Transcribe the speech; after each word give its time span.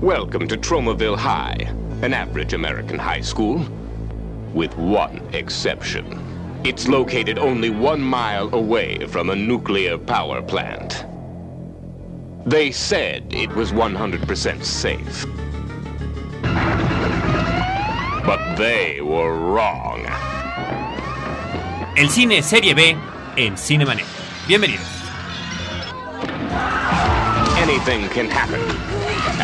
Welcome 0.00 0.48
to 0.48 0.56
Tromaville 0.56 1.16
High, 1.16 1.56
an 2.02 2.12
average 2.12 2.52
American 2.52 2.98
high 2.98 3.22
school, 3.22 3.64
with 4.52 4.76
one 4.76 5.22
exception. 5.32 6.20
It's 6.64 6.88
located 6.88 7.38
only 7.38 7.70
one 7.70 8.02
mile 8.02 8.54
away 8.54 9.06
from 9.06 9.30
a 9.30 9.36
nuclear 9.36 9.96
power 9.96 10.42
plant. 10.42 11.06
They 12.44 12.70
said 12.70 13.32
it 13.32 13.54
was 13.54 13.72
100% 13.72 14.64
safe. 14.64 15.26
But 18.26 18.56
they 18.56 19.00
were 19.00 19.38
wrong. 19.38 20.04
El 21.96 22.08
cine 22.08 22.42
Serie 22.42 22.74
B 22.74 22.96
en 23.38 23.54
Cinemanet. 23.56 24.06
Bienvenidos. 24.46 24.94
Anything 27.56 28.08
can 28.10 28.28
happen, 28.28 28.60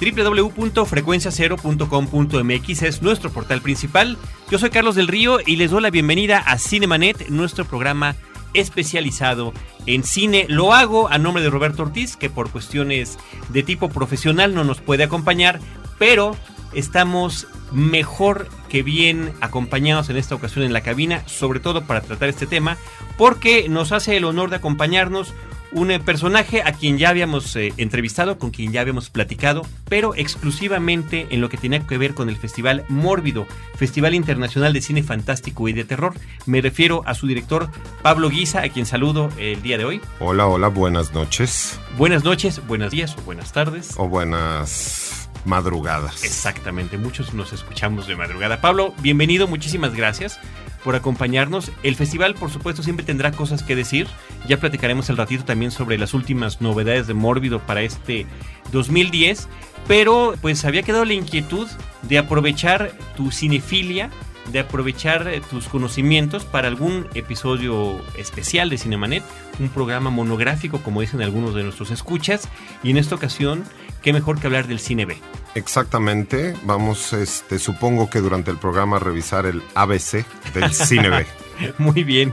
www.frecuenciacero.com.mx 0.00 2.82
es 2.82 3.02
nuestro 3.02 3.30
portal 3.30 3.62
principal. 3.62 4.18
Yo 4.50 4.58
soy 4.58 4.70
Carlos 4.70 4.94
del 4.94 5.08
Río 5.08 5.38
y 5.44 5.56
les 5.56 5.70
doy 5.70 5.82
la 5.82 5.90
bienvenida 5.90 6.38
a 6.38 6.58
Cinemanet, 6.58 7.28
nuestro 7.28 7.64
programa 7.64 8.14
especializado 8.54 9.52
en 9.86 10.04
cine. 10.04 10.46
Lo 10.48 10.72
hago 10.72 11.08
a 11.08 11.18
nombre 11.18 11.42
de 11.42 11.50
Roberto 11.50 11.82
Ortiz, 11.82 12.16
que 12.16 12.30
por 12.30 12.50
cuestiones 12.50 13.18
de 13.48 13.62
tipo 13.62 13.88
profesional 13.88 14.54
no 14.54 14.64
nos 14.64 14.80
puede 14.80 15.04
acompañar, 15.04 15.60
pero 15.98 16.36
estamos 16.72 17.46
mejor 17.72 18.48
que 18.68 18.82
bien 18.82 19.32
acompañados 19.40 20.10
en 20.10 20.16
esta 20.16 20.34
ocasión 20.34 20.64
en 20.64 20.72
la 20.72 20.82
cabina, 20.82 21.22
sobre 21.26 21.60
todo 21.60 21.84
para 21.84 22.00
tratar 22.00 22.28
este 22.28 22.46
tema, 22.46 22.76
porque 23.16 23.68
nos 23.68 23.92
hace 23.92 24.16
el 24.16 24.24
honor 24.24 24.50
de 24.50 24.56
acompañarnos 24.56 25.34
un 25.72 25.90
eh, 25.90 26.00
personaje 26.00 26.62
a 26.62 26.72
quien 26.72 26.98
ya 26.98 27.10
habíamos 27.10 27.54
eh, 27.56 27.72
entrevistado, 27.76 28.38
con 28.38 28.50
quien 28.50 28.72
ya 28.72 28.80
habíamos 28.80 29.10
platicado, 29.10 29.62
pero 29.88 30.14
exclusivamente 30.14 31.26
en 31.30 31.40
lo 31.40 31.48
que 31.48 31.56
tenía 31.56 31.86
que 31.86 31.98
ver 31.98 32.14
con 32.14 32.28
el 32.28 32.36
Festival 32.36 32.84
Mórbido, 32.88 33.46
Festival 33.76 34.14
Internacional 34.14 34.72
de 34.72 34.80
Cine 34.80 35.02
Fantástico 35.02 35.68
y 35.68 35.72
de 35.72 35.84
Terror. 35.84 36.14
Me 36.46 36.60
refiero 36.60 37.02
a 37.06 37.14
su 37.14 37.26
director 37.26 37.68
Pablo 38.02 38.30
Guisa, 38.30 38.62
a 38.62 38.68
quien 38.68 38.86
saludo 38.86 39.30
el 39.38 39.62
día 39.62 39.78
de 39.78 39.84
hoy. 39.84 40.00
Hola, 40.20 40.46
hola, 40.46 40.68
buenas 40.68 41.12
noches. 41.12 41.78
Buenas 41.96 42.24
noches, 42.24 42.66
buenos 42.66 42.90
días 42.90 43.16
o 43.18 43.22
buenas 43.22 43.52
tardes. 43.52 43.94
O 43.96 44.08
buenas 44.08 45.28
madrugadas. 45.44 46.24
Exactamente, 46.24 46.98
muchos 46.98 47.32
nos 47.32 47.52
escuchamos 47.52 48.06
de 48.06 48.16
madrugada. 48.16 48.60
Pablo, 48.60 48.94
bienvenido, 49.00 49.46
muchísimas 49.46 49.94
gracias 49.94 50.40
por 50.84 50.96
acompañarnos. 50.96 51.70
El 51.82 51.96
festival, 51.96 52.34
por 52.34 52.50
supuesto, 52.50 52.82
siempre 52.82 53.04
tendrá 53.04 53.32
cosas 53.32 53.62
que 53.62 53.76
decir. 53.76 54.06
Ya 54.46 54.58
platicaremos 54.58 55.10
al 55.10 55.16
ratito 55.16 55.44
también 55.44 55.70
sobre 55.70 55.98
las 55.98 56.14
últimas 56.14 56.60
novedades 56.60 57.06
de 57.06 57.14
Mórbido 57.14 57.60
para 57.60 57.82
este 57.82 58.26
2010. 58.72 59.48
Pero 59.88 60.34
pues 60.40 60.64
había 60.64 60.82
quedado 60.82 61.04
la 61.04 61.14
inquietud 61.14 61.68
de 62.02 62.18
aprovechar 62.18 62.92
tu 63.16 63.30
cinefilia, 63.30 64.10
de 64.52 64.60
aprovechar 64.60 65.28
eh, 65.28 65.40
tus 65.48 65.68
conocimientos 65.68 66.44
para 66.44 66.68
algún 66.68 67.06
episodio 67.14 68.00
especial 68.16 68.70
de 68.70 68.78
Cinemanet, 68.78 69.22
un 69.58 69.68
programa 69.68 70.10
monográfico, 70.10 70.80
como 70.82 71.00
dicen 71.00 71.22
algunos 71.22 71.54
de 71.54 71.62
nuestros 71.62 71.90
escuchas. 71.90 72.48
Y 72.82 72.90
en 72.90 72.98
esta 72.98 73.14
ocasión, 73.14 73.64
qué 74.02 74.12
mejor 74.12 74.40
que 74.40 74.46
hablar 74.46 74.66
del 74.66 74.78
cine 74.78 75.04
B. 75.04 75.16
Exactamente. 75.54 76.54
Vamos, 76.64 77.12
este, 77.12 77.58
supongo 77.58 78.10
que 78.10 78.20
durante 78.20 78.50
el 78.50 78.58
programa 78.58 78.96
a 78.96 79.00
revisar 79.00 79.46
el 79.46 79.62
ABC 79.74 80.24
del 80.52 80.72
cine 80.72 81.08
B. 81.08 81.26
Muy 81.78 82.04
bien. 82.04 82.32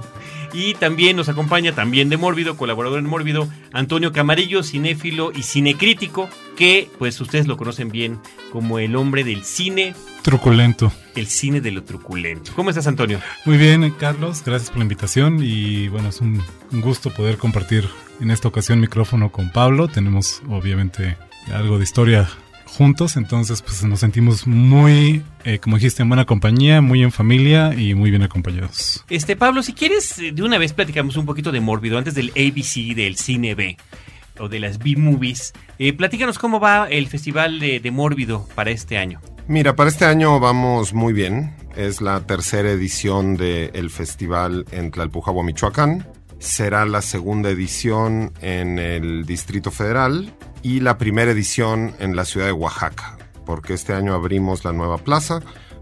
Y 0.54 0.76
también 0.76 1.16
nos 1.16 1.30
acompaña, 1.30 1.74
también 1.74 2.10
de 2.10 2.18
Mórbido, 2.18 2.56
colaborador 2.58 3.00
en 3.00 3.06
Mórbido, 3.06 3.50
Antonio 3.72 4.12
Camarillo, 4.12 4.62
cinéfilo 4.62 5.32
y 5.34 5.42
cinecrítico, 5.42 6.30
que 6.56 6.90
pues 7.00 7.20
ustedes 7.20 7.48
lo 7.48 7.58
conocen 7.58 7.90
bien 7.90 8.20
como 8.52 8.78
el 8.78 8.96
hombre 8.96 9.24
del 9.24 9.44
cine. 9.44 9.96
Truculento. 10.22 10.92
El 11.16 11.26
cine 11.26 11.60
de 11.60 11.72
lo 11.72 11.84
truculento. 11.84 12.52
¿Cómo 12.56 12.70
estás, 12.70 12.86
Antonio? 12.86 13.20
Muy 13.46 13.58
bien, 13.58 13.90
Carlos. 14.00 14.44
Gracias 14.46 14.70
por 14.70 14.78
la 14.78 14.84
invitación 14.84 15.40
y 15.42 15.88
bueno, 15.88 16.10
es 16.10 16.22
un, 16.22 16.44
un 16.72 16.82
gusto 16.82 17.10
poder 17.10 17.38
compartir 17.38 17.90
en 18.20 18.30
esta 18.30 18.48
ocasión 18.48 18.80
micrófono 18.80 19.32
con 19.32 19.52
Pablo. 19.52 19.88
Tenemos 19.88 20.44
obviamente 20.48 21.18
algo 21.52 21.78
de 21.78 21.84
historia 21.84 22.30
juntos, 22.78 23.18
entonces 23.18 23.62
pues 23.62 23.84
nos 23.84 24.00
sentimos 24.00 24.48
muy, 24.48 25.24
eh, 25.44 25.60
como 25.60 25.78
dijiste, 25.78 26.02
en 26.02 26.10
buena 26.10 26.26
compañía, 26.26 26.82
muy 26.82 27.04
en 27.04 27.12
familia 27.12 27.74
y 27.76 27.94
muy 27.94 28.10
bien 28.10 28.24
acompañados. 28.24 29.04
Este, 29.10 29.36
Pablo, 29.36 29.64
si 29.64 29.74
quieres, 29.74 30.18
de 30.18 30.44
una 30.44 30.58
vez 30.58 30.74
platicamos 30.74 31.16
un 31.16 31.26
poquito 31.26 31.52
de 31.52 31.62
Mórbido, 31.62 31.98
antes 31.98 32.16
del 32.16 32.32
ABC, 32.32 32.96
del 32.96 33.16
cine 33.18 33.56
B 33.56 33.78
o 34.40 34.50
de 34.50 34.60
las 34.60 34.80
B-Movies. 34.80 35.54
Eh, 35.78 35.94
platícanos 35.94 36.40
cómo 36.40 36.60
va 36.60 36.88
el 36.90 37.08
festival 37.08 37.60
de, 37.60 37.80
de 37.80 37.92
Mórbido 37.92 38.48
para 38.56 38.72
este 38.72 38.98
año. 38.98 39.22
Mira, 39.48 39.76
para 39.76 39.90
este 39.90 40.06
año 40.06 40.40
vamos 40.40 40.94
muy 40.94 41.14
bien. 41.14 41.56
Es 41.76 42.02
la 42.02 42.26
tercera 42.26 42.72
edición 42.72 43.36
del 43.36 43.90
festival 43.90 44.66
en 44.72 44.90
Tlalpujahua, 44.92 45.44
Michoacán. 45.44 46.08
Será 46.40 46.86
la 46.86 47.02
segunda 47.02 47.50
edición 47.50 48.34
en 48.42 48.80
el 48.80 49.26
Distrito 49.26 49.70
Federal 49.70 50.34
y 50.64 50.80
la 50.80 50.98
primera 50.98 51.32
edición 51.32 51.94
en 52.00 52.16
la 52.16 52.26
ciudad 52.26 52.48
de 52.48 52.54
Oaxaca, 52.54 53.18
porque 53.46 53.74
este 53.74 53.94
año 53.94 54.14
abrimos 54.14 54.64
la 54.64 54.72
nueva 54.72 54.98
plaza, 54.98 55.42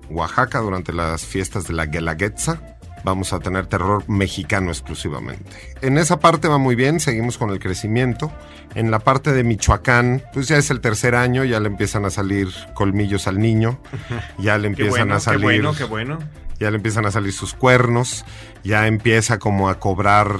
Oaxaca, 0.09 0.59
durante 0.59 0.91
las 0.91 1.23
fiestas 1.23 1.67
de 1.67 1.73
la 1.73 1.85
Guelaguetza. 1.85 2.59
Vamos 3.03 3.33
a 3.33 3.39
tener 3.39 3.65
terror 3.65 4.07
mexicano 4.07 4.69
exclusivamente. 4.69 5.51
En 5.81 5.97
esa 5.97 6.19
parte 6.19 6.47
va 6.47 6.57
muy 6.57 6.75
bien, 6.75 6.99
seguimos 6.99 7.37
con 7.37 7.49
el 7.49 7.59
crecimiento. 7.59 8.31
En 8.75 8.91
la 8.91 8.99
parte 8.99 9.31
de 9.31 9.43
Michoacán, 9.43 10.23
pues 10.33 10.47
ya 10.47 10.57
es 10.57 10.69
el 10.69 10.81
tercer 10.81 11.15
año, 11.15 11.43
ya 11.43 11.59
le 11.59 11.67
empiezan 11.67 12.05
a 12.05 12.09
salir 12.09 12.49
colmillos 12.73 13.27
al 13.27 13.39
niño, 13.39 13.79
ya 14.37 14.57
le 14.57 14.67
empiezan 14.67 14.93
qué 14.93 14.99
bueno, 14.99 15.15
a 15.15 15.19
salir... 15.19 15.39
Qué 15.39 15.45
bueno, 15.45 15.73
qué 15.73 15.83
bueno. 15.85 16.19
Ya 16.59 16.69
le 16.69 16.77
empiezan 16.77 17.07
a 17.07 17.11
salir 17.11 17.33
sus 17.33 17.55
cuernos, 17.55 18.23
ya 18.63 18.85
empieza 18.85 19.39
como 19.39 19.67
a 19.67 19.79
cobrar 19.79 20.37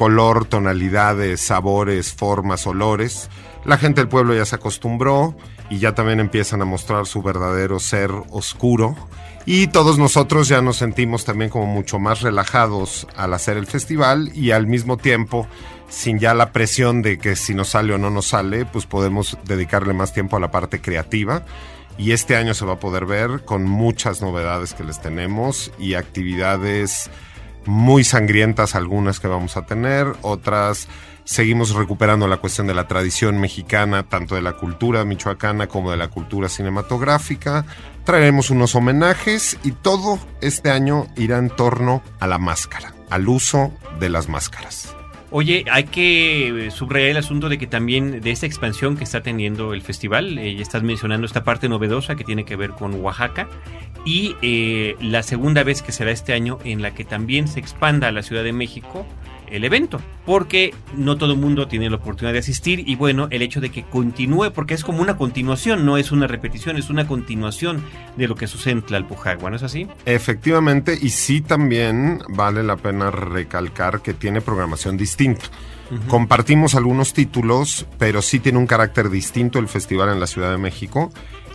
color, 0.00 0.46
tonalidades, 0.46 1.42
sabores, 1.42 2.12
formas, 2.12 2.66
olores. 2.66 3.28
La 3.64 3.76
gente 3.76 4.00
del 4.00 4.08
pueblo 4.08 4.34
ya 4.34 4.44
se 4.44 4.56
acostumbró 4.56 5.36
y 5.68 5.78
ya 5.78 5.94
también 5.94 6.20
empiezan 6.20 6.62
a 6.62 6.64
mostrar 6.64 7.06
su 7.06 7.22
verdadero 7.22 7.78
ser 7.78 8.10
oscuro. 8.30 8.96
Y 9.46 9.68
todos 9.68 9.98
nosotros 9.98 10.48
ya 10.48 10.62
nos 10.62 10.76
sentimos 10.76 11.24
también 11.24 11.50
como 11.50 11.66
mucho 11.66 11.98
más 11.98 12.20
relajados 12.22 13.06
al 13.16 13.34
hacer 13.34 13.56
el 13.56 13.66
festival 13.66 14.30
y 14.34 14.50
al 14.50 14.66
mismo 14.66 14.96
tiempo, 14.96 15.46
sin 15.88 16.18
ya 16.18 16.34
la 16.34 16.52
presión 16.52 17.02
de 17.02 17.18
que 17.18 17.36
si 17.36 17.54
nos 17.54 17.70
sale 17.70 17.94
o 17.94 17.98
no 17.98 18.10
nos 18.10 18.28
sale, 18.28 18.64
pues 18.64 18.86
podemos 18.86 19.38
dedicarle 19.44 19.92
más 19.92 20.12
tiempo 20.12 20.36
a 20.36 20.40
la 20.40 20.50
parte 20.50 20.80
creativa. 20.80 21.44
Y 21.98 22.12
este 22.12 22.36
año 22.36 22.54
se 22.54 22.64
va 22.64 22.74
a 22.74 22.80
poder 22.80 23.06
ver 23.06 23.44
con 23.44 23.64
muchas 23.64 24.22
novedades 24.22 24.72
que 24.72 24.84
les 24.84 25.00
tenemos 25.00 25.70
y 25.78 25.94
actividades 25.94 27.10
muy 27.66 28.04
sangrientas 28.04 28.74
algunas 28.74 29.20
que 29.20 29.28
vamos 29.28 29.56
a 29.56 29.66
tener, 29.66 30.06
otras 30.22 30.88
seguimos 31.30 31.72
recuperando 31.76 32.26
la 32.26 32.38
cuestión 32.38 32.66
de 32.66 32.74
la 32.74 32.88
tradición 32.88 33.38
mexicana, 33.38 34.02
tanto 34.02 34.34
de 34.34 34.42
la 34.42 34.54
cultura 34.54 35.04
michoacana 35.04 35.68
como 35.68 35.92
de 35.92 35.96
la 35.96 36.08
cultura 36.08 36.48
cinematográfica. 36.48 37.64
Traeremos 38.02 38.50
unos 38.50 38.74
homenajes 38.74 39.56
y 39.62 39.70
todo 39.70 40.18
este 40.40 40.72
año 40.72 41.06
irá 41.16 41.38
en 41.38 41.48
torno 41.48 42.02
a 42.18 42.26
la 42.26 42.38
máscara, 42.38 42.94
al 43.10 43.28
uso 43.28 43.72
de 44.00 44.10
las 44.10 44.28
máscaras. 44.28 44.96
Oye, 45.30 45.64
hay 45.70 45.84
que 45.84 46.68
subrayar 46.72 47.10
el 47.10 47.16
asunto 47.18 47.48
de 47.48 47.58
que 47.58 47.68
también 47.68 48.20
de 48.20 48.30
esta 48.32 48.46
expansión 48.46 48.96
que 48.96 49.04
está 49.04 49.22
teniendo 49.22 49.72
el 49.72 49.82
festival, 49.82 50.36
eh, 50.36 50.60
estás 50.60 50.82
mencionando 50.82 51.28
esta 51.28 51.44
parte 51.44 51.68
novedosa 51.68 52.16
que 52.16 52.24
tiene 52.24 52.44
que 52.44 52.56
ver 52.56 52.70
con 52.70 52.94
Oaxaca 52.94 53.46
y 54.04 54.34
eh, 54.42 54.96
la 55.00 55.22
segunda 55.22 55.62
vez 55.62 55.82
que 55.82 55.92
será 55.92 56.10
este 56.10 56.32
año 56.32 56.58
en 56.64 56.82
la 56.82 56.92
que 56.92 57.04
también 57.04 57.46
se 57.46 57.60
expanda 57.60 58.08
a 58.08 58.12
la 58.12 58.24
Ciudad 58.24 58.42
de 58.42 58.52
México 58.52 59.06
el 59.50 59.64
evento, 59.64 60.00
porque 60.24 60.74
no 60.96 61.16
todo 61.16 61.32
el 61.32 61.38
mundo 61.38 61.68
tiene 61.68 61.90
la 61.90 61.96
oportunidad 61.96 62.32
de 62.32 62.38
asistir 62.38 62.88
y 62.88 62.96
bueno, 62.96 63.28
el 63.30 63.42
hecho 63.42 63.60
de 63.60 63.70
que 63.70 63.82
continúe, 63.82 64.52
porque 64.52 64.74
es 64.74 64.84
como 64.84 65.02
una 65.02 65.16
continuación, 65.16 65.84
no 65.84 65.96
es 65.96 66.12
una 66.12 66.26
repetición, 66.26 66.76
es 66.76 66.90
una 66.90 67.06
continuación 67.06 67.82
de 68.16 68.28
lo 68.28 68.34
que 68.34 68.46
sucede 68.46 68.72
en 68.72 68.82
Tlalpujagua, 68.82 69.50
¿no 69.50 69.56
es 69.56 69.62
así? 69.62 69.88
Efectivamente, 70.06 70.96
y 71.00 71.10
sí 71.10 71.40
también 71.40 72.20
vale 72.28 72.62
la 72.62 72.76
pena 72.76 73.10
recalcar 73.10 74.02
que 74.02 74.14
tiene 74.14 74.40
programación 74.40 74.96
distinta. 74.96 75.46
Uh 75.90 75.94
-huh. 75.94 76.06
Compartimos 76.06 76.74
algunos 76.74 77.12
títulos, 77.12 77.86
pero 77.98 78.22
sí 78.22 78.38
tiene 78.38 78.58
un 78.58 78.66
carácter 78.66 79.10
distinto 79.10 79.58
el 79.58 79.68
festival 79.68 80.10
en 80.10 80.20
la 80.20 80.26
Ciudad 80.26 80.50
de 80.50 80.58
México 80.58 81.12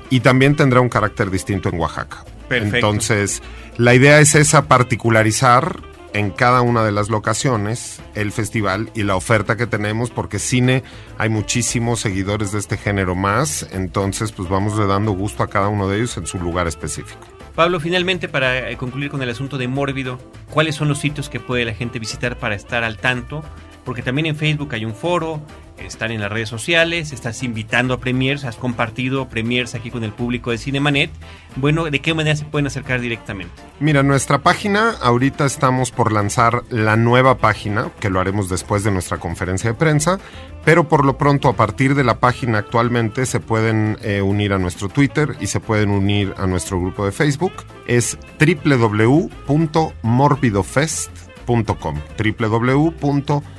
y 0.09 0.19
también 0.19 0.55
tendrá 0.55 0.81
un 0.81 0.89
carácter 0.89 1.31
distinto 1.31 1.69
en 1.69 1.79
Oaxaca. 1.79 2.25
Perfecto. 2.47 2.75
Entonces, 2.75 3.41
la 3.77 3.95
idea 3.95 4.19
es 4.19 4.35
esa, 4.35 4.67
particularizar 4.67 5.94
en 6.15 6.31
cada 6.31 6.61
una 6.61 6.85
de 6.85 6.93
las 6.93 7.09
locaciones 7.09 8.01
el 8.15 8.31
festival 8.31 8.89
y 8.95 9.03
la 9.03 9.17
oferta 9.17 9.57
que 9.57 9.67
tenemos, 9.67 10.11
porque 10.11 10.39
cine 10.39 10.81
hay 11.17 11.27
muchísimos 11.27 11.99
seguidores 11.99 12.53
de 12.53 12.59
este 12.59 12.77
género 12.77 13.15
más, 13.15 13.67
entonces 13.73 14.31
pues 14.31 14.47
vamos 14.47 14.77
dando 14.77 15.11
gusto 15.11 15.43
a 15.43 15.49
cada 15.49 15.67
uno 15.67 15.89
de 15.89 15.97
ellos 15.97 16.15
en 16.15 16.25
su 16.25 16.39
lugar 16.39 16.67
específico. 16.67 17.19
Pablo, 17.53 17.81
finalmente, 17.81 18.29
para 18.29 18.69
eh, 18.69 18.77
concluir 18.77 19.11
con 19.11 19.21
el 19.21 19.29
asunto 19.29 19.57
de 19.57 19.67
Mórbido, 19.67 20.17
¿cuáles 20.51 20.75
son 20.75 20.87
los 20.87 20.99
sitios 20.99 21.27
que 21.27 21.41
puede 21.41 21.65
la 21.65 21.73
gente 21.73 21.99
visitar 21.99 22.39
para 22.39 22.55
estar 22.55 22.85
al 22.85 22.97
tanto? 22.97 23.43
Porque 23.83 24.01
también 24.01 24.25
en 24.25 24.37
Facebook 24.37 24.73
hay 24.73 24.85
un 24.85 24.95
foro, 24.95 25.41
están 25.79 26.11
en 26.11 26.21
las 26.21 26.31
redes 26.31 26.49
sociales, 26.49 27.11
estás 27.11 27.43
invitando 27.43 27.93
a 27.93 27.99
premiers, 27.99 28.45
has 28.45 28.55
compartido 28.55 29.29
premiers 29.29 29.75
aquí 29.75 29.91
con 29.91 30.03
el 30.03 30.11
público 30.11 30.49
de 30.51 30.57
Cinemanet. 30.57 31.11
Bueno, 31.55 31.85
¿de 31.85 31.99
qué 31.99 32.13
manera 32.13 32.35
se 32.35 32.45
pueden 32.45 32.67
acercar 32.67 33.01
directamente? 33.01 33.53
Mira, 33.79 34.03
nuestra 34.03 34.39
página, 34.39 34.91
ahorita 35.01 35.45
estamos 35.45 35.91
por 35.91 36.11
lanzar 36.11 36.63
la 36.69 36.95
nueva 36.95 37.37
página, 37.37 37.91
que 37.99 38.09
lo 38.09 38.19
haremos 38.19 38.49
después 38.49 38.83
de 38.83 38.91
nuestra 38.91 39.17
conferencia 39.17 39.71
de 39.71 39.77
prensa, 39.77 40.19
pero 40.63 40.87
por 40.87 41.05
lo 41.05 41.17
pronto 41.17 41.49
a 41.49 41.53
partir 41.53 41.95
de 41.95 42.03
la 42.03 42.19
página 42.19 42.59
actualmente 42.59 43.25
se 43.25 43.39
pueden 43.39 43.97
eh, 44.01 44.21
unir 44.21 44.53
a 44.53 44.57
nuestro 44.57 44.89
Twitter 44.89 45.35
y 45.39 45.47
se 45.47 45.59
pueden 45.59 45.91
unir 45.91 46.33
a 46.37 46.47
nuestro 46.47 46.79
grupo 46.79 47.05
de 47.05 47.11
Facebook. 47.11 47.53
Es 47.87 48.17
www.morbidofest.com 48.39 51.25
www.morbidofest.com 51.45 53.54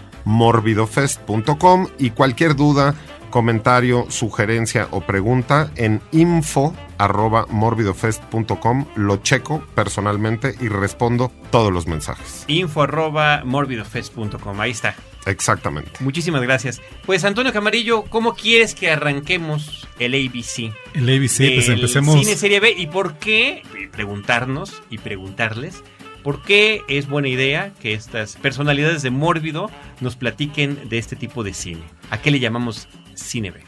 y 1.99 2.11
cualquier 2.11 2.57
duda, 2.57 2.95
comentario, 3.31 4.07
sugerencia 4.11 4.89
o 4.91 5.01
pregunta 5.01 5.71
en 5.77 6.01
info 6.13 6.75
arroba 6.99 7.47
morbidofest.com 7.49 8.87
lo 8.97 9.19
checo 9.19 9.63
personalmente 9.75 10.55
y 10.61 10.69
respondo 10.69 11.31
todos 11.51 11.73
los 11.73 11.87
mensajes. 11.87 12.45
Info 12.49 12.83
arroba 12.83 13.43
morbidofest.com, 13.45 14.61
ahí 14.61 14.71
está. 14.71 14.95
Exactamente. 15.27 15.91
Muchísimas 16.01 16.41
gracias. 16.43 16.81
Pues 17.05 17.25
Antonio 17.25 17.53
Camarillo, 17.53 18.05
¿cómo 18.05 18.35
quieres 18.35 18.75
que 18.75 18.91
arranquemos 18.91 19.87
el 19.99 20.15
ABC? 20.15 20.73
El 20.95 21.09
ABC, 21.09 21.55
pues 21.55 21.69
empecemos. 21.69 22.19
Cine 22.19 22.37
Serie 22.37 22.61
B. 22.61 22.73
¿Y 22.77 22.87
por 22.87 23.15
qué? 23.15 23.63
Preguntarnos 23.93 24.83
y 24.89 24.99
preguntarles. 24.99 25.83
¿Por 26.27 26.43
qué 26.43 26.83
es 26.89 27.09
buena 27.09 27.29
idea 27.29 27.73
que 27.81 27.95
estas 27.95 28.35
personalidades 28.35 29.03
de 29.03 29.11
Mórbido 29.11 29.71
nos 30.01 30.17
platiquen 30.17 30.89
de 30.89 30.99
este 30.99 31.15
tipo 31.15 31.45
de 31.45 31.55
cine? 31.55 31.85
¿A 32.11 32.21
qué 32.21 32.33
le 32.33 32.41
llamamos 32.41 32.89
Cine 33.15 33.53
B? 33.53 33.61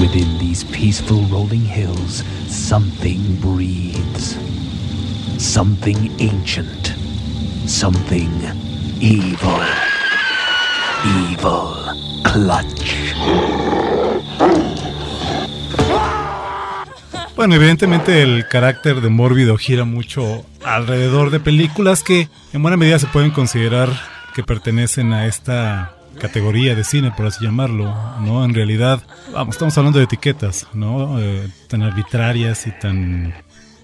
Within 0.00 0.38
these 0.38 0.64
peaceful 0.64 1.22
rolling 1.30 1.66
hills, 1.66 2.24
something 2.48 3.38
breathes. 3.42 4.38
Something 5.36 6.10
ancient. 6.18 6.94
Something 7.66 8.30
evil. 9.02 9.60
Evil 11.04 12.22
clutch. 12.24 14.01
Bueno, 17.42 17.56
evidentemente 17.56 18.22
el 18.22 18.46
carácter 18.46 19.00
de 19.00 19.08
Mórbido 19.08 19.56
gira 19.56 19.84
mucho 19.84 20.46
alrededor 20.64 21.30
de 21.30 21.40
películas 21.40 22.04
que 22.04 22.28
en 22.52 22.62
buena 22.62 22.76
medida 22.76 23.00
se 23.00 23.08
pueden 23.08 23.32
considerar 23.32 23.88
que 24.32 24.44
pertenecen 24.44 25.12
a 25.12 25.26
esta 25.26 25.96
categoría 26.20 26.76
de 26.76 26.84
cine, 26.84 27.10
por 27.16 27.26
así 27.26 27.44
llamarlo, 27.44 27.92
¿no? 28.20 28.44
En 28.44 28.54
realidad, 28.54 29.02
vamos, 29.32 29.56
estamos 29.56 29.76
hablando 29.76 29.98
de 29.98 30.04
etiquetas, 30.04 30.68
¿no? 30.72 31.18
Eh, 31.18 31.48
tan 31.66 31.82
arbitrarias 31.82 32.68
y 32.68 32.70
tan 32.78 33.34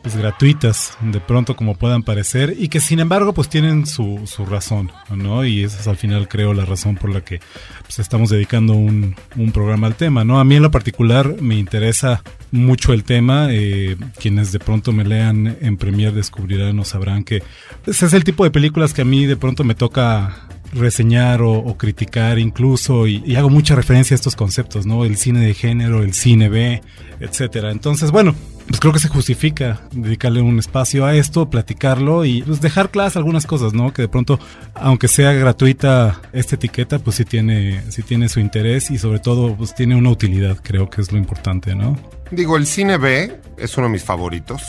pues, 0.02 0.16
gratuitas 0.16 0.96
de 1.00 1.20
pronto 1.20 1.56
como 1.56 1.74
puedan 1.74 2.02
parecer 2.02 2.54
y 2.58 2.68
que 2.68 2.80
sin 2.80 3.00
embargo 3.00 3.32
pues 3.32 3.48
tienen 3.48 3.86
su, 3.86 4.22
su 4.26 4.46
razón, 4.46 4.90
¿no? 5.14 5.44
Y 5.44 5.64
esa 5.64 5.80
es 5.80 5.88
al 5.88 5.96
final 5.96 6.28
creo 6.28 6.54
la 6.54 6.64
razón 6.64 6.96
por 6.96 7.10
la 7.10 7.22
que 7.22 7.40
pues, 7.82 7.98
estamos 7.98 8.30
dedicando 8.30 8.74
un, 8.74 9.14
un 9.36 9.52
programa 9.52 9.86
al 9.86 9.94
tema, 9.94 10.24
¿no? 10.24 10.40
A 10.40 10.44
mí 10.44 10.56
en 10.56 10.62
lo 10.62 10.70
particular 10.70 11.40
me 11.40 11.56
interesa 11.56 12.22
mucho 12.50 12.92
el 12.92 13.04
tema, 13.04 13.48
eh, 13.50 13.96
quienes 14.18 14.52
de 14.52 14.58
pronto 14.58 14.92
me 14.92 15.04
lean 15.04 15.56
en 15.60 15.76
Premiere 15.76 16.14
descubrirán 16.14 16.78
o 16.78 16.84
sabrán 16.84 17.24
que 17.24 17.42
pues, 17.84 18.02
es 18.02 18.12
el 18.12 18.24
tipo 18.24 18.44
de 18.44 18.50
películas 18.50 18.94
que 18.94 19.02
a 19.02 19.06
mí 19.06 19.26
de 19.26 19.36
pronto 19.36 19.64
me 19.64 19.74
toca 19.74 20.48
reseñar 20.72 21.40
o, 21.42 21.52
o 21.52 21.78
criticar 21.78 22.38
incluso 22.38 23.06
y, 23.06 23.22
y 23.24 23.36
hago 23.36 23.48
mucha 23.48 23.74
referencia 23.74 24.14
a 24.14 24.16
estos 24.16 24.36
conceptos, 24.36 24.86
¿no? 24.86 25.04
El 25.04 25.16
cine 25.16 25.40
de 25.40 25.54
género, 25.54 26.02
el 26.02 26.12
cine 26.12 26.48
B, 26.48 26.82
etcétera. 27.20 27.72
Entonces, 27.72 28.10
bueno, 28.10 28.34
pues 28.68 28.80
creo 28.80 28.92
que 28.92 28.98
se 29.00 29.08
justifica 29.08 29.80
dedicarle 29.92 30.42
un 30.42 30.58
espacio 30.58 31.06
a 31.06 31.16
esto, 31.16 31.48
platicarlo 31.48 32.24
y 32.24 32.42
pues 32.42 32.60
dejar 32.60 32.90
claras 32.90 33.16
algunas 33.16 33.46
cosas, 33.46 33.72
¿no? 33.72 33.92
Que 33.92 34.02
de 34.02 34.08
pronto, 34.08 34.38
aunque 34.74 35.08
sea 35.08 35.32
gratuita 35.32 36.20
esta 36.32 36.56
etiqueta, 36.56 36.98
pues 36.98 37.16
sí 37.16 37.24
tiene, 37.24 37.82
sí 37.90 38.02
tiene 38.02 38.28
su 38.28 38.40
interés 38.40 38.90
y 38.90 38.98
sobre 38.98 39.18
todo 39.18 39.56
pues 39.56 39.74
tiene 39.74 39.96
una 39.96 40.10
utilidad, 40.10 40.58
creo 40.62 40.90
que 40.90 41.00
es 41.00 41.10
lo 41.10 41.18
importante, 41.18 41.74
¿no? 41.74 41.98
Digo, 42.30 42.56
el 42.58 42.66
cine 42.66 42.98
B 42.98 43.40
es 43.56 43.76
uno 43.78 43.86
de 43.86 43.94
mis 43.94 44.04
favoritos, 44.04 44.62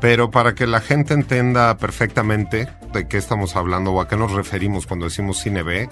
pero 0.00 0.30
para 0.30 0.54
que 0.54 0.66
la 0.66 0.80
gente 0.80 1.12
entienda 1.12 1.76
perfectamente 1.76 2.68
de 2.96 3.06
qué 3.06 3.18
estamos 3.18 3.54
hablando 3.54 3.92
o 3.92 4.00
a 4.00 4.08
qué 4.08 4.16
nos 4.16 4.32
referimos 4.32 4.86
cuando 4.86 5.06
decimos 5.06 5.38
cine 5.38 5.62
B, 5.62 5.88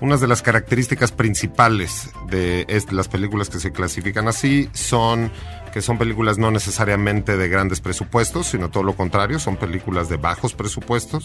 unas 0.00 0.20
de 0.20 0.28
las 0.28 0.42
características 0.42 1.12
principales 1.12 2.10
de 2.28 2.66
las 2.90 3.08
películas 3.08 3.50
que 3.50 3.60
se 3.60 3.72
clasifican 3.72 4.28
así 4.28 4.68
son 4.72 5.30
que 5.72 5.82
son 5.82 5.98
películas 5.98 6.38
no 6.38 6.52
necesariamente 6.52 7.36
de 7.36 7.48
grandes 7.48 7.80
presupuestos, 7.80 8.46
sino 8.46 8.70
todo 8.70 8.84
lo 8.84 8.94
contrario, 8.94 9.40
son 9.40 9.56
películas 9.56 10.08
de 10.08 10.16
bajos 10.16 10.54
presupuestos, 10.54 11.24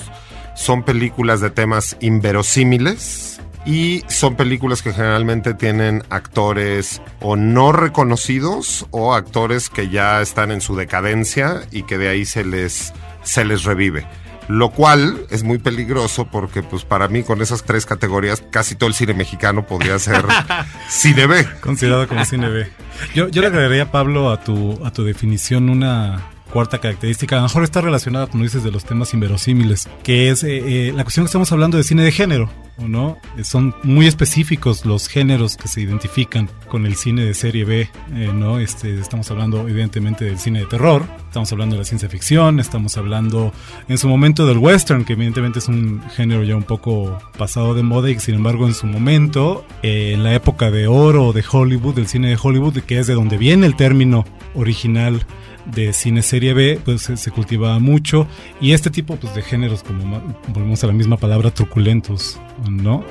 son 0.56 0.82
películas 0.82 1.40
de 1.40 1.52
temas 1.52 1.96
inverosímiles, 2.00 3.40
y 3.66 4.04
son 4.08 4.36
películas 4.36 4.82
que 4.82 4.94
generalmente 4.94 5.54
tienen 5.54 6.04
actores 6.10 7.02
o 7.20 7.36
no 7.36 7.72
reconocidos 7.72 8.88
o 8.92 9.14
actores 9.14 9.70
que 9.70 9.90
ya 9.90 10.22
están 10.22 10.52
en 10.52 10.62
su 10.62 10.76
decadencia 10.76 11.62
y 11.72 11.84
que 11.84 11.98
de 11.98 12.10
ahí 12.10 12.26
se 12.26 12.44
les, 12.44 12.94
se 13.24 13.46
les 13.46 13.66
revive. 13.66 14.08
Lo 14.50 14.72
cual 14.72 15.28
es 15.30 15.44
muy 15.44 15.60
peligroso 15.60 16.26
porque 16.26 16.64
pues 16.64 16.84
para 16.84 17.08
mí 17.08 17.22
con 17.22 17.40
esas 17.40 17.64
tres 17.64 17.86
categorías 17.86 18.42
casi 18.50 18.74
todo 18.74 18.88
el 18.88 18.96
cine 18.96 19.14
mexicano 19.14 19.68
podría 19.68 20.00
ser 20.00 20.26
cine 20.90 21.28
B. 21.28 21.48
Considerado 21.62 22.08
como 22.08 22.26
cine 22.26 22.50
B. 22.50 22.68
Yo, 23.14 23.28
yo 23.28 23.42
le 23.42 23.48
agregaría, 23.50 23.92
Pablo, 23.92 24.32
a 24.32 24.44
tu, 24.44 24.84
a 24.84 24.92
tu 24.92 25.04
definición 25.04 25.70
una 25.70 26.32
cuarta 26.52 26.80
característica. 26.80 27.36
A 27.36 27.40
lo 27.40 27.44
mejor 27.44 27.64
está 27.64 27.82
relacionada, 27.82 28.28
como 28.28 28.44
dices, 28.44 28.64
de 28.64 28.72
los 28.72 28.86
temas 28.86 29.14
inverosímiles, 29.14 29.88
que 30.04 30.30
es 30.30 30.44
eh, 30.44 30.90
eh, 30.90 30.94
la 30.94 31.04
cuestión 31.04 31.26
que 31.26 31.30
estamos 31.30 31.52
hablando 31.52 31.78
de 31.78 31.84
cine 31.84 32.04
de 32.04 32.12
género, 32.12 32.50
¿o 32.78 32.88
¿no? 32.88 33.18
Eh, 33.38 33.44
son 33.44 33.76
muy 33.84 34.08
específicos 34.08 34.86
los 34.86 35.08
géneros 35.08 35.58
que 35.58 35.68
se 35.68 35.82
identifican 35.82 36.50
con 36.68 36.86
el 36.86 36.96
cine 36.96 37.24
de 37.24 37.34
serie 37.34 37.66
B, 37.66 37.90
eh, 38.14 38.32
¿no? 38.34 38.60
Este, 38.60 39.00
estamos 39.00 39.30
hablando, 39.32 39.68
evidentemente, 39.68 40.26
del 40.26 40.40
cine 40.40 40.60
de 40.60 40.66
terror, 40.66 41.04
estamos 41.28 41.52
hablando 41.52 41.76
de 41.76 41.80
la 41.80 41.86
ciencia 41.86 42.10
ficción, 42.10 42.60
estamos 42.60 42.98
hablando 42.98 43.52
en 43.88 43.98
su 43.98 44.08
momento 44.08 44.46
del 44.46 44.58
western, 44.58 45.06
que 45.06 45.14
evidentemente 45.14 45.60
es 45.60 45.68
un 45.68 46.02
género 46.16 46.44
ya 46.44 46.56
un 46.56 46.64
poco 46.64 47.18
pasado 47.38 47.74
de 47.74 47.84
moda 47.84 48.10
y 48.10 48.16
que, 48.16 48.22
sin 48.22 48.36
embargo, 48.36 48.68
en 48.68 48.74
su 48.74 48.88
momento, 48.88 49.66
en 49.82 50.24
la 50.24 50.34
época 50.34 50.72
de 50.72 50.88
oro 50.88 51.34
de 51.34 51.44
Hollywood, 51.50 51.96
del 51.96 52.08
cine 52.08 52.30
de 52.30 52.38
Hollywood, 52.42 52.80
que 52.80 53.00
es 53.00 53.08
de 53.08 53.14
donde 53.14 53.38
viene 53.38 53.66
el 53.66 53.76
término 53.76 54.26
original 54.56 55.26
de 55.74 55.94
cine 55.94 56.22
serie 56.22 56.54
B, 56.54 56.80
pues 56.84 57.02
se, 57.02 57.18
se 57.18 57.32
cultivaba 57.32 57.80
mucho. 57.80 58.28
Y 58.62 58.74
este 58.74 58.90
tipo 58.90 59.16
pues, 59.16 59.34
de 59.36 59.42
géneros, 59.42 59.84
como 59.84 60.22
volvemos 60.54 60.84
a 60.84 60.88
la 60.88 60.94
misma 60.94 61.18
palabra, 61.18 61.52
truculentos, 61.52 62.40
¿no? 62.70 63.04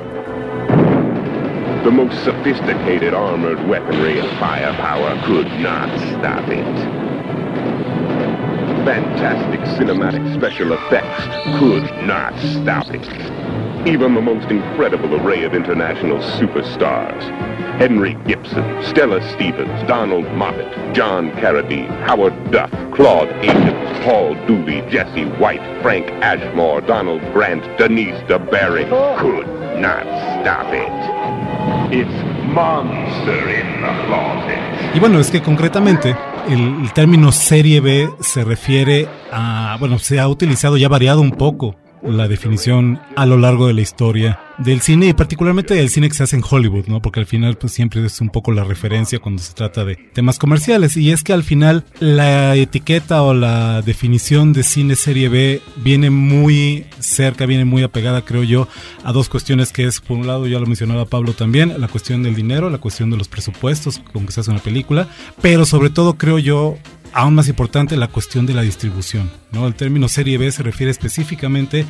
The 1.84 1.90
most 1.90 2.24
sophisticated 2.24 3.14
armored 3.14 3.66
weaponry 3.68 4.18
and 4.18 4.28
firepower 4.38 5.16
could 5.26 5.46
not 5.60 5.88
stop 6.10 6.48
it. 6.48 6.66
Fantastic 8.84 9.60
cinematic 9.78 10.34
special 10.34 10.72
effects 10.72 11.24
could 11.58 11.84
not 12.06 12.34
stop 12.40 12.92
it. 12.92 13.06
Even 13.86 14.14
the 14.14 14.20
most 14.20 14.50
incredible 14.50 15.14
array 15.14 15.44
of 15.44 15.54
international 15.54 16.18
superstars 16.18 17.22
Henry 17.78 18.16
Gibson, 18.26 18.64
Stella 18.82 19.20
Stevens, 19.35 19.87
Donald 19.87 20.26
Moffat, 20.35 20.94
John 20.94 21.30
Carradine, 21.40 21.88
Howard 22.06 22.35
Duff, 22.50 22.70
Claude 22.92 23.30
Akins, 23.38 24.04
Paul 24.04 24.35
Dooley, 24.47 24.82
Jesse 24.90 25.26
White, 25.38 25.62
Frank 25.80 26.06
Ashmore, 26.23 26.80
Donald 26.80 27.23
Grant, 27.32 27.62
Denise 27.78 28.20
DeBerry 28.26 28.85
could 29.18 29.47
not 29.80 30.04
stop 30.40 30.66
it. 30.73 30.90
It's 31.94 32.11
monster 32.52 33.49
in 33.49 33.80
the 33.80 34.06
closet. 34.06 34.94
Y 34.94 34.99
bueno, 35.00 35.20
es 35.20 35.30
que 35.30 35.40
concretamente 35.40 36.16
el, 36.49 36.82
el 36.82 36.92
término 36.92 37.30
serie 37.30 37.80
B 37.80 38.08
se 38.20 38.42
refiere 38.42 39.06
a, 39.30 39.76
bueno, 39.78 39.99
se 39.99 40.18
ha 40.18 40.28
utilizado 40.28 40.76
ya 40.76 40.88
variado 40.88 41.20
un 41.20 41.30
poco 41.30 41.76
la 42.02 42.28
definición 42.28 43.00
a 43.17 43.26
lo 43.26 43.37
largo 43.37 43.67
de 43.67 43.75
la 43.75 43.81
historia 43.81 44.40
del 44.59 44.81
cine 44.81 45.07
y 45.07 45.12
particularmente 45.12 45.75
del 45.75 45.88
cine 45.88 46.09
que 46.09 46.17
se 46.17 46.25
hace 46.25 46.37
en 46.37 46.43
Hollywood, 46.49 46.87
¿no? 46.87 47.00
Porque 47.00 47.21
al 47.21 47.26
final 47.26 47.57
pues 47.57 47.73
siempre 47.73 48.05
es 48.05 48.21
un 48.21 48.28
poco 48.28 48.50
la 48.50 48.64
referencia 48.64 49.21
cuando 49.21 49.40
se 49.40 49.55
trata 49.55 49.85
de 49.85 49.97
temas 49.97 50.38
comerciales 50.38 50.97
y 50.97 51.12
es 51.12 51.23
que 51.23 51.33
al 51.33 51.45
final 51.45 51.85
la 52.00 52.57
etiqueta 52.57 53.23
o 53.23 53.35
la 53.35 53.83
definición 53.83 54.52
de 54.52 54.64
cine 54.64 54.97
serie 54.97 55.28
B 55.28 55.62
viene 55.76 56.11
muy 56.11 56.87
cerca, 56.99 57.47
viene 57.47 57.64
muy 57.64 57.83
apegada 57.85 58.25
creo 58.25 58.43
yo 58.43 58.69
a 59.05 59.12
dos 59.12 59.28
cuestiones 59.28 59.73
que 59.73 59.85
es 59.85 60.00
por 60.00 60.19
un 60.19 60.26
lado 60.26 60.47
ya 60.47 60.59
lo 60.59 60.67
mencionaba 60.67 61.05
Pablo 61.05 61.35
también, 61.35 61.81
la 61.81 61.88
cuestión 61.88 62.23
del 62.23 62.35
dinero, 62.35 62.69
la 62.69 62.78
cuestión 62.78 63.11
de 63.11 63.17
los 63.17 63.28
presupuestos 63.28 64.00
con 64.12 64.26
que 64.26 64.33
se 64.33 64.40
hace 64.40 64.50
una 64.50 64.61
película, 64.61 65.09
pero 65.40 65.64
sobre 65.67 65.90
todo 65.90 66.19
creo 66.19 66.38
yo 66.38 66.78
aún 67.18 67.34
más 67.34 67.48
importante 67.48 67.96
la 67.96 68.06
cuestión 68.06 68.46
de 68.46 68.54
la 68.54 68.62
distribución. 68.62 69.28
¿no? 69.50 69.66
El 69.66 69.75
término 69.75 70.06
serie 70.06 70.38
B 70.38 70.52
se 70.52 70.62
refiere 70.62 70.92
específicamente 70.92 71.84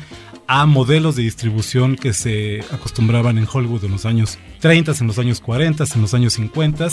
a 0.47 0.65
modelos 0.65 1.15
de 1.15 1.21
distribución 1.21 1.95
que 1.95 2.13
se 2.13 2.61
acostumbraban 2.71 3.37
en 3.37 3.47
Hollywood 3.51 3.85
en 3.85 3.91
los 3.91 4.07
años 4.07 4.39
30, 4.59 4.93
en 4.99 5.05
los 5.05 5.19
años 5.19 5.39
40, 5.39 5.83
en 5.93 6.01
los 6.01 6.15
años 6.15 6.33
50 6.33 6.87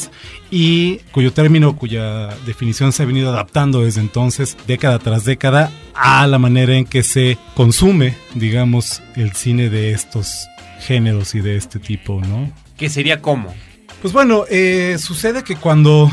y 0.50 0.98
cuyo 1.12 1.32
término, 1.32 1.78
cuya 1.78 2.28
definición 2.44 2.92
se 2.92 3.04
ha 3.04 3.06
venido 3.06 3.30
adaptando 3.30 3.80
desde 3.80 4.02
entonces, 4.02 4.58
década 4.66 4.98
tras 4.98 5.24
década, 5.24 5.72
a 5.94 6.26
la 6.26 6.38
manera 6.38 6.76
en 6.76 6.84
que 6.84 7.02
se 7.02 7.38
consume, 7.54 8.16
digamos, 8.34 9.02
el 9.14 9.32
cine 9.32 9.70
de 9.70 9.92
estos 9.92 10.46
géneros 10.80 11.34
y 11.34 11.40
de 11.40 11.56
este 11.56 11.78
tipo, 11.78 12.20
¿no? 12.20 12.52
¿Qué 12.76 12.90
sería 12.90 13.22
cómo? 13.22 13.54
Pues 14.02 14.12
bueno, 14.12 14.44
eh, 14.50 14.98
sucede 14.98 15.42
que 15.42 15.56
cuando 15.56 16.10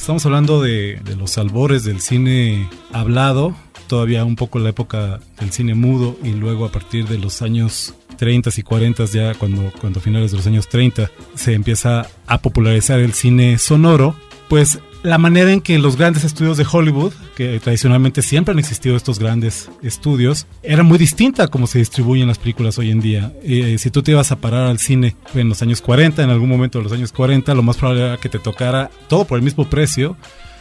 estamos 0.00 0.24
hablando 0.24 0.62
de, 0.62 0.98
los 1.18 1.36
albores 1.36 1.84
del 1.84 2.00
cine 2.00 2.70
hablado, 2.90 3.54
todavía 3.86 4.24
un 4.24 4.34
poco 4.34 4.58
la 4.58 4.70
época 4.70 5.20
del 5.38 5.52
cine 5.52 5.74
mudo 5.74 6.16
y 6.24 6.30
luego 6.30 6.64
a 6.64 6.72
partir 6.72 7.06
de 7.06 7.18
los 7.18 7.42
años 7.42 7.94
30 8.16 8.48
y 8.56 8.62
40 8.62 9.04
ya 9.04 9.34
cuando, 9.34 9.70
cuando 9.78 10.00
a 10.00 10.02
finales 10.02 10.30
de 10.30 10.38
los 10.38 10.46
años 10.46 10.68
30 10.68 11.10
se 11.34 11.52
empieza 11.52 12.06
a 12.26 12.40
popularizar 12.40 12.98
el 12.98 13.12
cine 13.12 13.58
sonoro, 13.58 14.16
pues 14.48 14.78
la 15.02 15.18
manera 15.18 15.52
en 15.52 15.60
que 15.60 15.78
los 15.78 15.96
grandes 15.96 16.24
estudios 16.24 16.56
de 16.56 16.66
Hollywood, 16.70 17.12
que 17.36 17.58
tradicionalmente 17.60 18.22
siempre 18.22 18.52
han 18.52 18.58
existido 18.58 18.96
estos 18.96 19.18
grandes 19.18 19.70
estudios, 19.82 20.46
era 20.62 20.82
muy 20.82 20.98
distinta 20.98 21.44
a 21.44 21.48
cómo 21.48 21.66
se 21.66 21.78
distribuyen 21.78 22.28
las 22.28 22.38
películas 22.38 22.78
hoy 22.78 22.90
en 22.90 23.00
día. 23.00 23.32
Eh, 23.42 23.76
si 23.78 23.90
tú 23.90 24.02
te 24.02 24.10
ibas 24.10 24.30
a 24.32 24.40
parar 24.40 24.66
al 24.66 24.78
cine 24.78 25.16
en 25.34 25.48
los 25.48 25.62
años 25.62 25.80
40, 25.80 26.22
en 26.22 26.30
algún 26.30 26.48
momento 26.48 26.78
de 26.78 26.84
los 26.84 26.92
años 26.92 27.12
40, 27.12 27.54
lo 27.54 27.62
más 27.62 27.76
probable 27.76 28.04
era 28.04 28.16
que 28.18 28.28
te 28.28 28.38
tocara 28.38 28.90
todo 29.08 29.24
por 29.24 29.38
el 29.38 29.44
mismo 29.44 29.68
precio, 29.68 30.16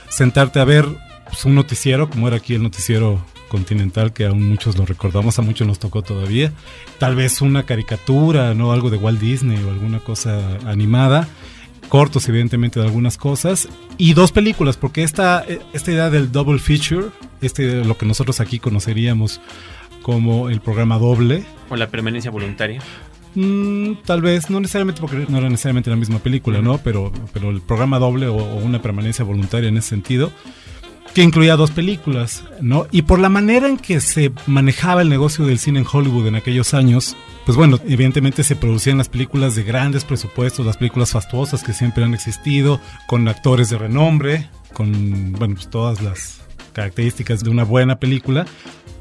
sentarte 0.10 0.60
a 0.60 0.66
ver 0.66 0.86
pues, 1.26 1.44
un 1.46 1.56
noticiero, 1.56 2.10
como 2.10 2.28
era 2.28 2.38
aquí 2.38 2.54
el 2.54 2.64
noticiero 2.64 3.24
continental, 3.50 4.14
que 4.14 4.26
aún 4.26 4.48
muchos 4.48 4.78
lo 4.78 4.86
recordamos, 4.86 5.38
a 5.40 5.42
muchos 5.42 5.68
nos 5.68 5.80
tocó 5.80 6.02
todavía. 6.02 6.54
Tal 6.98 7.16
vez 7.16 7.42
una 7.42 7.64
caricatura, 7.64 8.54
¿no? 8.54 8.72
Algo 8.72 8.90
de 8.90 8.98
Walt 8.98 9.20
Disney 9.20 9.62
o 9.64 9.70
alguna 9.70 10.00
cosa 10.00 10.60
animada. 10.66 11.28
Cortos, 11.90 12.30
evidentemente, 12.30 12.80
de 12.80 12.86
algunas 12.86 13.18
cosas. 13.18 13.68
Y 13.98 14.14
dos 14.14 14.32
películas, 14.32 14.78
porque 14.78 15.04
esta, 15.04 15.44
esta 15.74 15.92
idea 15.92 16.10
del 16.10 16.32
double 16.32 16.60
feature, 16.60 17.08
este, 17.42 17.84
lo 17.84 17.98
que 17.98 18.06
nosotros 18.06 18.40
aquí 18.40 18.60
conoceríamos 18.60 19.42
como 20.02 20.50
el 20.50 20.62
programa 20.62 20.98
doble. 20.98 21.44
O 21.70 21.76
la 21.76 21.88
permanencia 21.88 22.32
voluntaria. 22.32 22.82
Mm, 23.36 23.94
tal 24.06 24.22
vez, 24.22 24.50
no 24.50 24.60
necesariamente 24.60 25.02
porque 25.02 25.26
no 25.28 25.38
era 25.38 25.50
necesariamente 25.50 25.90
la 25.90 25.96
misma 25.96 26.20
película, 26.20 26.62
¿no? 26.62 26.78
Pero, 26.78 27.12
pero 27.34 27.50
el 27.50 27.62
programa 27.62 28.00
doble 28.00 28.28
o, 28.28 28.38
o 28.38 28.56
una 28.58 28.82
permanencia 28.82 29.26
voluntaria 29.26 29.70
en 29.70 29.78
ese 29.78 29.90
sentido 29.90 30.32
que 31.14 31.24
incluía 31.24 31.56
dos 31.56 31.72
películas, 31.72 32.44
¿no? 32.62 32.88
Y 32.92 33.04
por 33.04 33.20
la 33.20 33.30
manera 33.30 33.68
en 33.68 33.78
que 33.78 34.00
se 34.00 34.32
manejaba 34.46 35.02
el 35.02 35.10
negocio 35.10 35.46
del 35.46 35.60
cine 35.60 35.80
en 35.80 35.86
Hollywood 35.92 36.28
en 36.28 36.36
aquellos 36.36 36.74
años, 36.74 37.16
pues 37.46 37.58
bueno, 37.58 37.80
evidentemente 37.88 38.44
se 38.44 38.56
producían 38.56 38.98
las 38.98 39.10
películas 39.10 39.56
de 39.56 39.64
grandes 39.64 40.06
presupuestos, 40.06 40.66
las 40.66 40.78
películas 40.78 41.12
fastuosas 41.12 41.64
que 41.64 41.74
siempre 41.74 42.04
han 42.04 42.14
existido, 42.14 42.80
con 43.08 43.28
actores 43.28 43.70
de 43.70 43.78
renombre, 43.78 44.50
con, 44.74 45.32
bueno, 45.34 45.56
pues 45.56 45.70
todas 45.70 46.02
las 46.02 46.42
características 46.74 47.44
de 47.44 47.50
una 47.50 47.64
buena 47.64 48.00
película, 48.00 48.46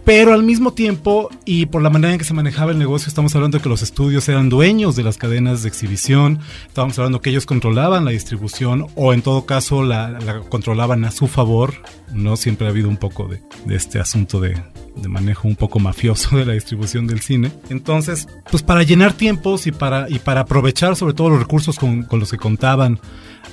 pero 0.08 0.32
al 0.32 0.42
mismo 0.42 0.72
tiempo, 0.72 1.28
y 1.44 1.66
por 1.66 1.82
la 1.82 1.90
manera 1.90 2.14
en 2.14 2.18
que 2.18 2.24
se 2.24 2.32
manejaba 2.32 2.72
el 2.72 2.78
negocio, 2.78 3.08
estamos 3.08 3.34
hablando 3.34 3.58
de 3.58 3.62
que 3.62 3.68
los 3.68 3.82
estudios 3.82 4.26
eran 4.30 4.48
dueños 4.48 4.96
de 4.96 5.02
las 5.02 5.18
cadenas 5.18 5.62
de 5.62 5.68
exhibición, 5.68 6.38
estamos 6.66 6.98
hablando 6.98 7.20
que 7.20 7.28
ellos 7.28 7.44
controlaban 7.44 8.06
la 8.06 8.12
distribución 8.12 8.86
o 8.94 9.12
en 9.12 9.20
todo 9.20 9.44
caso 9.44 9.82
la, 9.82 10.08
la 10.12 10.40
controlaban 10.40 11.04
a 11.04 11.10
su 11.10 11.26
favor, 11.26 11.74
¿no? 12.14 12.38
Siempre 12.38 12.66
ha 12.66 12.70
habido 12.70 12.88
un 12.88 12.96
poco 12.96 13.28
de, 13.28 13.42
este 13.68 14.00
asunto 14.00 14.40
de, 14.40 14.56
de 14.96 15.08
manejo 15.08 15.46
un 15.46 15.56
poco 15.56 15.78
mafioso 15.78 16.38
de 16.38 16.46
la 16.46 16.54
distribución 16.54 17.06
del 17.06 17.20
cine. 17.20 17.52
Entonces, 17.68 18.28
pues 18.50 18.62
para 18.62 18.84
llenar 18.84 19.12
tiempos 19.12 19.66
y 19.66 19.72
para, 19.72 20.08
y 20.08 20.20
para 20.20 20.40
aprovechar 20.40 20.96
sobre 20.96 21.12
todo 21.12 21.28
los 21.28 21.38
recursos 21.38 21.78
con, 21.78 22.04
con 22.04 22.18
los 22.18 22.30
que 22.30 22.38
contaban 22.38 22.98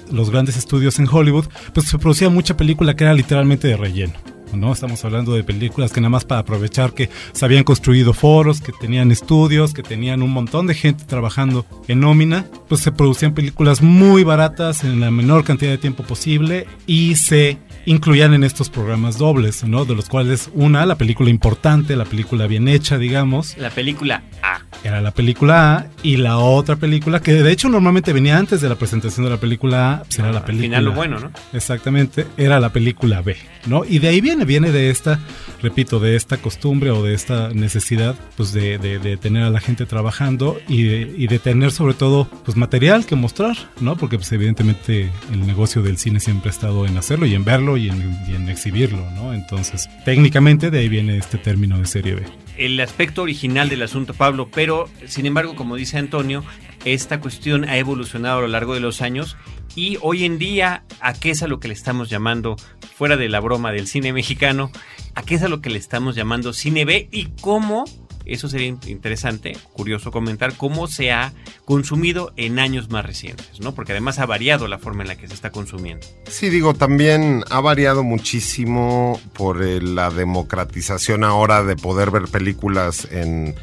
los 0.10 0.30
grandes 0.30 0.56
estudios 0.56 1.00
en 1.00 1.10
Hollywood, 1.12 1.48
pues 1.74 1.88
se 1.88 2.00
producía 2.00 2.30
mucha 2.30 2.56
película 2.56 2.96
que 2.96 3.04
era 3.04 3.14
literalmente 3.14 3.68
de 3.68 3.76
relleno. 3.76 4.35
¿No? 4.54 4.74
Estamos 4.74 5.04
hablando 5.06 5.34
de 5.34 5.44
películas 5.44 5.92
que 5.92 6.02
nada 6.02 6.10
más 6.10 6.26
para 6.26 6.42
aprovechar 6.42 6.94
que 6.94 7.10
se 7.32 7.46
habían 7.46 7.64
construido 7.64 8.14
foros, 8.14 8.62
que 8.62 8.72
tenían 8.72 9.12
estudios, 9.12 9.74
que 9.74 9.84
tenían 9.84 10.22
un 10.22 10.32
montón 10.32 10.68
de 10.68 10.76
gente 10.76 11.06
trabajando 11.06 11.66
en 11.88 12.00
nómina, 12.00 12.46
pues 12.68 12.82
se 12.82 12.92
producían 12.92 13.34
películas 13.34 13.82
muy 13.82 14.24
baratas 14.24 14.84
en 14.84 15.00
la 15.00 15.12
menor 15.12 15.44
cantidad 15.44 15.72
de 15.72 15.78
tiempo 15.78 16.04
posible 16.04 16.68
y 16.88 17.16
se 17.16 17.58
incluían 17.86 18.34
en 18.34 18.44
estos 18.44 18.70
programas 18.70 19.18
dobles, 19.18 19.64
¿no? 19.64 19.86
De 19.86 19.96
los 19.96 20.10
cuales 20.10 20.50
una, 20.54 20.86
la 20.86 20.96
película 20.96 21.30
importante, 21.30 21.96
la 21.96 22.06
película 22.06 22.48
bien 22.48 22.68
hecha, 22.68 22.98
digamos. 22.98 23.58
La 23.58 23.70
película 23.70 24.24
A. 24.42 24.60
Era 24.84 25.02
la 25.02 25.12
película 25.12 25.76
A 25.78 25.88
y 26.04 26.18
la 26.18 26.38
otra 26.38 26.76
película 26.76 27.22
que 27.22 27.34
de 27.34 27.52
hecho 27.52 27.70
normalmente 27.70 28.14
venía 28.14 28.38
antes 28.38 28.62
de 28.62 28.70
la 28.70 28.76
presentación 28.76 29.24
de 29.26 29.32
la 29.32 29.38
película 29.40 29.94
A, 29.94 30.04
pues 30.04 30.20
era 30.20 30.32
la 30.32 30.40
Al 30.40 30.46
película. 30.46 30.68
final 30.68 30.86
lo 30.86 30.92
bueno, 30.94 31.20
¿no? 31.20 31.32
Exactamente, 31.54 32.28
era 32.38 32.60
la 32.60 32.70
película 32.72 33.22
B, 33.22 33.36
¿no? 33.66 33.84
Y 33.86 34.00
de 34.00 34.10
ahí 34.10 34.22
viene, 34.22 34.46
viene 34.46 34.72
de 34.72 34.90
esta, 34.90 35.20
repito, 35.62 36.00
de 36.00 36.16
esta 36.16 36.38
costumbre 36.38 36.92
o 36.92 37.04
de 37.04 37.14
esta 37.14 37.50
necesidad, 37.54 38.16
pues 38.38 38.52
de, 38.54 38.78
de- 38.78 39.00
de 39.00 39.18
tener 39.18 39.44
a 39.44 39.50
la 39.50 39.60
gente 39.60 39.86
trabajando 39.86 40.58
y 40.68 40.84
de, 40.84 41.14
y 41.18 41.28
de 41.28 41.40
tener 41.40 41.72
sobre 41.72 41.94
todo, 41.94 42.28
pues 42.44 42.56
material 42.58 43.06
que 43.06 43.16
mostrar, 43.16 43.56
¿no? 43.80 43.96
Porque 43.98 44.18
pues 44.18 44.32
evidentemente 44.32 45.10
el 45.32 45.46
negocio 45.48 45.82
del 45.82 45.98
cine 45.98 46.20
siempre 46.20 46.50
ha 46.50 46.54
estado 46.54 46.86
en 46.86 46.98
hacerlo 46.98 47.26
y 47.26 47.34
en 47.36 47.44
verlo 47.46 47.75
y 47.78 47.90
en, 47.90 48.18
y 48.28 48.36
en 48.36 48.50
exhibirlo, 48.50 49.10
¿no? 49.12 49.34
Entonces, 49.34 49.90
técnicamente 50.04 50.72
de 50.72 50.80
ahí 50.80 50.90
viene 50.90 51.18
este 51.18 51.38
término 51.38 51.78
de 51.78 51.86
serie 51.86 52.16
B. 52.16 52.24
el 52.58 52.80
aspecto 52.80 53.22
original 53.22 53.70
del 53.70 53.82
asunto, 53.82 54.14
Pablo, 54.14 54.50
pero 54.54 54.90
sin 55.08 55.26
embargo, 55.26 55.56
como 55.56 55.76
dice 55.76 55.98
Antonio, 55.98 56.44
esta 56.86 57.20
cuestión 57.20 57.66
ha 57.66 57.78
evolucionado 57.78 58.40
a 58.40 58.42
lo 58.42 58.48
largo 58.48 58.74
de 58.74 58.80
los 58.80 59.02
años 59.02 59.38
y 59.76 59.98
hoy 60.02 60.24
en 60.24 60.38
día, 60.38 60.84
¿a 61.02 61.14
qué 61.14 61.32
es 61.32 61.44
a 61.44 61.48
lo 61.48 61.60
que 61.60 61.68
le 61.68 61.74
estamos 61.74 62.10
llamando, 62.10 62.56
fuera 62.96 63.18
de 63.18 63.28
la 63.28 63.40
broma 63.40 63.72
del 63.72 63.88
cine 63.88 64.14
mexicano, 64.14 64.72
a 65.16 65.24
qué 65.24 65.36
es 65.36 65.44
a 65.44 65.50
lo 65.50 65.62
que 65.62 65.70
le 65.70 65.78
estamos 65.78 66.16
llamando 66.16 66.54
cine 66.54 66.86
B 66.86 67.10
y 67.12 67.26
cómo, 67.42 67.84
eso 68.26 68.50
sería 68.50 68.68
in- 68.68 68.80
interesante, 68.88 69.58
curioso 69.74 70.12
comentar, 70.12 70.54
cómo 70.58 70.88
se 70.88 71.12
ha 71.12 71.34
consumido 71.66 72.34
en 72.38 72.60
años 72.60 72.90
más 72.90 73.06
recientes, 73.06 73.60
¿no? 73.60 73.74
Porque 73.74 73.92
además 73.94 74.20
ha 74.20 74.26
variado 74.26 74.68
la 74.68 74.78
forma 74.80 75.04
en 75.04 75.10
la 75.10 75.16
que 75.16 75.28
se 75.28 75.34
está 75.34 75.52
consumiendo. 75.52 76.06
Sí, 76.30 76.50
digo, 76.50 76.74
también 76.74 77.44
ha 77.50 77.60
variado 77.62 78.04
muchísimo 78.04 79.20
por 79.34 79.64
eh, 79.64 79.82
la 79.82 80.10
democratización 80.10 81.24
ahora 81.24 81.64
de 81.64 81.76
poder 81.76 82.12
ver 82.12 82.24
películas 82.24 83.08
en 83.12 83.56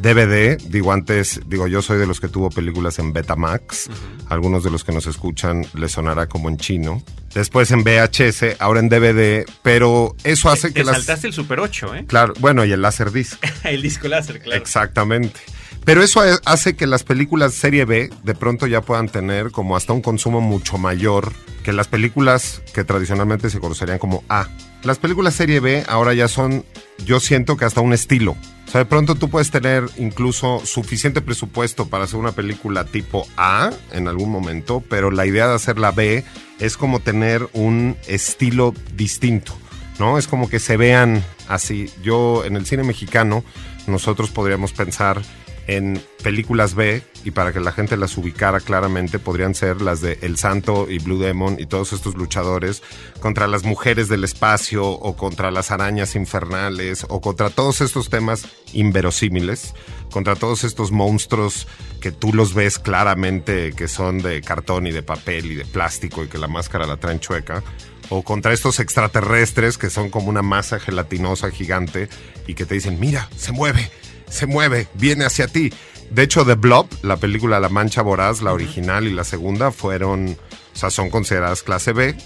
DVD. 0.00 0.56
Digo, 0.68 0.92
antes, 0.92 1.40
digo, 1.46 1.66
yo 1.66 1.82
soy 1.82 1.98
de 1.98 2.06
los 2.06 2.20
que 2.20 2.28
tuvo 2.28 2.50
películas 2.50 2.98
en 2.98 3.12
Betamax. 3.12 3.90
Algunos 4.28 4.62
de 4.64 4.70
los 4.70 4.84
que 4.84 4.92
nos 4.92 5.06
escuchan 5.06 5.66
les 5.74 5.92
sonará 5.92 6.26
como 6.28 6.48
en 6.48 6.56
chino. 6.56 7.02
Después 7.34 7.70
en 7.70 7.82
VHS, 7.84 8.56
ahora 8.58 8.80
en 8.80 8.88
DVD, 8.88 9.44
pero 9.62 10.14
eso 10.24 10.48
hace 10.50 10.68
que 10.68 10.80
Te 10.80 10.84
las... 10.84 10.96
saltaste 10.96 11.26
el 11.26 11.32
Super 11.32 11.60
8, 11.60 11.94
¿eh? 11.96 12.04
Claro, 12.06 12.32
bueno, 12.40 12.64
y 12.64 12.72
el 12.72 12.80
Laserdisc. 12.82 13.34
el 13.64 13.82
disco 13.82 14.08
láser, 14.08 14.40
claro. 14.40 14.60
Exactamente. 14.60 15.40
Pero 15.84 16.02
eso 16.02 16.20
ha- 16.20 16.40
hace 16.44 16.74
que 16.76 16.86
las 16.86 17.02
películas 17.04 17.54
serie 17.54 17.84
B 17.84 18.10
de 18.22 18.34
pronto 18.34 18.66
ya 18.66 18.80
puedan 18.82 19.08
tener 19.08 19.50
como 19.50 19.76
hasta 19.76 19.92
un 19.92 20.02
consumo 20.02 20.40
mucho 20.40 20.78
mayor 20.78 21.32
que 21.62 21.72
las 21.72 21.88
películas 21.88 22.62
que 22.74 22.84
tradicionalmente 22.84 23.50
se 23.50 23.58
conocerían 23.60 23.98
como 23.98 24.24
A. 24.28 24.48
Las 24.82 24.98
películas 24.98 25.34
serie 25.34 25.60
B 25.60 25.84
ahora 25.88 26.14
ya 26.14 26.28
son, 26.28 26.64
yo 27.04 27.20
siento 27.20 27.56
que 27.56 27.64
hasta 27.64 27.80
un 27.80 27.92
estilo. 27.92 28.36
O 28.68 28.70
sea, 28.70 28.80
de 28.80 28.84
pronto 28.84 29.14
tú 29.14 29.30
puedes 29.30 29.50
tener 29.50 29.84
incluso 29.96 30.60
suficiente 30.66 31.22
presupuesto 31.22 31.86
para 31.88 32.04
hacer 32.04 32.20
una 32.20 32.32
película 32.32 32.84
tipo 32.84 33.26
A 33.38 33.70
en 33.92 34.08
algún 34.08 34.30
momento, 34.30 34.84
pero 34.90 35.10
la 35.10 35.24
idea 35.24 35.48
de 35.48 35.54
hacerla 35.54 35.90
B 35.90 36.22
es 36.58 36.76
como 36.76 37.00
tener 37.00 37.48
un 37.54 37.96
estilo 38.06 38.74
distinto. 38.94 39.54
¿no? 39.98 40.18
Es 40.18 40.28
como 40.28 40.50
que 40.50 40.58
se 40.58 40.76
vean 40.76 41.24
así. 41.48 41.90
Yo 42.02 42.44
en 42.44 42.56
el 42.56 42.66
cine 42.66 42.84
mexicano, 42.84 43.42
nosotros 43.86 44.30
podríamos 44.30 44.72
pensar 44.72 45.22
en 45.68 46.02
películas 46.22 46.74
B 46.74 47.02
y 47.24 47.30
para 47.30 47.52
que 47.52 47.60
la 47.60 47.72
gente 47.72 47.96
las 47.96 48.16
ubicara 48.16 48.58
claramente 48.58 49.18
podrían 49.18 49.54
ser 49.54 49.82
las 49.82 50.00
de 50.00 50.18
El 50.22 50.38
Santo 50.38 50.90
y 50.90 50.98
Blue 50.98 51.18
Demon 51.18 51.56
y 51.60 51.66
todos 51.66 51.92
estos 51.92 52.16
luchadores 52.16 52.82
contra 53.20 53.46
las 53.46 53.64
mujeres 53.64 54.08
del 54.08 54.24
espacio 54.24 54.88
o 54.88 55.16
contra 55.16 55.50
las 55.50 55.70
arañas 55.70 56.16
infernales 56.16 57.06
o 57.08 57.20
contra 57.20 57.50
todos 57.50 57.82
estos 57.82 58.08
temas 58.08 58.48
inverosímiles, 58.72 59.74
contra 60.10 60.36
todos 60.36 60.64
estos 60.64 60.90
monstruos 60.90 61.68
que 62.00 62.12
tú 62.12 62.32
los 62.32 62.54
ves 62.54 62.78
claramente 62.78 63.72
que 63.74 63.88
son 63.88 64.18
de 64.18 64.40
cartón 64.40 64.86
y 64.86 64.92
de 64.92 65.02
papel 65.02 65.52
y 65.52 65.54
de 65.54 65.66
plástico 65.66 66.24
y 66.24 66.28
que 66.28 66.38
la 66.38 66.48
máscara 66.48 66.86
la 66.86 66.96
traen 66.96 67.20
chueca 67.20 67.62
o 68.08 68.22
contra 68.22 68.54
estos 68.54 68.80
extraterrestres 68.80 69.76
que 69.76 69.90
son 69.90 70.08
como 70.08 70.30
una 70.30 70.40
masa 70.40 70.80
gelatinosa 70.80 71.50
gigante 71.50 72.08
y 72.46 72.54
que 72.54 72.64
te 72.64 72.74
dicen, 72.74 72.98
mira, 72.98 73.28
se 73.36 73.52
mueve, 73.52 73.90
se 74.30 74.46
mueve, 74.46 74.88
viene 74.94 75.24
hacia 75.24 75.46
ti. 75.46 75.72
De 76.10 76.22
hecho, 76.22 76.44
The 76.44 76.54
Blob, 76.54 76.86
la 77.02 77.16
película 77.16 77.60
La 77.60 77.68
Mancha 77.68 78.02
Voraz, 78.02 78.40
la 78.40 78.52
original 78.52 79.06
y 79.06 79.12
la 79.12 79.24
segunda, 79.24 79.72
fueron, 79.72 80.36
o 80.74 80.76
sea, 80.76 80.90
son 80.90 81.10
consideradas 81.10 81.62
clase 81.62 81.92
B. 81.92 82.16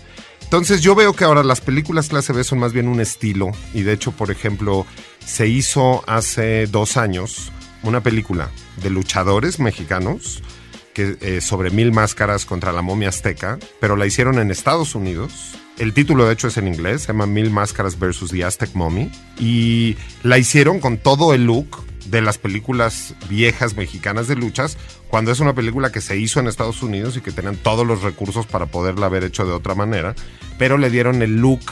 Entonces 0.42 0.82
yo 0.82 0.94
veo 0.94 1.14
que 1.14 1.24
ahora 1.24 1.42
las 1.42 1.60
películas 1.60 2.08
clase 2.08 2.32
B 2.32 2.44
son 2.44 2.58
más 2.58 2.72
bien 2.72 2.86
un 2.86 3.00
estilo 3.00 3.52
y 3.72 3.82
de 3.82 3.94
hecho, 3.94 4.12
por 4.12 4.30
ejemplo, 4.30 4.86
se 5.24 5.48
hizo 5.48 6.04
hace 6.06 6.66
dos 6.66 6.96
años 6.96 7.50
una 7.82 8.02
película 8.02 8.50
de 8.82 8.90
luchadores 8.90 9.58
mexicanos 9.58 10.42
que, 10.92 11.16
eh, 11.20 11.40
sobre 11.40 11.70
mil 11.70 11.90
máscaras 11.90 12.44
contra 12.44 12.72
la 12.72 12.82
momia 12.82 13.08
azteca, 13.08 13.58
pero 13.80 13.96
la 13.96 14.06
hicieron 14.06 14.38
en 14.38 14.50
Estados 14.50 14.94
Unidos. 14.94 15.54
El 15.78 15.94
título 15.94 16.26
de 16.26 16.34
hecho 16.34 16.48
es 16.48 16.58
en 16.58 16.68
inglés, 16.68 17.02
se 17.02 17.08
llama 17.08 17.26
Mil 17.26 17.50
Máscaras 17.50 17.98
versus 17.98 18.30
the 18.30 18.44
Aztec 18.44 18.74
Mommy. 18.74 19.10
Y 19.38 19.96
la 20.22 20.36
hicieron 20.36 20.80
con 20.80 20.98
todo 20.98 21.32
el 21.32 21.46
look 21.46 21.82
de 22.12 22.20
las 22.20 22.36
películas 22.36 23.14
viejas 23.30 23.74
mexicanas 23.74 24.28
de 24.28 24.36
luchas, 24.36 24.76
cuando 25.08 25.32
es 25.32 25.40
una 25.40 25.54
película 25.54 25.90
que 25.90 26.02
se 26.02 26.18
hizo 26.18 26.40
en 26.40 26.46
Estados 26.46 26.82
Unidos 26.82 27.16
y 27.16 27.22
que 27.22 27.32
tenían 27.32 27.56
todos 27.56 27.86
los 27.86 28.02
recursos 28.02 28.46
para 28.46 28.66
poderla 28.66 29.06
haber 29.06 29.24
hecho 29.24 29.46
de 29.46 29.52
otra 29.52 29.74
manera, 29.74 30.14
pero 30.58 30.76
le 30.76 30.90
dieron 30.90 31.22
el 31.22 31.38
look 31.38 31.62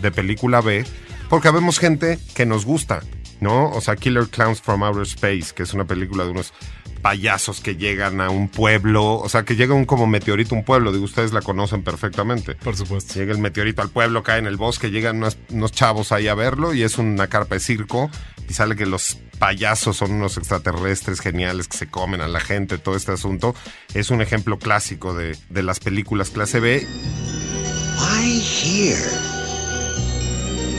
de 0.00 0.10
película 0.10 0.62
B, 0.62 0.86
porque 1.28 1.50
vemos 1.50 1.78
gente 1.78 2.18
que 2.34 2.46
nos 2.46 2.64
gusta, 2.64 3.02
¿no? 3.40 3.68
O 3.68 3.82
sea, 3.82 3.96
Killer 3.96 4.28
Clowns 4.28 4.62
from 4.62 4.82
Outer 4.82 5.02
Space, 5.02 5.52
que 5.54 5.64
es 5.64 5.74
una 5.74 5.84
película 5.84 6.24
de 6.24 6.30
unos 6.30 6.54
payasos 7.02 7.60
que 7.60 7.76
llegan 7.76 8.22
a 8.22 8.30
un 8.30 8.48
pueblo, 8.48 9.16
o 9.16 9.28
sea, 9.28 9.44
que 9.44 9.56
llega 9.56 9.74
un 9.74 9.84
como 9.84 10.06
meteorito 10.06 10.54
a 10.54 10.58
un 10.58 10.64
pueblo, 10.64 10.90
digo, 10.90 11.04
ustedes 11.04 11.34
la 11.34 11.42
conocen 11.42 11.82
perfectamente. 11.82 12.54
Por 12.54 12.76
supuesto. 12.76 13.12
Llega 13.14 13.32
el 13.32 13.38
meteorito 13.38 13.82
al 13.82 13.90
pueblo, 13.90 14.22
cae 14.22 14.38
en 14.38 14.46
el 14.46 14.56
bosque, 14.56 14.90
llegan 14.90 15.18
unos, 15.18 15.36
unos 15.50 15.72
chavos 15.72 16.12
ahí 16.12 16.28
a 16.28 16.34
verlo 16.34 16.72
y 16.72 16.82
es 16.82 16.96
una 16.96 17.26
carpa 17.26 17.56
de 17.56 17.60
circo 17.60 18.10
y 18.52 18.54
sale 18.54 18.76
que 18.76 18.84
los 18.84 19.16
payasos 19.38 19.96
son 19.96 20.12
unos 20.12 20.36
extraterrestres 20.36 21.20
geniales 21.20 21.68
que 21.68 21.78
se 21.78 21.86
comen 21.86 22.20
a 22.20 22.28
la 22.28 22.38
gente, 22.38 22.76
todo 22.76 22.96
este 22.96 23.12
asunto. 23.12 23.54
Es 23.94 24.10
un 24.10 24.20
ejemplo 24.20 24.58
clásico 24.58 25.14
de, 25.14 25.38
de 25.48 25.62
las 25.62 25.80
películas 25.80 26.28
clase 26.28 26.60
B. 26.60 26.86
Why 27.96 28.40
here? 28.40 29.10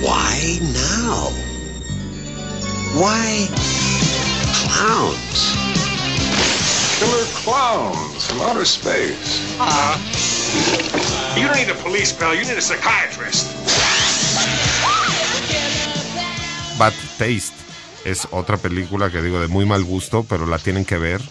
Why 0.03 0.60
now? 0.72 1.32
Why 2.94 3.50
clowns? 4.53 5.58
Killer 7.00 7.25
clowns 7.44 8.27
from 8.27 8.42
outer 8.42 8.65
space. 8.65 9.58
Uh, 9.60 9.98
you 11.36 11.48
don't 11.48 11.58
need 11.58 11.72
a 11.72 11.82
police 11.82 12.13
pal, 12.13 12.36
you 12.36 12.46
need 12.46 12.56
a 12.56 12.62
psychiatrist. 12.62 13.50
Bad 16.77 16.94
Taste 17.18 17.62
es 18.05 18.27
otra 18.31 18.57
película 18.57 19.10
que 19.10 19.22
digo 19.22 19.39
de 19.39 19.48
muy 19.48 19.65
mal 19.65 19.83
gusto, 19.83 20.25
pero 20.27 20.45
la 20.45 20.60
tienen 20.60 20.86
que 20.86 20.98
ver, 20.98 21.22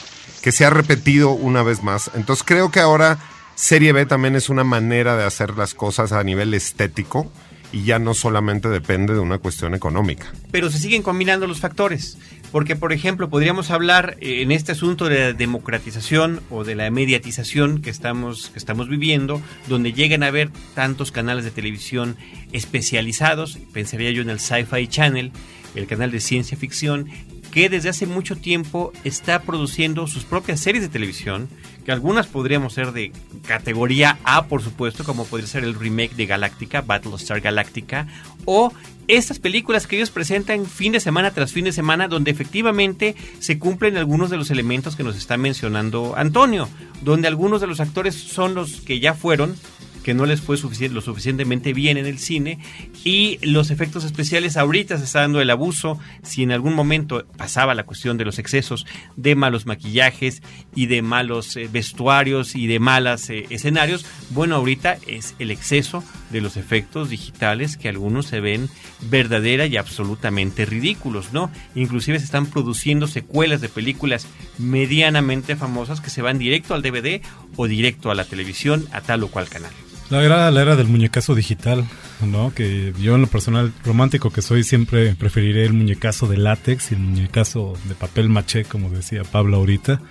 que 0.42 0.52
se 0.52 0.64
ha 0.64 0.70
repetido 0.70 1.30
una 1.30 1.62
vez 1.62 1.82
más. 1.82 2.10
Entonces 2.14 2.44
creo 2.46 2.70
que 2.70 2.80
ahora 2.80 3.18
Serie 3.54 3.92
B 3.92 4.06
también 4.06 4.36
es 4.36 4.48
una 4.48 4.64
manera 4.64 5.16
de 5.16 5.24
hacer 5.24 5.56
las 5.56 5.74
cosas 5.74 6.12
a 6.12 6.24
nivel 6.24 6.54
estético 6.54 7.30
y 7.72 7.84
ya 7.84 7.98
no 7.98 8.14
solamente 8.14 8.68
depende 8.68 9.14
de 9.14 9.20
una 9.20 9.38
cuestión 9.38 9.74
económica. 9.74 10.32
Pero 10.50 10.70
se 10.70 10.78
siguen 10.78 11.02
combinando 11.02 11.46
los 11.46 11.60
factores. 11.60 12.18
Porque, 12.52 12.76
por 12.76 12.92
ejemplo, 12.92 13.30
podríamos 13.30 13.70
hablar 13.70 14.18
eh, 14.20 14.42
en 14.42 14.52
este 14.52 14.72
asunto 14.72 15.08
de 15.08 15.18
la 15.18 15.32
democratización 15.32 16.42
o 16.50 16.64
de 16.64 16.74
la 16.74 16.90
mediatización 16.90 17.80
que 17.80 17.88
estamos, 17.88 18.50
que 18.50 18.58
estamos 18.58 18.90
viviendo, 18.90 19.40
donde 19.68 19.94
llegan 19.94 20.22
a 20.22 20.26
haber 20.26 20.50
tantos 20.74 21.12
canales 21.12 21.44
de 21.44 21.50
televisión 21.50 22.16
especializados, 22.52 23.58
pensaría 23.72 24.10
yo 24.10 24.20
en 24.20 24.28
el 24.28 24.38
Sci-Fi 24.38 24.86
Channel, 24.86 25.32
el 25.74 25.86
canal 25.86 26.10
de 26.10 26.20
ciencia 26.20 26.56
ficción, 26.56 27.08
que 27.52 27.68
desde 27.68 27.90
hace 27.90 28.06
mucho 28.06 28.37
tiempo 28.37 28.92
está 29.04 29.42
produciendo 29.42 30.06
sus 30.06 30.24
propias 30.24 30.61
series 30.61 30.82
de 30.82 30.88
televisión, 30.88 31.48
que 31.85 31.92
algunas 31.92 32.26
podríamos 32.26 32.72
ser 32.72 32.92
de 32.92 33.12
categoría 33.46 34.18
A, 34.24 34.46
por 34.46 34.62
supuesto, 34.62 35.04
como 35.04 35.26
podría 35.26 35.48
ser 35.48 35.64
el 35.64 35.74
remake 35.74 36.14
de 36.14 36.26
Galáctica, 36.26 36.80
Battlestar 36.80 37.40
Galactica, 37.40 38.06
o 38.46 38.72
estas 39.08 39.38
películas 39.38 39.87
que 39.87 39.96
ellos 39.96 40.11
presentan 40.11 40.64
fin 40.64 40.92
de 40.92 41.00
semana 41.00 41.32
tras 41.32 41.52
fin 41.52 41.64
de 41.64 41.72
semana, 41.72 42.08
donde 42.08 42.30
efectivamente 42.30 43.16
se 43.40 43.58
cumplen 43.58 43.96
algunos 43.96 44.30
de 44.30 44.38
los 44.38 44.50
elementos 44.50 44.96
que 44.96 45.02
nos 45.02 45.16
está 45.16 45.37
mencionando 45.37 46.14
Antonio, 46.16 46.68
donde 47.02 47.28
algunos 47.28 47.61
de 47.61 47.66
los 47.66 47.80
actores 47.80 48.14
son 48.14 48.54
los 48.54 48.80
que 48.80 49.00
ya 49.00 49.12
fueron 49.12 49.56
que 50.02 50.14
no 50.14 50.26
les 50.26 50.40
fue 50.40 50.56
lo 50.90 51.00
suficientemente 51.00 51.72
bien 51.72 51.96
en 51.96 52.06
el 52.06 52.18
cine 52.18 52.58
y 53.04 53.38
los 53.42 53.70
efectos 53.70 54.04
especiales 54.04 54.56
ahorita 54.56 54.98
se 54.98 55.04
está 55.04 55.20
dando 55.20 55.40
el 55.40 55.50
abuso. 55.50 55.98
Si 56.22 56.42
en 56.42 56.52
algún 56.52 56.74
momento 56.74 57.24
pasaba 57.36 57.74
la 57.74 57.84
cuestión 57.84 58.16
de 58.16 58.24
los 58.24 58.38
excesos 58.38 58.86
de 59.16 59.34
malos 59.34 59.66
maquillajes 59.66 60.42
y 60.74 60.86
de 60.86 61.02
malos 61.02 61.56
eh, 61.56 61.68
vestuarios 61.70 62.54
y 62.54 62.66
de 62.66 62.78
malas 62.78 63.28
eh, 63.30 63.46
escenarios 63.50 64.04
bueno 64.30 64.56
ahorita 64.56 64.98
es 65.06 65.34
el 65.38 65.50
exceso 65.50 66.04
de 66.30 66.40
los 66.40 66.56
efectos 66.56 67.10
digitales 67.10 67.76
que 67.76 67.88
algunos 67.88 68.26
se 68.26 68.40
ven 68.40 68.68
verdadera 69.02 69.66
y 69.66 69.76
absolutamente 69.76 70.64
ridículos 70.64 71.32
no 71.32 71.50
inclusive 71.74 72.18
se 72.18 72.24
están 72.24 72.46
produciendo 72.46 73.06
secuelas 73.06 73.60
de 73.60 73.68
películas 73.68 74.26
medianamente 74.58 75.56
famosas 75.56 76.00
que 76.00 76.10
se 76.10 76.22
van 76.22 76.38
directo 76.38 76.74
al 76.74 76.82
DVD 76.82 77.20
o 77.56 77.66
directo 77.66 78.10
a 78.10 78.14
la 78.14 78.24
televisión 78.24 78.86
a 78.92 79.00
tal 79.00 79.22
o 79.24 79.28
cual 79.28 79.48
canal 79.48 79.72
la 80.12 80.25
era 80.25 80.51
la 80.51 80.62
era 80.62 80.77
del 80.77 80.88
muñecazo 80.88 81.35
digital, 81.35 81.85
¿no? 82.20 82.53
Que 82.55 82.92
yo 83.01 83.14
en 83.14 83.22
lo 83.22 83.27
personal 83.27 83.72
romántico 83.83 84.31
que 84.31 84.42
soy 84.42 84.62
siempre 84.62 85.14
preferiré 85.14 85.64
el 85.64 85.72
muñecazo 85.72 86.27
de 86.27 86.37
látex 86.37 86.92
y 86.92 86.94
el 86.94 87.01
muñecazo 87.01 87.75
de 87.88 87.94
papel 87.94 88.29
maché, 88.29 88.64
como 88.64 88.90
decía 88.90 89.22
Pablo 89.25 89.57
ahorita, 89.57 90.03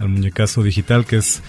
al 0.00 0.08
muñecazo 0.08 0.62
digital 0.64 1.06
que 1.06 1.18
es 1.18 1.40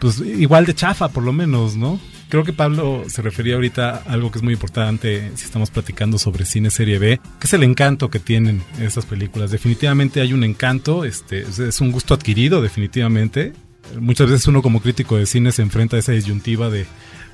pues 0.00 0.18
igual 0.18 0.66
de 0.66 0.74
chafa 0.74 1.08
por 1.10 1.22
lo 1.22 1.32
menos, 1.32 1.76
¿no? 1.76 2.00
Creo 2.28 2.42
que 2.42 2.52
Pablo 2.52 3.04
se 3.06 3.22
refería 3.22 3.54
ahorita 3.54 3.90
a 3.90 4.12
algo 4.12 4.32
que 4.32 4.38
es 4.38 4.42
muy 4.42 4.54
importante 4.54 5.30
si 5.36 5.44
estamos 5.44 5.70
platicando 5.70 6.18
sobre 6.18 6.46
cine 6.46 6.70
serie 6.70 6.98
B, 6.98 7.20
que 7.38 7.46
es 7.46 7.52
el 7.52 7.62
encanto 7.62 8.10
que 8.10 8.18
tienen 8.18 8.62
esas 8.80 9.06
películas. 9.06 9.52
Definitivamente 9.52 10.20
hay 10.20 10.32
un 10.32 10.42
encanto, 10.42 11.04
este 11.04 11.42
es 11.42 11.80
un 11.80 11.92
gusto 11.92 12.14
adquirido 12.14 12.60
definitivamente. 12.60 13.52
Muchas 14.00 14.30
veces 14.30 14.48
uno 14.48 14.62
como 14.62 14.80
crítico 14.80 15.16
de 15.16 15.26
cine 15.26 15.52
se 15.52 15.62
enfrenta 15.62 15.96
a 15.96 16.00
esa 16.00 16.12
disyuntiva 16.12 16.70
de 16.70 16.86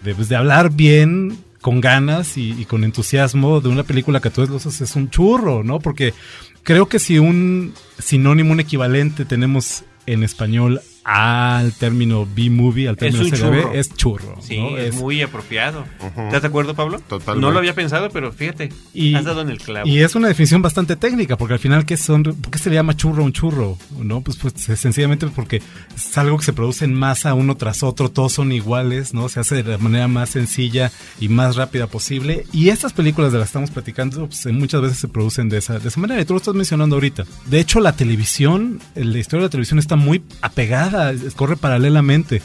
de, 0.03 0.15
pues, 0.15 0.29
de 0.29 0.37
hablar 0.37 0.71
bien 0.71 1.39
con 1.61 1.81
ganas 1.81 2.37
y, 2.37 2.65
con 2.67 2.85
entusiasmo 2.85 3.61
de 3.61 3.69
una 3.69 3.83
película 3.83 4.21
que 4.21 4.29
a 4.29 4.33
todos 4.33 4.49
los 4.49 4.81
es 4.81 4.97
un 4.97 5.11
churro, 5.11 5.65
¿no? 5.65 5.81
Porque 5.81 6.15
creo 6.63 6.89
que 6.89 6.99
si 6.99 7.19
un 7.19 7.75
sinónimo, 7.99 8.53
un 8.53 8.61
equivalente 8.61 9.25
tenemos 9.25 9.85
en 10.07 10.23
español 10.23 10.81
al 11.11 11.73
término 11.73 12.29
B-movie, 12.37 12.87
al 12.87 12.99
término 12.99 13.25
es 13.25 13.31
CDB, 13.31 13.75
es 13.75 13.95
churro. 13.95 14.37
Sí, 14.43 14.59
¿no? 14.59 14.77
es, 14.77 14.95
muy 14.95 15.23
apropiado. 15.23 15.87
¿Estás 16.03 16.43
de 16.43 16.49
acuerdo, 16.49 16.75
Pablo? 16.75 16.99
Totalmente. 16.99 17.41
No 17.41 17.51
lo 17.51 17.59
había 17.59 17.75
pensado, 17.75 18.11
pero 18.11 18.31
fíjate, 18.31 18.69
y, 18.93 19.15
has 19.15 19.25
dado 19.25 19.41
en 19.41 19.49
el 19.49 19.57
clavo. 19.57 19.89
Y 19.89 20.01
es 20.01 20.15
una 20.15 20.29
definición 20.29 20.61
bastante 20.61 20.97
técnica, 20.97 21.39
porque 21.39 21.55
al 21.55 21.61
final, 21.61 21.87
¿qué 21.87 21.97
son, 21.97 22.25
¿por 22.25 22.51
qué 22.51 22.59
se 22.59 22.69
le 22.69 22.77
llama 22.77 22.95
churro 22.95 23.23
a 23.23 23.25
un 23.25 23.33
churro? 23.33 23.79
¿No? 23.99 24.21
Pues, 24.21 24.37
pues 24.37 24.53
sencillamente 24.79 25.27
porque 25.29 25.63
es 25.97 26.19
algo 26.19 26.37
que 26.37 26.45
se 26.45 26.53
produce 26.53 26.85
en 26.85 26.93
masa 26.93 27.33
uno 27.33 27.57
tras 27.57 27.83
otro, 27.83 28.11
todos 28.11 28.35
son 28.35 28.53
iguales, 28.53 29.15
¿no? 29.15 29.31
Se 29.31 29.41
hace 29.41 29.63
de 29.63 29.71
la 29.71 29.79
manera 29.79 30.09
más 30.09 30.29
sencilla 30.29 30.93
y 31.21 31.31
más 31.31 31.57
rápida 31.57 31.87
posible. 31.87 32.45
Y 32.53 32.69
estas 32.69 32.93
películas 32.93 33.33
de 33.33 33.39
las 33.39 33.47
que 33.47 33.51
estamos 33.51 33.71
platicando, 33.71 34.27
pues, 34.27 34.45
muchas 34.53 34.83
veces 34.83 34.99
se 34.99 35.09
producen 35.09 35.49
de 35.49 35.57
esa, 35.57 35.79
de 35.79 35.89
esa 35.89 36.01
manera. 36.01 36.21
Y 36.21 36.27
tú 36.27 36.35
lo 36.35 36.39
estás 36.39 36.55
mencionando 36.55 36.97
ahorita. 36.97 37.25
De 37.47 37.61
hecho, 37.61 37.81
la 37.81 37.97
televisión, 37.97 38.79
la 38.95 39.19
historia 39.19 39.41
de 39.41 39.47
la 39.47 39.51
televisión 39.51 39.79
está 39.79 39.97
muy 39.97 40.23
apegada, 40.43 40.98
corre 41.37 41.57
paralelamente 41.57 42.43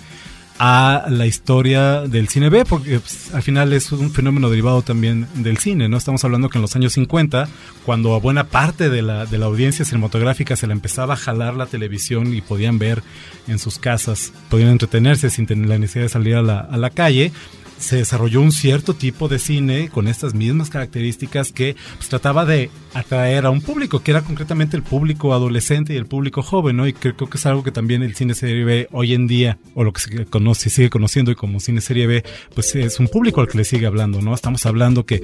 a 0.60 1.08
la 1.10 1.26
historia 1.26 2.02
del 2.02 2.30
cine 2.30 2.50
B, 2.50 2.64
porque 2.66 3.00
pues, 3.00 3.34
al 3.34 3.42
final 3.42 3.74
es 3.74 3.92
un 3.92 4.12
fenómeno 4.12 4.50
derivado 4.50 4.82
también 4.82 5.28
del 5.36 5.58
cine, 5.58 5.90
¿no? 5.90 5.98
Estamos 5.98 6.24
hablando 6.24 6.50
que 6.50 6.58
en 6.58 6.62
los 6.62 6.76
años 6.76 6.94
50, 6.94 7.48
cuando 7.86 8.14
a 8.14 8.20
buena 8.20 8.46
parte 8.46 8.90
de 8.90 9.02
la, 9.02 9.26
de 9.26 9.38
la 9.38 9.48
audiencia 9.48 9.84
cinematográfica 9.84 10.56
se 10.56 10.68
le 10.68 10.74
empezaba 10.74 11.16
a 11.16 11.18
jalar 11.18 11.56
la 11.56 11.66
televisión 11.66 12.34
y 12.34 12.42
podían 12.42 12.78
ver 12.78 13.02
en 13.48 13.60
sus 13.60 13.80
casas, 13.80 14.32
podían 14.50 14.70
entretenerse 14.70 15.30
sin 15.30 15.48
tener 15.48 15.68
la 15.68 15.78
necesidad 15.78 16.06
de 16.06 16.10
salir 16.10 16.36
a 16.36 16.42
la, 16.42 16.60
a 16.60 16.78
la 16.78 16.92
calle, 16.92 17.32
se 17.78 17.98
desarrolló 17.98 18.42
un 18.42 18.52
cierto 18.52 18.94
tipo 18.94 19.28
de 19.28 19.40
cine 19.40 19.90
con 19.90 20.08
estas 20.08 20.34
mismas 20.34 20.70
características 20.70 21.52
que 21.52 21.76
pues, 21.98 22.10
trataba 22.10 22.46
de 22.46 22.70
atraer 22.94 23.46
a 23.46 23.50
un 23.50 23.62
público, 23.62 24.02
que 24.02 24.12
era 24.12 24.22
concretamente 24.22 24.78
el 24.78 24.84
público 24.84 25.34
adolescente 25.34 25.94
y 25.94 25.98
el 25.98 26.06
público 26.06 26.42
joven, 26.42 26.78
¿no? 26.78 26.88
Y 26.88 26.94
creo, 26.94 27.16
creo 27.16 27.30
que 27.30 27.38
es 27.38 27.46
algo 27.46 27.64
que 27.64 27.72
también 27.72 28.04
el 28.04 28.16
cine 28.16 28.36
serie 28.36 28.64
B 28.64 28.88
hoy 28.92 29.14
en 29.14 29.28
día, 29.28 29.58
o 29.76 29.84
lo 29.84 29.94
que 29.94 30.02
se 30.02 30.26
conoce, 30.26 30.70
sigue 30.70 30.90
conociendo 30.90 31.32
y 31.32 31.36
como 31.36 31.60
cine 31.60 31.82
serie 31.82 32.08
B, 32.08 32.24
pues 32.54 32.76
es 32.76 33.00
un 33.00 33.08
público 33.08 33.42
al 33.42 33.48
que 33.48 33.58
le 33.58 33.64
sigue 33.64 33.86
hablando, 33.86 34.22
¿no? 34.22 34.34
Estamos 34.34 34.66
hablando 34.66 35.06
que 35.06 35.24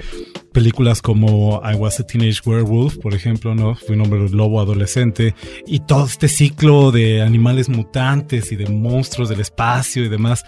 películas 0.51 1.01
como 1.01 1.62
I 1.63 1.75
Was 1.75 1.99
a 1.99 2.03
Teenage 2.05 2.41
Werewolf, 2.45 2.97
por 2.97 3.13
ejemplo, 3.13 3.55
¿no? 3.55 3.75
Fui 3.75 3.95
un 3.95 4.01
hombre 4.01 4.29
lobo 4.29 4.59
adolescente, 4.59 5.35
y 5.67 5.79
todo 5.81 6.05
este 6.05 6.27
ciclo 6.27 6.91
de 6.91 7.21
animales 7.21 7.69
mutantes 7.69 8.51
y 8.51 8.55
de 8.55 8.67
monstruos 8.67 9.29
del 9.29 9.39
espacio 9.41 10.03
y 10.03 10.09
demás, 10.09 10.43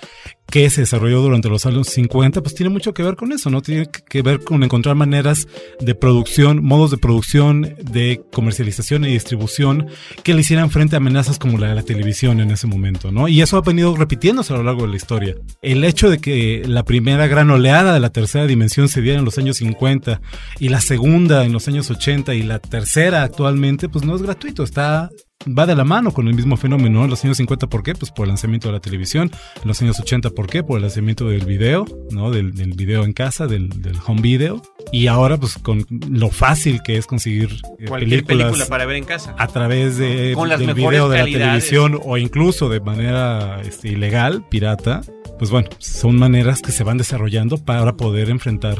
que 0.51 0.69
se 0.69 0.81
desarrolló 0.81 1.21
durante 1.21 1.49
los 1.49 1.65
años 1.65 1.87
50, 1.87 2.41
pues 2.41 2.53
tiene 2.53 2.69
mucho 2.69 2.93
que 2.93 3.01
ver 3.01 3.15
con 3.15 3.31
eso, 3.31 3.49
¿no? 3.49 3.61
Tiene 3.61 3.87
que 3.87 4.21
ver 4.21 4.43
con 4.43 4.63
encontrar 4.63 4.95
maneras 4.95 5.47
de 5.79 5.95
producción, 5.95 6.63
modos 6.63 6.91
de 6.91 6.97
producción, 6.97 7.75
de 7.81 8.21
comercialización 8.31 9.05
y 9.05 9.13
distribución 9.13 9.87
que 10.23 10.33
le 10.33 10.41
hicieran 10.41 10.69
frente 10.69 10.95
a 10.95 10.97
amenazas 10.97 11.39
como 11.39 11.57
la 11.57 11.69
de 11.69 11.75
la 11.75 11.83
televisión 11.83 12.39
en 12.41 12.51
ese 12.51 12.67
momento, 12.67 13.11
¿no? 13.11 13.27
Y 13.27 13.41
eso 13.41 13.57
ha 13.57 13.61
venido 13.61 13.95
repitiéndose 13.95 14.53
a 14.53 14.57
lo 14.57 14.63
largo 14.63 14.83
de 14.83 14.89
la 14.89 14.97
historia. 14.97 15.35
El 15.61 15.83
hecho 15.83 16.09
de 16.09 16.19
que 16.19 16.63
la 16.67 16.83
primera 16.83 17.27
gran 17.27 17.49
oleada 17.49 17.93
de 17.93 17.99
la 18.01 18.11
tercera 18.11 18.45
dimensión 18.45 18.89
se 18.89 19.01
diera 19.01 19.19
en 19.19 19.25
los 19.25 19.37
años 19.37 19.57
50 19.57 20.21
y 20.59 20.69
la 20.69 20.81
segunda 20.81 21.45
en 21.45 21.53
los 21.53 21.67
años 21.69 21.89
80 21.89 22.35
y 22.35 22.43
la 22.43 22.59
tercera 22.59 23.23
actualmente, 23.23 23.87
pues 23.87 24.03
no 24.03 24.15
es 24.15 24.21
gratuito, 24.21 24.63
está 24.63 25.09
va 25.47 25.65
de 25.65 25.75
la 25.75 25.84
mano 25.84 26.12
con 26.12 26.27
el 26.27 26.34
mismo 26.34 26.58
fenómeno. 26.58 27.04
En 27.04 27.10
los 27.10 27.23
años 27.23 27.38
50, 27.38 27.67
¿por 27.67 27.84
qué? 27.84 27.95
Pues 27.95 28.12
por 28.12 28.25
el 28.25 28.30
lanzamiento 28.30 28.67
de 28.67 28.73
la 28.73 28.80
televisión. 28.80 29.32
En 29.62 29.67
los 29.67 29.82
años 29.82 29.99
80, 29.99 30.32
¿por 30.32 30.47
qué? 30.47 30.63
Por 30.63 30.77
el 30.77 30.84
lanzamiento 30.84 31.27
del 31.27 31.45
video, 31.45 31.86
¿no? 32.12 32.32
Del, 32.32 32.54
del 32.54 32.73
video 32.73 33.04
en 33.04 33.13
casa, 33.13 33.47
del, 33.47 33.69
del, 33.82 33.97
home 34.06 34.21
video. 34.21 34.62
Y 34.91 35.08
ahora, 35.08 35.38
pues 35.38 35.58
con 35.58 35.86
lo 36.10 36.30
fácil 36.30 36.82
que 36.84 36.97
es 36.97 37.08
conseguir 37.08 37.49
eh, 37.80 37.86
Cualquier 37.88 38.23
película 38.23 38.65
para 38.65 38.86
ver 38.86 38.97
en 38.97 39.06
casa. 39.06 39.36
A 39.38 39.47
través 39.47 39.97
de, 39.97 40.36
del 40.36 40.73
video 40.73 41.10
de 41.10 41.17
la 41.17 41.25
televisión 41.25 41.99
o 42.04 42.17
incluso 42.17 42.69
de 42.69 42.80
manera 42.80 43.62
este, 43.62 43.89
ilegal, 43.89 44.45
pirata. 44.49 45.01
Pues 45.38 45.49
bueno, 45.49 45.69
son 45.80 46.17
maneras 46.17 46.62
que 46.62 46.71
se 46.71 46.84
van 46.84 46.97
desarrollando 46.97 47.58
para 47.58 47.97
poder 47.97 48.30
enfrentar 48.30 48.77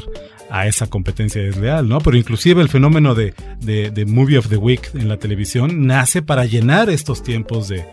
a 0.52 0.66
esa 0.66 0.86
competencia 0.86 1.40
desleal, 1.40 1.88
¿no? 1.88 1.98
Pero 2.00 2.18
inclusive 2.18 2.60
el 2.60 2.68
fenómeno 2.68 3.14
de, 3.14 3.32
de, 3.60 3.90
de, 3.90 4.04
Movie 4.04 4.36
of 4.36 4.48
the 4.48 4.58
Week 4.58 4.90
en 4.92 5.08
la 5.08 5.16
televisión 5.16 5.86
nace 5.86 6.20
para 6.20 6.44
llenar 6.44 6.90
estos 6.90 7.22
tiempos 7.22 7.68
de, 7.68 7.86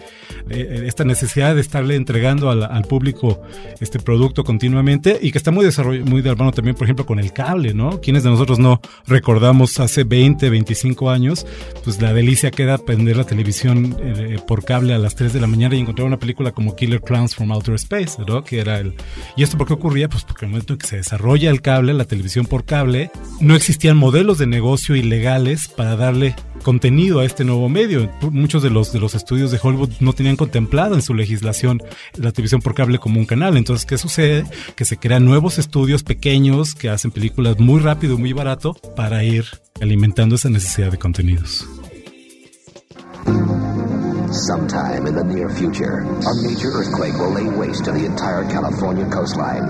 de 0.45 0.85
esta 0.85 1.05
necesidad 1.05 1.55
de 1.55 1.61
estarle 1.61 1.95
entregando 1.95 2.49
al, 2.49 2.63
al, 2.63 2.83
público 2.83 3.41
este 3.79 3.99
producto 3.99 4.43
continuamente 4.43 5.17
y 5.21 5.31
que 5.31 5.37
está 5.37 5.51
muy 5.51 5.63
desarrollado, 5.63 6.05
muy 6.05 6.21
de 6.21 6.31
hermano 6.31 6.51
también, 6.51 6.75
por 6.75 6.83
ejemplo, 6.83 7.05
con 7.05 7.19
el 7.19 7.31
cable, 7.31 7.73
¿no? 7.73 8.01
Quienes 8.01 8.23
de 8.23 8.29
nosotros 8.29 8.59
no 8.59 8.81
recordamos 9.07 9.79
hace 9.79 10.03
20, 10.03 10.49
25 10.49 11.09
años, 11.09 11.47
pues 11.85 12.01
la 12.01 12.11
delicia 12.11 12.51
queda 12.51 12.77
prender 12.77 13.15
la 13.15 13.23
televisión 13.23 13.95
eh, 14.01 14.37
por 14.45 14.65
cable 14.65 14.93
a 14.93 14.97
las 14.97 15.15
3 15.15 15.31
de 15.31 15.39
la 15.39 15.47
mañana 15.47 15.75
y 15.75 15.79
encontrar 15.79 16.07
una 16.07 16.19
película 16.19 16.51
como 16.51 16.75
Killer 16.75 16.99
Clowns 16.99 17.35
from 17.35 17.53
Outer 17.53 17.75
Space, 17.75 18.21
¿no? 18.27 18.43
Que 18.43 18.59
era 18.59 18.79
el... 18.79 18.95
¿Y 19.37 19.43
esto 19.43 19.57
por 19.57 19.65
qué 19.65 19.75
ocurría? 19.75 20.09
Pues 20.09 20.25
porque 20.25 20.43
en 20.43 20.49
el 20.49 20.51
momento 20.55 20.73
en 20.73 20.79
que 20.79 20.87
se 20.87 20.97
desarrolla 20.97 21.49
el 21.51 21.61
cable, 21.61 21.93
la 21.93 22.03
televisión 22.03 22.47
por 22.49 22.65
cable, 22.65 23.11
no 23.39 23.55
existían 23.55 23.95
modelos 23.95 24.37
de 24.37 24.47
negocio 24.47 24.95
ilegales 24.95 25.67
para 25.67 25.95
darle 25.95 26.35
contenido 26.63 27.19
a 27.19 27.25
este 27.25 27.45
nuevo 27.45 27.69
medio. 27.69 28.11
Muchos 28.31 28.61
de 28.63 28.69
los, 28.69 28.91
de 28.91 28.99
los 28.99 29.15
estudios 29.15 29.51
de 29.51 29.59
Hollywood 29.61 29.91
no 29.99 30.13
tenían 30.13 30.35
contemplado 30.35 30.95
en 30.95 31.01
su 31.01 31.13
legislación 31.13 31.81
la 32.15 32.31
televisión 32.31 32.61
por 32.61 32.75
cable 32.75 32.99
como 32.99 33.19
un 33.19 33.25
canal. 33.25 33.55
Entonces, 33.55 33.85
¿qué 33.85 33.97
sucede? 33.97 34.45
Que 34.75 34.85
se 34.85 34.97
crean 34.97 35.25
nuevos 35.25 35.57
estudios 35.57 36.03
pequeños 36.03 36.75
que 36.75 36.89
hacen 36.89 37.11
películas 37.11 37.59
muy 37.59 37.79
rápido 37.79 38.15
y 38.15 38.17
muy 38.17 38.33
barato 38.33 38.73
para 38.95 39.23
ir 39.23 39.45
alimentando 39.79 40.35
esa 40.35 40.49
necesidad 40.49 40.91
de 40.91 40.97
contenidos. 40.97 41.65
Sometime 44.31 45.07
in 45.07 45.15
the 45.15 45.23
near 45.23 45.49
future, 45.49 45.99
a 46.01 46.35
major 46.43 46.69
earthquake 46.69 47.17
will 47.17 47.31
lay 47.31 47.49
waste 47.49 47.85
to 47.85 47.91
the 47.91 48.05
entire 48.05 48.43
California 48.49 49.09
coastline. 49.09 49.65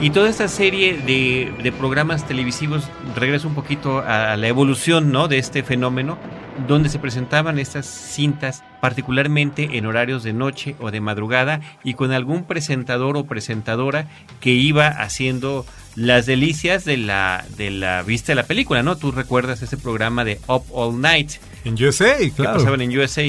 Y 0.00 0.10
toda 0.10 0.28
esta 0.28 0.48
serie 0.48 0.96
de, 0.96 1.54
de, 1.62 1.70
programas 1.72 2.26
televisivos 2.26 2.88
regresa 3.14 3.46
un 3.46 3.54
poquito 3.54 4.00
a 4.00 4.36
la 4.36 4.48
evolución 4.48 5.12
¿no? 5.12 5.28
de 5.28 5.38
este 5.38 5.62
fenómeno, 5.62 6.18
donde 6.66 6.88
se 6.88 6.98
presentaban 6.98 7.58
estas 7.58 7.86
cintas 7.86 8.62
particularmente 8.80 9.76
en 9.76 9.86
horarios 9.86 10.22
de 10.22 10.32
noche 10.32 10.76
o 10.80 10.90
de 10.90 11.00
madrugada 11.00 11.60
y 11.84 11.94
con 11.94 12.12
algún 12.12 12.44
presentador 12.44 13.16
o 13.16 13.24
presentadora 13.24 14.08
que 14.40 14.50
iba 14.50 14.88
haciendo 14.88 15.66
las 15.96 16.26
delicias 16.26 16.84
de 16.84 16.96
la, 16.96 17.44
de 17.56 17.70
la 17.70 18.02
vista 18.02 18.32
de 18.32 18.36
la 18.36 18.44
película, 18.44 18.82
¿no? 18.82 18.96
Tú 18.96 19.12
recuerdas 19.12 19.62
ese 19.62 19.76
programa 19.76 20.24
de 20.24 20.40
Up 20.46 20.64
All 20.70 21.00
Night. 21.00 21.32
En 21.64 21.74
USA, 21.74 22.16
claro. 22.34 22.52
Que 22.52 22.58
pasaban 22.58 22.80
en 22.80 22.98
USA. 22.98 23.22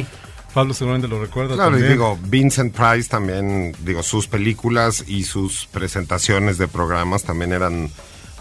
Pablo 0.54 0.74
seguramente 0.74 1.08
lo 1.08 1.22
recuerda 1.22 1.56
claro, 1.56 1.72
también. 1.72 1.88
y 1.88 1.94
digo, 1.94 2.20
Vincent 2.24 2.76
Price 2.76 3.10
también, 3.10 3.74
digo, 3.80 4.04
sus 4.04 4.28
películas 4.28 5.06
y 5.08 5.24
sus 5.24 5.66
presentaciones 5.68 6.58
de 6.58 6.68
programas 6.68 7.24
también 7.24 7.54
eran 7.54 7.90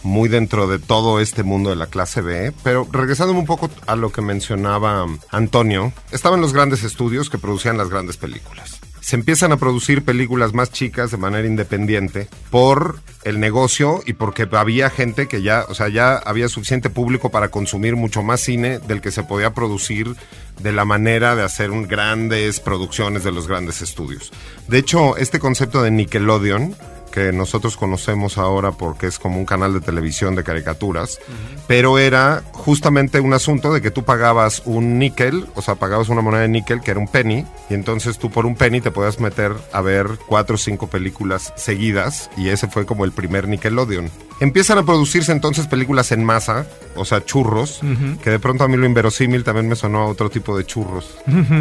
muy 0.02 0.28
dentro 0.28 0.66
de 0.66 0.78
todo 0.78 1.20
este 1.20 1.42
mundo 1.42 1.70
de 1.70 1.76
la 1.76 1.86
clase 1.86 2.20
B. 2.20 2.52
Pero 2.62 2.86
regresando 2.90 3.32
un 3.32 3.46
poco 3.46 3.70
a 3.86 3.96
lo 3.96 4.10
que 4.10 4.22
mencionaba 4.22 5.06
Antonio, 5.30 5.92
estaban 6.10 6.40
los 6.40 6.52
grandes 6.52 6.84
estudios 6.84 7.30
que 7.30 7.38
producían 7.38 7.76
las 7.78 7.90
grandes 7.90 8.16
películas. 8.16 8.80
Se 9.00 9.16
empiezan 9.16 9.50
a 9.50 9.56
producir 9.56 10.04
películas 10.04 10.52
más 10.52 10.70
chicas 10.70 11.10
de 11.10 11.16
manera 11.16 11.48
independiente 11.48 12.28
por 12.50 13.00
el 13.24 13.40
negocio 13.40 14.02
y 14.06 14.12
porque 14.12 14.46
había 14.52 14.88
gente 14.90 15.26
que 15.26 15.42
ya, 15.42 15.64
o 15.68 15.74
sea, 15.74 15.88
ya 15.88 16.16
había 16.16 16.48
suficiente 16.48 16.90
público 16.90 17.30
para 17.30 17.48
consumir 17.48 17.96
mucho 17.96 18.22
más 18.22 18.40
cine 18.40 18.78
del 18.78 19.00
que 19.00 19.10
se 19.10 19.24
podía 19.24 19.52
producir 19.52 20.14
de 20.62 20.72
la 20.72 20.84
manera 20.84 21.34
de 21.34 21.42
hacer 21.42 21.70
un 21.70 21.88
grandes 21.88 22.60
producciones 22.60 23.24
de 23.24 23.32
los 23.32 23.48
grandes 23.48 23.82
estudios. 23.82 24.30
De 24.68 24.78
hecho, 24.78 25.16
este 25.16 25.38
concepto 25.38 25.82
de 25.82 25.90
Nickelodeon 25.90 26.76
que 27.10 27.32
nosotros 27.32 27.76
conocemos 27.76 28.38
ahora 28.38 28.72
porque 28.72 29.06
es 29.06 29.18
como 29.18 29.38
un 29.38 29.44
canal 29.44 29.74
de 29.74 29.80
televisión 29.80 30.34
de 30.34 30.44
caricaturas, 30.44 31.18
pero 31.66 31.98
era 31.98 32.42
justamente 32.52 33.20
un 33.20 33.32
asunto 33.32 33.72
de 33.72 33.82
que 33.82 33.90
tú 33.90 34.04
pagabas 34.04 34.62
un 34.64 34.98
níquel, 34.98 35.46
o 35.54 35.62
sea, 35.62 35.74
pagabas 35.74 36.08
una 36.08 36.22
moneda 36.22 36.42
de 36.42 36.48
níquel 36.48 36.80
que 36.80 36.92
era 36.92 37.00
un 37.00 37.08
penny, 37.08 37.44
y 37.68 37.74
entonces 37.74 38.18
tú 38.18 38.30
por 38.30 38.46
un 38.46 38.56
penny 38.56 38.80
te 38.80 38.90
podías 38.90 39.20
meter 39.20 39.52
a 39.72 39.80
ver 39.80 40.06
cuatro 40.26 40.54
o 40.54 40.58
cinco 40.58 40.86
películas 40.88 41.52
seguidas, 41.56 42.30
y 42.36 42.48
ese 42.48 42.68
fue 42.68 42.86
como 42.86 43.04
el 43.04 43.12
primer 43.12 43.48
Nickelodeon. 43.48 44.10
Empiezan 44.40 44.78
a 44.78 44.84
producirse 44.84 45.32
entonces 45.32 45.66
películas 45.66 46.12
en 46.12 46.24
masa, 46.24 46.66
o 46.96 47.04
sea, 47.04 47.22
churros, 47.22 47.80
que 48.24 48.30
de 48.30 48.38
pronto 48.38 48.64
a 48.64 48.68
mí 48.68 48.76
lo 48.78 48.86
inverosímil 48.86 49.44
también 49.44 49.68
me 49.68 49.76
sonó 49.76 50.00
a 50.00 50.06
otro 50.06 50.30
tipo 50.30 50.56
de 50.56 50.64
churros, 50.64 51.18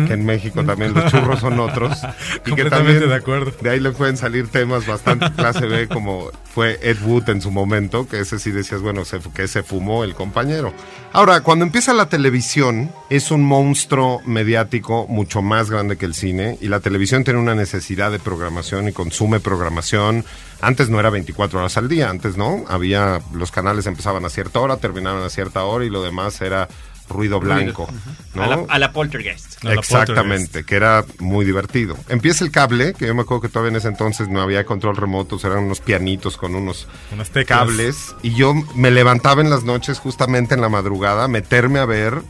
que 0.07 0.13
en 0.13 0.25
México 0.25 0.63
también 0.63 0.93
los 0.93 1.11
churros 1.11 1.41
son 1.41 1.59
otros. 1.59 1.97
y 2.45 2.53
que 2.55 2.65
también 2.69 2.99
de 2.99 3.13
acuerdo. 3.13 3.51
de 3.59 3.69
ahí 3.69 3.81
le 3.81 3.91
pueden 3.91 4.15
salir 4.15 4.47
temas 4.47 4.87
bastante 4.87 5.29
clase 5.35 5.65
B, 5.65 5.89
como 5.89 6.31
fue 6.53 6.79
Ed 6.81 6.97
Wood 7.03 7.29
en 7.29 7.41
su 7.41 7.51
momento, 7.51 8.07
que 8.07 8.21
ese 8.21 8.39
sí 8.39 8.51
decías, 8.51 8.81
bueno, 8.81 9.03
se, 9.03 9.19
que 9.19 9.49
se 9.49 9.61
fumó 9.61 10.05
el 10.05 10.15
compañero. 10.15 10.73
Ahora, 11.11 11.41
cuando 11.41 11.65
empieza 11.65 11.93
la 11.93 12.07
televisión, 12.07 12.91
es 13.09 13.29
un 13.29 13.43
monstruo 13.43 14.21
mediático 14.25 15.05
mucho 15.09 15.41
más 15.41 15.69
grande 15.69 15.97
que 15.97 16.05
el 16.05 16.13
cine, 16.13 16.57
y 16.61 16.69
la 16.69 16.79
televisión 16.79 17.25
tiene 17.25 17.39
una 17.41 17.55
necesidad 17.55 18.09
de 18.09 18.19
programación 18.19 18.87
y 18.87 18.93
consume 18.93 19.41
programación. 19.41 20.23
Antes 20.61 20.89
no 20.89 20.99
era 20.99 21.09
24 21.09 21.59
horas 21.59 21.77
al 21.77 21.87
día, 21.87 22.09
antes 22.09 22.37
no, 22.37 22.65
había, 22.67 23.21
los 23.33 23.51
canales 23.51 23.85
empezaban 23.85 24.25
a 24.25 24.29
cierta 24.29 24.59
hora, 24.59 24.77
terminaban 24.77 25.23
a 25.23 25.29
cierta 25.29 25.63
hora, 25.63 25.85
y 25.85 25.89
lo 25.89 26.03
demás 26.03 26.41
era 26.41 26.67
ruido 27.09 27.39
blanco. 27.39 27.87
¿no? 28.35 28.43
A 28.43 28.47
la, 28.47 28.65
a 28.67 28.79
la 28.79 28.91
poltergeist. 28.91 29.63
Exactamente, 29.65 30.63
que 30.63 30.75
era 30.75 31.03
muy 31.19 31.45
divertido. 31.45 31.97
Empieza 32.07 32.43
el 32.43 32.51
cable, 32.51 32.93
que 32.93 33.07
yo 33.07 33.15
me 33.15 33.21
acuerdo 33.21 33.41
que 33.41 33.49
todavía 33.49 33.71
en 33.71 33.75
ese 33.77 33.87
entonces 33.87 34.29
no 34.29 34.41
había 34.41 34.65
control 34.65 34.95
remoto, 34.95 35.39
eran 35.43 35.63
unos 35.63 35.81
pianitos 35.81 36.37
con 36.37 36.55
unos 36.55 36.87
Unas 37.11 37.29
cables. 37.45 38.15
Y 38.21 38.35
yo 38.35 38.53
me 38.75 38.91
levantaba 38.91 39.41
en 39.41 39.49
las 39.49 39.63
noches, 39.63 39.99
justamente 39.99 40.55
en 40.55 40.61
la 40.61 40.69
madrugada, 40.69 41.25
a 41.25 41.27
meterme 41.27 41.79
a 41.79 41.85
ver 41.85 42.21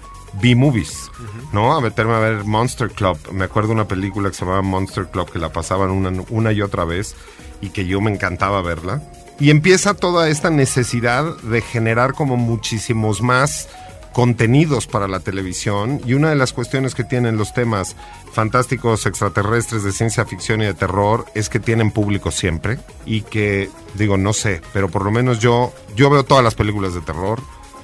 B-movies, 0.41 1.11
¿no? 1.51 1.75
A 1.75 1.81
meterme 1.81 2.13
a 2.13 2.19
ver 2.19 2.45
Monster 2.45 2.89
Club. 2.89 3.17
Me 3.31 3.45
acuerdo 3.45 3.73
una 3.73 3.87
película 3.87 4.29
que 4.29 4.35
se 4.35 4.41
llamaba 4.45 4.61
Monster 4.61 5.07
Club, 5.07 5.31
que 5.31 5.39
la 5.39 5.51
pasaban 5.51 5.89
una, 5.89 6.11
una 6.29 6.51
y 6.51 6.61
otra 6.61 6.85
vez 6.85 7.15
y 7.61 7.69
que 7.69 7.85
yo 7.85 8.01
me 8.01 8.11
encantaba 8.11 8.61
verla. 8.61 9.01
Y 9.39 9.51
empieza 9.51 9.93
toda 9.93 10.27
esta 10.29 10.49
necesidad 10.49 11.37
de 11.37 11.61
generar 11.61 12.13
como 12.13 12.35
muchísimos 12.35 13.21
más 13.21 13.69
contenidos 14.13 14.87
para 14.87 15.07
la 15.07 15.19
televisión 15.19 16.01
y 16.05 16.13
una 16.13 16.29
de 16.29 16.35
las 16.35 16.53
cuestiones 16.53 16.95
que 16.95 17.03
tienen 17.03 17.37
los 17.37 17.53
temas 17.53 17.95
fantásticos 18.33 19.05
extraterrestres 19.05 19.83
de 19.83 19.91
ciencia 19.91 20.25
ficción 20.25 20.61
y 20.61 20.65
de 20.65 20.73
terror 20.73 21.25
es 21.35 21.49
que 21.49 21.59
tienen 21.59 21.91
público 21.91 22.31
siempre 22.31 22.79
y 23.05 23.21
que 23.21 23.69
digo 23.93 24.17
no 24.17 24.33
sé 24.33 24.61
pero 24.73 24.89
por 24.89 25.05
lo 25.05 25.11
menos 25.11 25.39
yo 25.39 25.73
yo 25.95 26.09
veo 26.09 26.23
todas 26.23 26.43
las 26.43 26.55
películas 26.55 26.93
de 26.93 27.01
terror 27.01 27.39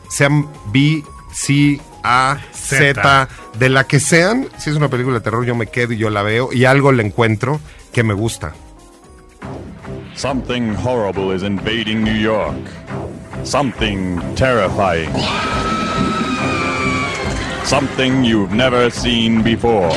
sean 0.10 0.50
B 0.74 1.04
C 1.32 1.80
A 2.04 2.40
Z 2.54 2.94
Z. 2.94 3.30
de 3.60 3.70
la 3.70 3.86
que 3.86 4.00
sean 4.00 4.48
si 4.58 4.72
es 4.72 4.76
una 4.76 4.90
película 4.90 5.20
de 5.20 5.24
terror 5.24 5.46
yo 5.46 5.56
me 5.56 5.68
quedo 5.68 5.94
y 5.94 5.98
yo 5.98 6.10
la 6.10 6.24
veo 6.24 6.52
y 6.52 6.66
algo 6.66 6.92
le 6.92 7.04
encuentro 7.04 7.60
que 7.94 8.04
me 8.04 8.14
gusta 8.14 8.54
Something 10.16 10.74
horrible 10.74 11.32
is 11.32 11.44
invading 11.44 12.02
New 12.02 12.14
York. 12.14 12.56
Something 13.44 14.18
terrifying. 14.36 15.12
Something 17.66 18.24
you've 18.24 18.54
never 18.54 18.90
seen 18.90 19.44
before. 19.44 19.90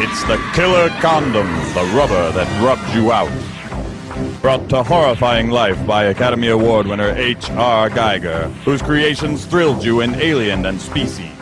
It's 0.00 0.24
the 0.24 0.38
killer 0.54 0.88
condom, 1.00 1.46
the 1.74 1.84
rubber 1.94 2.32
that 2.32 2.48
rubs 2.62 2.94
you 2.94 3.12
out. 3.12 3.30
Brought 4.40 4.70
to 4.70 4.82
horrifying 4.82 5.50
life 5.50 5.78
by 5.86 6.04
Academy 6.04 6.48
Award 6.48 6.86
winner 6.86 7.10
H.R. 7.14 7.90
Geiger, 7.90 8.48
whose 8.64 8.80
creations 8.80 9.44
thrilled 9.44 9.84
you 9.84 10.00
in 10.00 10.14
Alien 10.14 10.64
and 10.64 10.80
Species. 10.80 11.36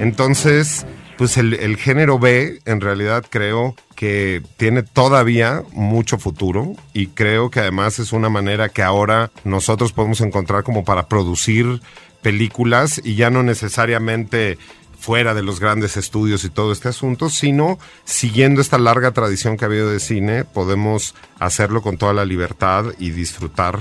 Entonces, 0.00 0.84
pues 1.16 1.36
el, 1.36 1.54
el 1.54 1.76
género 1.76 2.18
B 2.18 2.58
en 2.64 2.80
realidad 2.80 3.26
creo 3.30 3.76
que 4.00 4.42
tiene 4.56 4.82
todavía 4.82 5.62
mucho 5.72 6.16
futuro 6.16 6.74
y 6.94 7.08
creo 7.08 7.50
que 7.50 7.60
además 7.60 7.98
es 7.98 8.14
una 8.14 8.30
manera 8.30 8.70
que 8.70 8.82
ahora 8.82 9.30
nosotros 9.44 9.92
podemos 9.92 10.22
encontrar 10.22 10.64
como 10.64 10.86
para 10.86 11.06
producir 11.06 11.82
películas 12.22 12.98
y 13.04 13.16
ya 13.16 13.28
no 13.28 13.42
necesariamente 13.42 14.56
fuera 14.98 15.34
de 15.34 15.42
los 15.42 15.60
grandes 15.60 15.98
estudios 15.98 16.44
y 16.44 16.48
todo 16.48 16.72
este 16.72 16.88
asunto, 16.88 17.28
sino 17.28 17.78
siguiendo 18.04 18.62
esta 18.62 18.78
larga 18.78 19.10
tradición 19.10 19.58
que 19.58 19.66
ha 19.66 19.68
habido 19.68 19.90
de 19.90 20.00
cine, 20.00 20.46
podemos 20.46 21.14
hacerlo 21.38 21.82
con 21.82 21.98
toda 21.98 22.14
la 22.14 22.24
libertad 22.24 22.86
y 22.98 23.10
disfrutar 23.10 23.80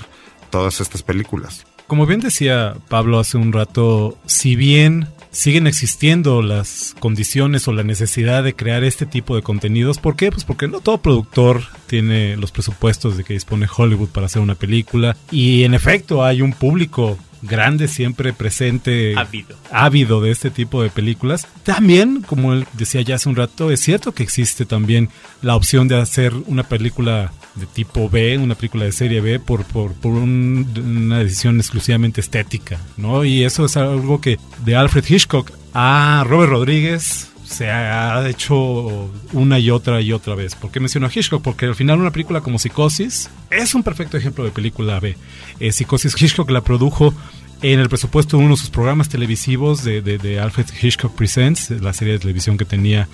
todas 0.49 0.81
estas 0.81 1.01
películas. 1.01 1.65
Como 1.87 2.05
bien 2.05 2.19
decía 2.19 2.75
Pablo 2.89 3.19
hace 3.19 3.37
un 3.37 3.53
rato, 3.53 4.17
si 4.25 4.57
bien 4.57 5.07
siguen 5.39 5.67
existiendo 5.67 6.41
las 6.41 6.93
condiciones 6.99 7.65
o 7.69 7.71
la 7.71 7.83
necesidad 7.83 8.43
de 8.43 8.57
crear 8.57 8.83
este 8.83 9.05
tipo 9.05 9.37
de 9.37 9.41
contenidos, 9.41 9.97
¿por 9.97 10.17
qué? 10.17 10.31
Pues 10.31 10.43
porque 10.43 10.67
no 10.67 10.81
todo 10.81 11.01
productor 11.01 11.61
tiene 11.87 12.35
los 12.35 12.51
presupuestos 12.51 13.15
de 13.15 13.23
que 13.23 13.35
dispone 13.35 13.65
Hollywood 13.73 14.09
para 14.09 14.25
hacer 14.25 14.41
una 14.41 14.55
película 14.55 15.15
y 15.31 15.63
en 15.63 15.73
efecto 15.73 16.25
hay 16.25 16.41
un 16.41 16.51
público 16.51 17.17
grande 17.41 17.87
siempre 17.87 18.33
presente 18.33 19.13
Ávido. 19.17 19.55
ávido 19.71 20.21
de 20.21 20.31
este 20.31 20.49
tipo 20.51 20.81
de 20.83 20.89
películas. 20.89 21.47
También, 21.63 22.21
como 22.21 22.53
él 22.53 22.65
decía 22.73 23.01
ya 23.01 23.15
hace 23.15 23.29
un 23.29 23.35
rato, 23.35 23.71
es 23.71 23.79
cierto 23.79 24.13
que 24.13 24.23
existe 24.23 24.65
también 24.65 25.09
la 25.41 25.55
opción 25.55 25.87
de 25.87 25.99
hacer 25.99 26.33
una 26.47 26.63
película 26.63 27.31
de 27.55 27.65
tipo 27.65 28.09
B, 28.09 28.37
una 28.37 28.55
película 28.55 28.85
de 28.85 28.91
serie 28.91 29.21
B, 29.21 29.39
por, 29.39 29.63
por, 29.65 29.93
por 29.93 30.13
un- 30.13 30.67
una 30.77 31.19
decisión 31.19 31.57
exclusivamente 31.59 32.21
estética, 32.21 32.79
¿no? 32.97 33.23
Y 33.25 33.43
eso 33.43 33.65
es 33.65 33.75
algo 33.77 34.21
que 34.21 34.37
de 34.65 34.75
Alfred 34.75 35.05
Hitchcock 35.07 35.51
a 35.73 36.23
Robert 36.27 36.51
Rodríguez 36.51 37.28
se 37.49 37.69
ha 37.71 38.27
hecho 38.29 39.09
una 39.33 39.57
y 39.57 39.71
otra 39.71 40.01
y 40.01 40.13
otra 40.13 40.35
vez. 40.35 40.53
¿Por 40.55 40.71
qué 40.71 40.79
menciono 40.79 41.07
a 41.07 41.11
Hitchcock? 41.13 41.41
Porque 41.41 41.65
al 41.65 41.75
final 41.75 41.99
una 41.99 42.11
película 42.11 42.41
como 42.41 42.59
Psicosis 42.59 43.29
es 43.49 43.73
un 43.73 43.81
perfecto 43.81 44.17
ejemplo 44.17 44.43
de 44.43 44.51
película 44.51 44.99
B. 44.99 45.17
Eh, 45.59 45.71
Psicosis 45.71 46.19
Hitchcock 46.21 46.51
la 46.51 46.61
produjo 46.61 47.13
en 47.63 47.79
el 47.79 47.89
presupuesto 47.89 48.37
de 48.37 48.43
uno 48.43 48.53
de 48.53 48.61
sus 48.61 48.69
programas 48.69 49.09
televisivos 49.09 49.83
de, 49.83 50.39
Alfred 50.39 50.67
Hitchcock 50.79 51.13
Presents, 51.15 51.71
la 51.71 51.91
serie 51.91 52.13
de 52.13 52.19
televisión 52.19 52.57
que 52.57 52.65
tenía 52.65 53.07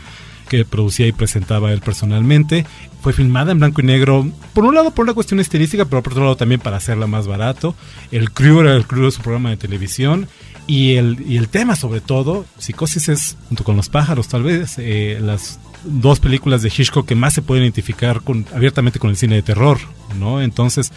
que 0.50 0.66
producía 0.66 1.08
y 1.08 1.12
presentaba 1.14 1.72
él 1.72 1.80
personalmente. 1.80 2.66
Fue 3.02 3.14
filmada 3.14 3.54
en 3.54 3.60
blanco 3.60 3.82
y 3.82 3.86
negro, 3.86 4.30
por 4.54 4.66
un 4.66 4.76
lado 4.76 4.92
por 4.92 5.04
una 5.04 5.14
cuestión 5.14 5.40
estilística, 5.40 5.86
pero 5.86 6.04
por 6.04 6.14
otro 6.14 6.26
lado 6.26 6.36
también 6.36 6.60
para 6.60 6.78
hacerla 6.78 7.08
más 7.08 7.26
barato. 7.26 7.74
El 8.12 8.32
crew 8.32 8.60
era 8.60 8.76
el 8.76 8.86
crew 8.86 9.06
de 9.06 9.12
su 9.12 9.22
programa 9.22 9.50
de 9.50 9.58
televisión. 9.58 10.28
Y 10.68 10.96
el, 10.96 11.24
y 11.28 11.38
el 11.38 11.48
tema 11.50 11.76
sobre 11.76 12.02
todo, 12.02 12.46
Psicosis 12.58 13.10
es, 13.10 13.38
junto 13.50 13.64
con 13.64 13.76
Los 13.78 13.90
pájaros 13.90 14.28
tal 14.28 14.44
vez, 14.44 14.76
eh, 14.80 15.20
las 15.22 15.60
dos 15.84 16.20
películas 16.20 16.62
de 16.64 16.70
Hitchcock 16.76 17.06
que 17.08 17.14
más 17.16 17.34
se 17.36 17.44
pueden 17.44 17.64
identificar 17.64 18.22
con, 18.22 18.46
abiertamente 18.56 18.98
con 18.98 19.12
el 19.12 19.18
cine 19.18 19.36
de 19.36 19.44
terror, 19.44 19.78
¿no? 20.18 20.42
Entonces, 20.42 20.92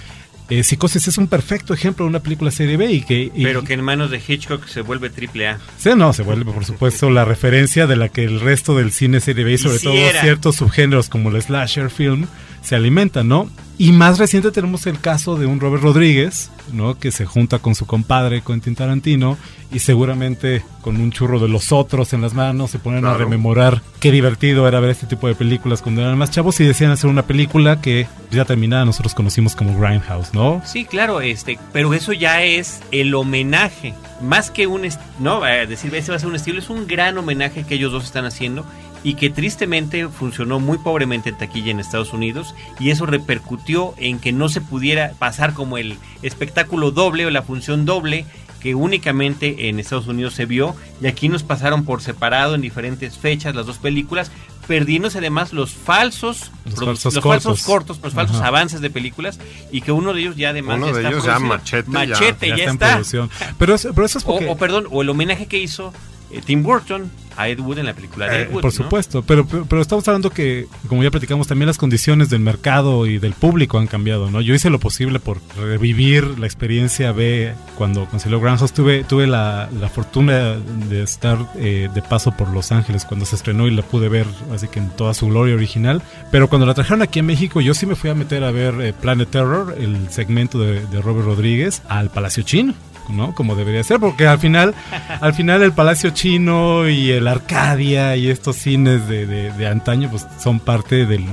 eh, 0.48 0.62
Psicosis 0.62 1.06
es 1.08 1.18
un 1.18 1.26
perfecto 1.26 1.74
ejemplo 1.74 2.06
de 2.06 2.08
una 2.08 2.20
película 2.20 2.50
serie 2.50 2.78
B 2.78 2.90
y 2.90 3.02
que... 3.02 3.30
y- 3.34 3.42
Pero 3.42 3.62
que 3.64 3.74
en 3.74 3.82
manos 3.84 4.10
de 4.10 4.22
Hitchcock 4.26 4.66
se 4.66 4.80
vuelve 4.80 5.10
triple 5.10 5.48
A. 5.48 5.58
Sí, 5.76 5.90
no, 5.94 6.14
se 6.14 6.22
vuelve 6.22 6.50
por 6.50 6.64
supuesto 6.64 7.10
la 7.10 7.26
referencia 7.26 7.86
de 7.86 7.96
la 7.96 8.08
que 8.08 8.24
el 8.24 8.40
resto 8.40 8.74
del 8.74 8.90
cine 8.90 9.20
serie 9.20 9.44
B 9.44 9.52
y 9.52 9.58
sobre 9.58 9.78
todo 9.80 9.92
Quisiera. 9.92 10.22
ciertos 10.22 10.56
subgéneros 10.56 11.10
como 11.10 11.28
el 11.28 11.42
slasher 11.42 11.90
film 11.90 12.26
se 12.68 12.76
alimentan, 12.76 13.28
¿no? 13.28 13.48
Y 13.78 13.92
más 13.92 14.18
reciente 14.18 14.50
tenemos 14.50 14.86
el 14.86 15.00
caso 15.00 15.36
de 15.36 15.46
un 15.46 15.60
Robert 15.60 15.82
Rodríguez, 15.82 16.50
¿no? 16.72 16.98
Que 16.98 17.12
se 17.12 17.24
junta 17.24 17.60
con 17.60 17.74
su 17.74 17.86
compadre 17.86 18.42
Quentin 18.42 18.74
Tarantino 18.74 19.38
y 19.72 19.78
seguramente 19.78 20.64
con 20.82 20.96
un 20.96 21.12
churro 21.12 21.38
de 21.38 21.48
los 21.48 21.72
otros 21.72 22.12
en 22.12 22.20
las 22.20 22.34
manos 22.34 22.70
se 22.70 22.78
ponen 22.78 23.06
a 23.06 23.14
rememorar 23.14 23.80
qué 24.00 24.10
divertido 24.10 24.66
era 24.66 24.80
ver 24.80 24.90
este 24.90 25.06
tipo 25.06 25.28
de 25.28 25.34
películas 25.34 25.80
cuando 25.80 26.00
eran 26.00 26.18
más 26.18 26.30
chavos 26.30 26.58
y 26.60 26.64
decían 26.64 26.90
hacer 26.90 27.08
una 27.08 27.22
película 27.22 27.80
que 27.80 28.06
ya 28.30 28.44
terminada 28.44 28.84
nosotros 28.84 29.14
conocimos 29.14 29.54
como 29.54 29.78
Grindhouse, 29.78 30.34
¿no? 30.34 30.60
Sí, 30.64 30.84
claro, 30.84 31.20
este, 31.20 31.58
pero 31.72 31.94
eso 31.94 32.12
ya 32.12 32.42
es 32.42 32.80
el 32.90 33.14
homenaje, 33.14 33.94
más 34.20 34.50
que 34.50 34.66
un, 34.66 34.88
no, 35.20 35.42
a 35.42 35.50
decir 35.66 35.94
ese 35.94 36.10
va 36.10 36.16
a 36.16 36.20
ser 36.20 36.28
un 36.28 36.36
estilo, 36.36 36.58
es 36.58 36.68
un 36.68 36.86
gran 36.86 37.16
homenaje 37.16 37.64
que 37.64 37.76
ellos 37.76 37.92
dos 37.92 38.04
están 38.04 38.24
haciendo 38.24 38.66
y 39.04 39.14
que 39.14 39.30
tristemente 39.30 40.08
funcionó 40.08 40.58
muy 40.60 40.78
pobremente 40.78 41.28
en 41.30 41.38
taquilla 41.38 41.70
en 41.70 41.80
Estados 41.80 42.12
Unidos 42.12 42.54
y 42.80 42.90
eso 42.90 43.06
repercutió 43.06 43.94
en 43.98 44.18
que 44.18 44.32
no 44.32 44.48
se 44.48 44.60
pudiera 44.60 45.12
pasar 45.18 45.54
como 45.54 45.78
el 45.78 45.98
espectáculo 46.22 46.90
doble 46.90 47.26
o 47.26 47.30
la 47.30 47.42
función 47.42 47.84
doble 47.84 48.26
que 48.60 48.74
únicamente 48.74 49.68
en 49.68 49.78
Estados 49.78 50.08
Unidos 50.08 50.34
se 50.34 50.44
vio 50.44 50.74
y 51.00 51.06
aquí 51.06 51.28
nos 51.28 51.44
pasaron 51.44 51.84
por 51.84 52.02
separado 52.02 52.56
en 52.56 52.60
diferentes 52.60 53.16
fechas 53.16 53.54
las 53.54 53.66
dos 53.66 53.78
películas, 53.78 54.32
perdiéndose 54.66 55.18
además 55.18 55.52
los 55.52 55.70
falsos 55.74 56.50
Los 56.64 56.74
falsos 56.84 57.14
los 57.14 57.22
cortos. 57.22 57.44
falsos 57.44 57.62
cortos, 57.66 58.00
los 58.02 58.14
falsos 58.14 58.36
Ajá. 58.38 58.48
avances 58.48 58.80
de 58.80 58.90
películas 58.90 59.38
y 59.70 59.80
que 59.80 59.92
uno 59.92 60.12
de 60.12 60.22
ellos 60.22 60.34
ya 60.36 60.50
además 60.50 60.78
Uno 60.78 60.86
ya 60.88 60.92
de 60.92 60.98
está 60.98 61.08
ellos 61.10 61.24
ya. 61.24 61.38
Machete, 61.38 61.86
ya- 61.86 61.92
Machete 61.92 62.48
ya 62.48 62.56
ya, 62.56 62.64
está 62.64 62.70
en 62.70 62.74
está. 62.74 62.88
producción. 62.88 63.30
Pero, 63.58 63.74
es- 63.76 63.88
pero 63.94 64.04
eso 64.06 64.18
es 64.18 64.24
o, 64.26 64.56
perdón, 64.56 64.88
o 64.90 65.02
el 65.02 65.08
homenaje 65.08 65.46
que 65.46 65.58
hizo 65.60 65.92
eh, 66.32 66.42
Tim 66.44 66.64
Burton 66.64 67.08
a 67.38 67.48
Ed 67.48 67.60
Wood 67.60 67.78
en 67.78 67.86
la 67.86 67.94
película 67.94 68.26
de 68.26 68.36
Eh, 68.36 68.42
Ed 68.42 68.52
Wood. 68.52 68.60
por 68.62 68.72
supuesto, 68.72 69.22
pero, 69.22 69.46
pero, 69.46 69.64
pero 69.64 69.80
estamos 69.80 70.06
hablando 70.08 70.28
que, 70.30 70.66
como 70.88 71.02
ya 71.04 71.10
platicamos, 71.10 71.46
también 71.46 71.68
las 71.68 71.78
condiciones 71.78 72.28
del 72.28 72.40
mercado 72.40 73.06
y 73.06 73.18
del 73.18 73.32
público 73.32 73.78
han 73.78 73.86
cambiado, 73.86 74.30
¿no? 74.30 74.40
Yo 74.40 74.54
hice 74.54 74.68
lo 74.70 74.80
posible 74.80 75.20
por 75.20 75.38
revivir 75.56 76.38
la 76.38 76.46
experiencia 76.46 77.12
B 77.12 77.54
cuando 77.76 78.06
concilió 78.06 78.40
Grindhouse. 78.40 78.72
Tuve, 78.72 79.04
tuve 79.04 79.26
la, 79.26 79.68
la 79.80 79.88
fortuna 79.88 80.56
de 80.90 81.02
estar 81.02 81.38
eh, 81.56 81.88
de 81.94 82.02
paso 82.02 82.32
por 82.32 82.48
Los 82.48 82.72
Ángeles 82.72 83.04
cuando 83.04 83.24
se 83.24 83.36
estrenó 83.36 83.66
y 83.68 83.70
la 83.70 83.82
pude 83.82 84.08
ver 84.08 84.26
así 84.52 84.66
que 84.68 84.80
en 84.80 84.90
toda 84.90 85.14
su 85.14 85.28
gloria 85.28 85.54
original. 85.54 86.02
Pero 86.32 86.48
cuando 86.48 86.66
la 86.66 86.74
trajeron 86.74 87.02
aquí 87.02 87.20
en 87.20 87.26
México, 87.26 87.60
yo 87.60 87.72
sí 87.72 87.86
me 87.86 87.94
fui 87.94 88.10
a 88.10 88.14
meter 88.14 88.42
a 88.42 88.50
ver 88.50 88.74
eh, 88.80 88.92
Planet 88.92 89.28
Terror, 89.30 89.76
el 89.78 90.10
segmento 90.10 90.58
de, 90.58 90.84
de 90.86 91.00
Robert 91.00 91.26
Rodríguez, 91.26 91.82
al 91.88 92.10
Palacio 92.10 92.42
Chino. 92.42 92.74
¿No? 93.08 93.34
Como 93.34 93.54
debería 93.56 93.82
ser, 93.84 93.98
porque 94.00 94.26
al 94.26 94.38
final, 94.38 94.74
al 95.20 95.34
final 95.34 95.62
el 95.62 95.72
Palacio 95.72 96.10
Chino 96.10 96.88
y 96.88 97.10
el 97.10 97.26
Arcadia 97.28 98.16
y 98.16 98.28
estos 98.28 98.56
cines 98.56 99.08
de, 99.08 99.26
de- 99.26 99.52
de 99.52 99.66
antaño, 99.66 100.08
pues 100.10 100.26
son 100.38 100.60
parte 100.60 101.06
del, 101.06 101.24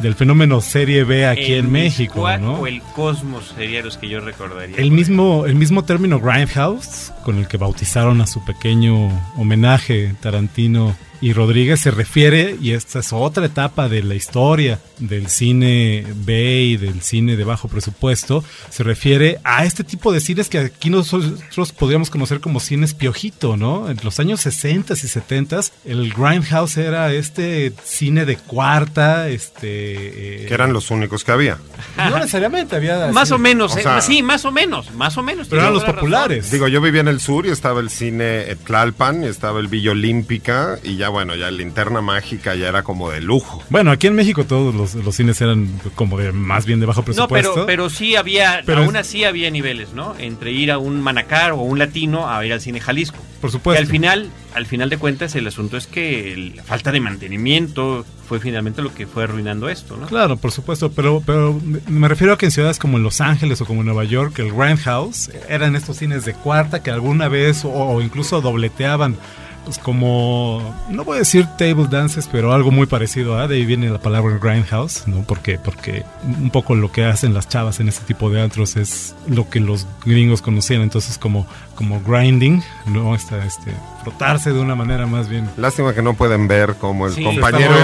del 0.00 0.14
fenómeno 0.14 0.60
serie 0.60 1.04
B 1.04 1.26
aquí 1.26 1.52
El 1.52 1.66
en 1.66 1.72
México, 1.72 2.28
¿no? 2.38 2.54
O 2.54 2.66
el 2.66 2.82
Cosmos 2.82 3.52
sería 3.56 3.82
los 3.82 3.96
que 3.98 4.08
yo 4.08 4.20
recordaría. 4.20 4.76
El 4.76 4.90
mismo, 4.90 5.46
el 5.46 5.54
mismo 5.54 5.84
término 5.84 6.18
Grindhouse, 6.20 7.12
con 7.24 7.38
el 7.38 7.46
que 7.46 7.56
bautizaron 7.56 8.20
a 8.20 8.26
su 8.26 8.44
pequeño 8.44 9.08
homenaje 9.36 10.14
Tarantino 10.20 10.94
y 11.22 11.32
Rodríguez, 11.32 11.80
se 11.80 11.90
refiere, 11.90 12.56
y 12.60 12.72
esta 12.72 12.98
es 12.98 13.12
otra 13.12 13.46
etapa 13.46 13.88
de 13.88 14.02
la 14.02 14.14
historia 14.14 14.78
del 14.98 15.28
cine 15.28 16.04
B 16.14 16.60
y 16.62 16.76
del 16.76 17.00
cine 17.00 17.36
de 17.36 17.44
bajo 17.44 17.68
presupuesto, 17.68 18.44
se 18.68 18.82
refiere 18.82 19.38
a 19.44 19.64
este 19.64 19.84
tipo 19.84 20.12
de 20.12 20.20
cines 20.20 20.48
que 20.48 20.58
aquí 20.58 20.90
nosotros 20.90 21.72
podríamos 21.72 22.10
conocer 22.10 22.40
como 22.40 22.58
cines 22.60 22.92
piojito, 22.92 23.56
¿no? 23.56 23.88
En 23.88 23.98
los 24.02 24.18
años 24.20 24.40
60 24.40 24.92
y 24.94 24.96
70 24.96 25.60
el 25.84 26.12
Grindhouse 26.12 26.76
era 26.78 27.12
este 27.12 27.72
cine 27.84 28.24
de 28.24 28.36
cuarta, 28.36 29.28
este... 29.28 30.42
eh, 30.42 30.46
Que 30.48 30.54
eran 30.54 30.72
los 30.72 30.90
únicos 30.90 31.22
que 31.24 31.30
había. 31.32 31.58
No 31.96 32.16
necesariamente, 32.18 32.74
había... 32.76 33.08
Más 33.12 33.28
cine- 33.28 33.34
o 33.36 33.38
menos, 33.38 33.74
O 33.76 33.78
eh, 33.78 33.84
sí, 34.02 34.22
más 34.22 34.44
o 34.44 34.50
menos, 34.50 34.92
más 34.94 35.16
o 35.16 35.22
menos. 35.22 35.46
Pero 35.48 35.62
eran 35.62 35.74
los 35.74 35.84
populares. 35.84 36.50
Digo, 36.50 36.66
yo 36.68 36.80
vivía 36.80 37.00
en 37.02 37.08
el 37.08 37.20
sur 37.20 37.46
y 37.46 37.50
estaba 37.50 37.80
el 37.80 37.90
cine 37.90 38.56
Tlalpan 38.66 39.22
y 39.22 39.26
estaba 39.26 39.60
el 39.60 39.68
Villa 39.68 39.92
Olímpica 39.92 40.78
y 40.82 40.96
ya 40.96 41.11
bueno, 41.12 41.36
ya 41.36 41.50
Linterna 41.50 42.00
Mágica 42.00 42.54
ya 42.56 42.68
era 42.68 42.82
como 42.82 43.10
de 43.10 43.20
lujo. 43.20 43.62
Bueno, 43.70 43.90
aquí 43.92 44.08
en 44.08 44.14
México 44.16 44.44
todos 44.44 44.74
los, 44.74 44.94
los 44.96 45.14
cines 45.14 45.40
eran 45.40 45.68
como 45.94 46.18
de 46.18 46.32
más 46.32 46.66
bien 46.66 46.80
de 46.80 46.86
bajo 46.86 47.02
No, 47.02 47.04
presupuesto. 47.04 47.52
pero, 47.54 47.66
pero 47.66 47.90
sí 47.90 48.16
había, 48.16 48.62
Pero 48.66 48.82
aún 48.82 48.96
es- 48.96 49.02
así 49.02 49.24
había 49.24 49.50
niveles, 49.50 49.92
¿no? 49.92 50.14
Entre 50.18 50.50
ir 50.52 50.72
a 50.72 50.78
un 50.78 51.00
Manacar 51.00 51.52
o 51.52 51.58
un 51.58 51.78
latino 51.78 52.28
a 52.28 52.44
ir 52.44 52.52
al 52.52 52.60
cine 52.60 52.80
Jalisco. 52.80 53.18
Por 53.40 53.50
supuesto. 53.50 53.80
Y 53.80 53.84
al 53.84 53.90
final, 53.90 54.30
al 54.54 54.66
final 54.66 54.88
de 54.90 54.98
cuentas, 54.98 55.34
el 55.36 55.46
asunto 55.46 55.76
es 55.76 55.86
que 55.86 56.52
la 56.56 56.62
falta 56.62 56.92
de 56.92 57.00
mantenimiento 57.00 58.04
fue 58.28 58.38
finalmente 58.40 58.82
lo 58.82 58.94
que 58.94 59.06
fue 59.06 59.24
arruinando 59.24 59.68
esto, 59.68 59.96
¿no? 59.96 60.06
Claro, 60.06 60.36
por 60.36 60.52
supuesto, 60.52 60.92
pero, 60.92 61.22
pero 61.26 61.60
me- 61.88 62.08
refiero 62.08 62.32
a 62.34 62.38
que 62.38 62.46
en 62.46 62.52
ciudades 62.52 62.78
como 62.78 62.98
Los 62.98 63.20
Ángeles 63.20 63.60
o 63.60 63.66
como 63.66 63.82
Nueva 63.82 64.04
York, 64.04 64.38
el 64.38 64.52
Grindhouse 64.52 65.30
eran 65.48 65.74
estos 65.76 65.96
cines 65.98 66.24
de 66.24 66.34
cuarta 66.34 66.82
que 66.82 66.90
alguna 66.90 67.28
vez 67.28 67.64
o, 67.64 67.70
o 67.70 68.00
incluso 68.00 68.40
dobleteaban, 68.40 69.16
pues 69.64 69.78
como, 69.78 70.74
no 70.88 71.04
voy 71.04 71.16
a 71.16 71.18
decir 71.20 71.46
table 71.56 71.86
dances, 71.88 72.28
pero 72.30 72.52
algo 72.52 72.70
muy 72.70 72.86
parecido, 72.86 73.38
¿ah? 73.38 73.46
de 73.48 73.56
ahí 73.56 73.64
viene 73.64 73.90
la 73.90 74.00
palabra 74.00 74.38
Grindhouse, 74.42 75.06
¿no? 75.06 75.22
Porque, 75.22 75.58
porque 75.58 76.04
un 76.24 76.50
poco 76.50 76.74
lo 76.74 76.90
que 76.90 77.04
hacen 77.04 77.34
las 77.34 77.48
chavas 77.48 77.80
en 77.80 77.88
este 77.88 78.04
tipo 78.04 78.30
de 78.30 78.40
antros 78.40 78.76
es 78.76 79.14
lo 79.28 79.48
que 79.48 79.60
los 79.60 79.86
gringos 80.04 80.42
conocían, 80.42 80.82
entonces 80.82 81.18
como, 81.18 81.46
como 81.82 82.00
grinding, 82.00 82.62
¿no? 82.86 83.12
Esta, 83.16 83.44
este, 83.44 83.72
frotarse 84.04 84.52
de 84.52 84.60
una 84.60 84.76
manera 84.76 85.04
más 85.06 85.28
bien 85.28 85.48
Lástima 85.56 85.92
que 85.94 86.00
no 86.02 86.14
pueden 86.14 86.46
ver 86.46 86.74
como 86.76 87.08
el 87.08 87.12
Sí, 87.12 87.24
compañero 87.24 87.74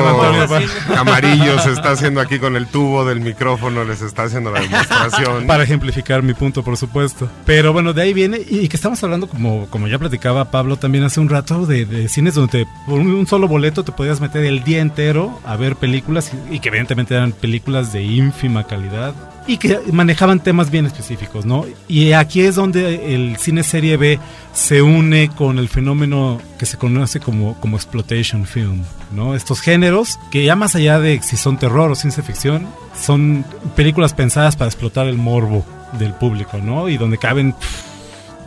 está. 0.45 0.95
Camarillo 0.95 1.59
se 1.61 1.73
está 1.73 1.91
haciendo 1.91 2.21
aquí 2.21 2.39
con 2.39 2.55
el 2.55 2.69
tubo 2.69 3.05
del 3.05 3.21
micrófono, 3.21 3.83
les 3.83 4.01
está 4.03 4.23
haciendo 4.25 4.53
la 4.53 4.61
demostración. 4.61 5.47
Para 5.49 5.65
ejemplificar 5.65 6.23
mi 6.23 6.35
punto, 6.35 6.63
por 6.63 6.77
supuesto. 6.77 7.29
Pero 7.45 7.73
bueno, 7.73 7.93
de 7.93 8.03
ahí 8.03 8.15
viene, 8.15 8.39
y 8.49 8.69
que 8.69 8.77
estamos 8.77 9.03
hablando, 9.03 9.29
como, 9.29 9.67
como 9.67 9.89
ya 9.89 9.99
platicaba 9.99 10.51
Pablo 10.53 10.77
también 10.77 11.03
hace 11.03 11.19
un 11.19 11.29
rato, 11.29 11.67
de, 11.67 11.85
de 11.85 12.09
cines 12.09 12.35
donde 12.35 12.65
te- 12.65 12.71
por 12.87 13.01
un, 13.01 13.09
un 13.13 13.27
solo 13.27 13.49
boleto 13.49 13.83
te 13.85 13.91
podías 13.91 14.21
meter 14.21 14.45
el 14.45 14.63
día 14.63 14.81
entero 14.81 15.41
a 15.45 15.57
ver 15.57 15.75
películas, 15.75 16.31
y, 16.51 16.55
y 16.57 16.61
que 16.61 16.69
evidentemente 16.69 17.15
eran 17.17 17.33
películas 17.33 17.93
de 17.93 18.03
ínfima 18.05 18.65
calidad. 18.65 19.13
Y 19.49 19.57
que 19.57 19.81
manejaban 19.93 20.41
temas 20.41 20.71
bien 20.71 20.87
específicos, 20.87 21.47
¿no? 21.47 21.65
Y 21.89 22.13
aquí 22.13 22.43
es 22.43 22.55
donde 22.55 23.15
el 23.15 23.39
cine 23.39 23.63
serie 23.63 23.97
B 23.97 24.21
se 24.53 24.83
une 24.83 25.31
con 25.31 25.59
el 25.59 25.69
fenómeno 25.69 26.39
que 26.59 26.67
se 26.67 26.77
conoce 26.77 27.19
como, 27.19 27.59
como 27.59 27.77
exploitation 27.77 28.45
film, 28.45 28.85
¿no? 29.11 29.35
Estos 29.35 29.61
géneros 29.61 30.21
que 30.31 30.45
ya 30.45 30.55
más 30.55 30.75
allá 30.75 31.01
de 31.01 31.21
si 31.23 31.37
son 31.37 31.59
terror 31.59 31.91
o 31.91 31.95
ciencia 31.95 32.23
ficción, 32.23 32.67
son 33.01 33.45
películas 33.75 34.13
pensadas 34.13 34.55
para 34.55 34.69
explotar 34.69 35.07
el 35.09 35.17
morbo 35.17 35.65
del 35.99 36.13
público, 36.13 36.59
¿no? 36.59 36.91
Y 36.91 36.99
donde 36.99 37.17
caben 37.17 37.55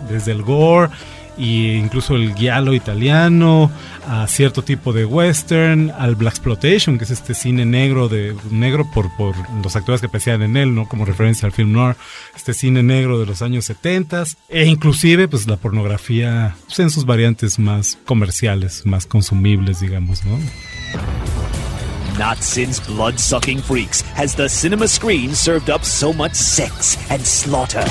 desde 0.08 0.32
el 0.32 0.44
gore 0.44 0.90
e 1.38 1.78
incluso 1.78 2.16
el 2.16 2.36
giallo 2.36 2.74
italiano 2.74 3.72
a 4.08 4.28
cierto 4.28 4.64
tipo 4.64 4.94
de 4.94 5.06
western, 5.06 5.92
al 5.98 6.16
black 6.16 6.34
exploitation, 6.34 6.98
que 6.98 7.04
es 7.04 7.12
este 7.12 7.34
cine 7.34 7.66
negro 7.66 8.10
de 8.10 8.36
negro 8.50 8.90
por, 8.94 9.16
por 9.16 9.36
los 9.64 9.76
actores 9.76 10.02
que 10.02 10.08
aparecían 10.08 10.42
en 10.42 10.58
él, 10.58 10.74
¿no? 10.74 10.88
Como 10.88 11.06
referencia 11.06 11.46
al 11.46 11.52
film 11.52 11.72
noir, 11.72 11.96
este 12.36 12.54
cine 12.54 12.84
negro 12.84 13.20
de 13.20 13.26
los 13.26 13.42
años 13.42 13.66
70 13.66 14.24
e 14.50 14.66
inclusive 14.66 15.28
pues 15.28 15.48
la 15.48 15.58
pornografía 15.58 16.56
pues, 16.66 16.80
en 16.80 16.90
sus 16.90 17.06
variantes 17.06 17.60
más 17.60 17.98
comerciales, 18.06 18.86
más 18.86 19.06
consumibles, 19.06 19.80
digamos, 19.80 20.24
¿no? 20.26 20.38
Not 22.20 22.40
since 22.44 22.80
blood 22.80 23.18
sucking 23.18 23.60
freaks 23.60 24.02
has 24.16 24.36
the 24.36 24.48
cinema 24.50 24.88
screen 24.88 25.34
served 25.34 25.70
up 25.70 25.84
so 25.84 26.14
much 26.14 26.34
sex 26.34 26.98
and 27.10 27.22
slaughter. 27.22 27.86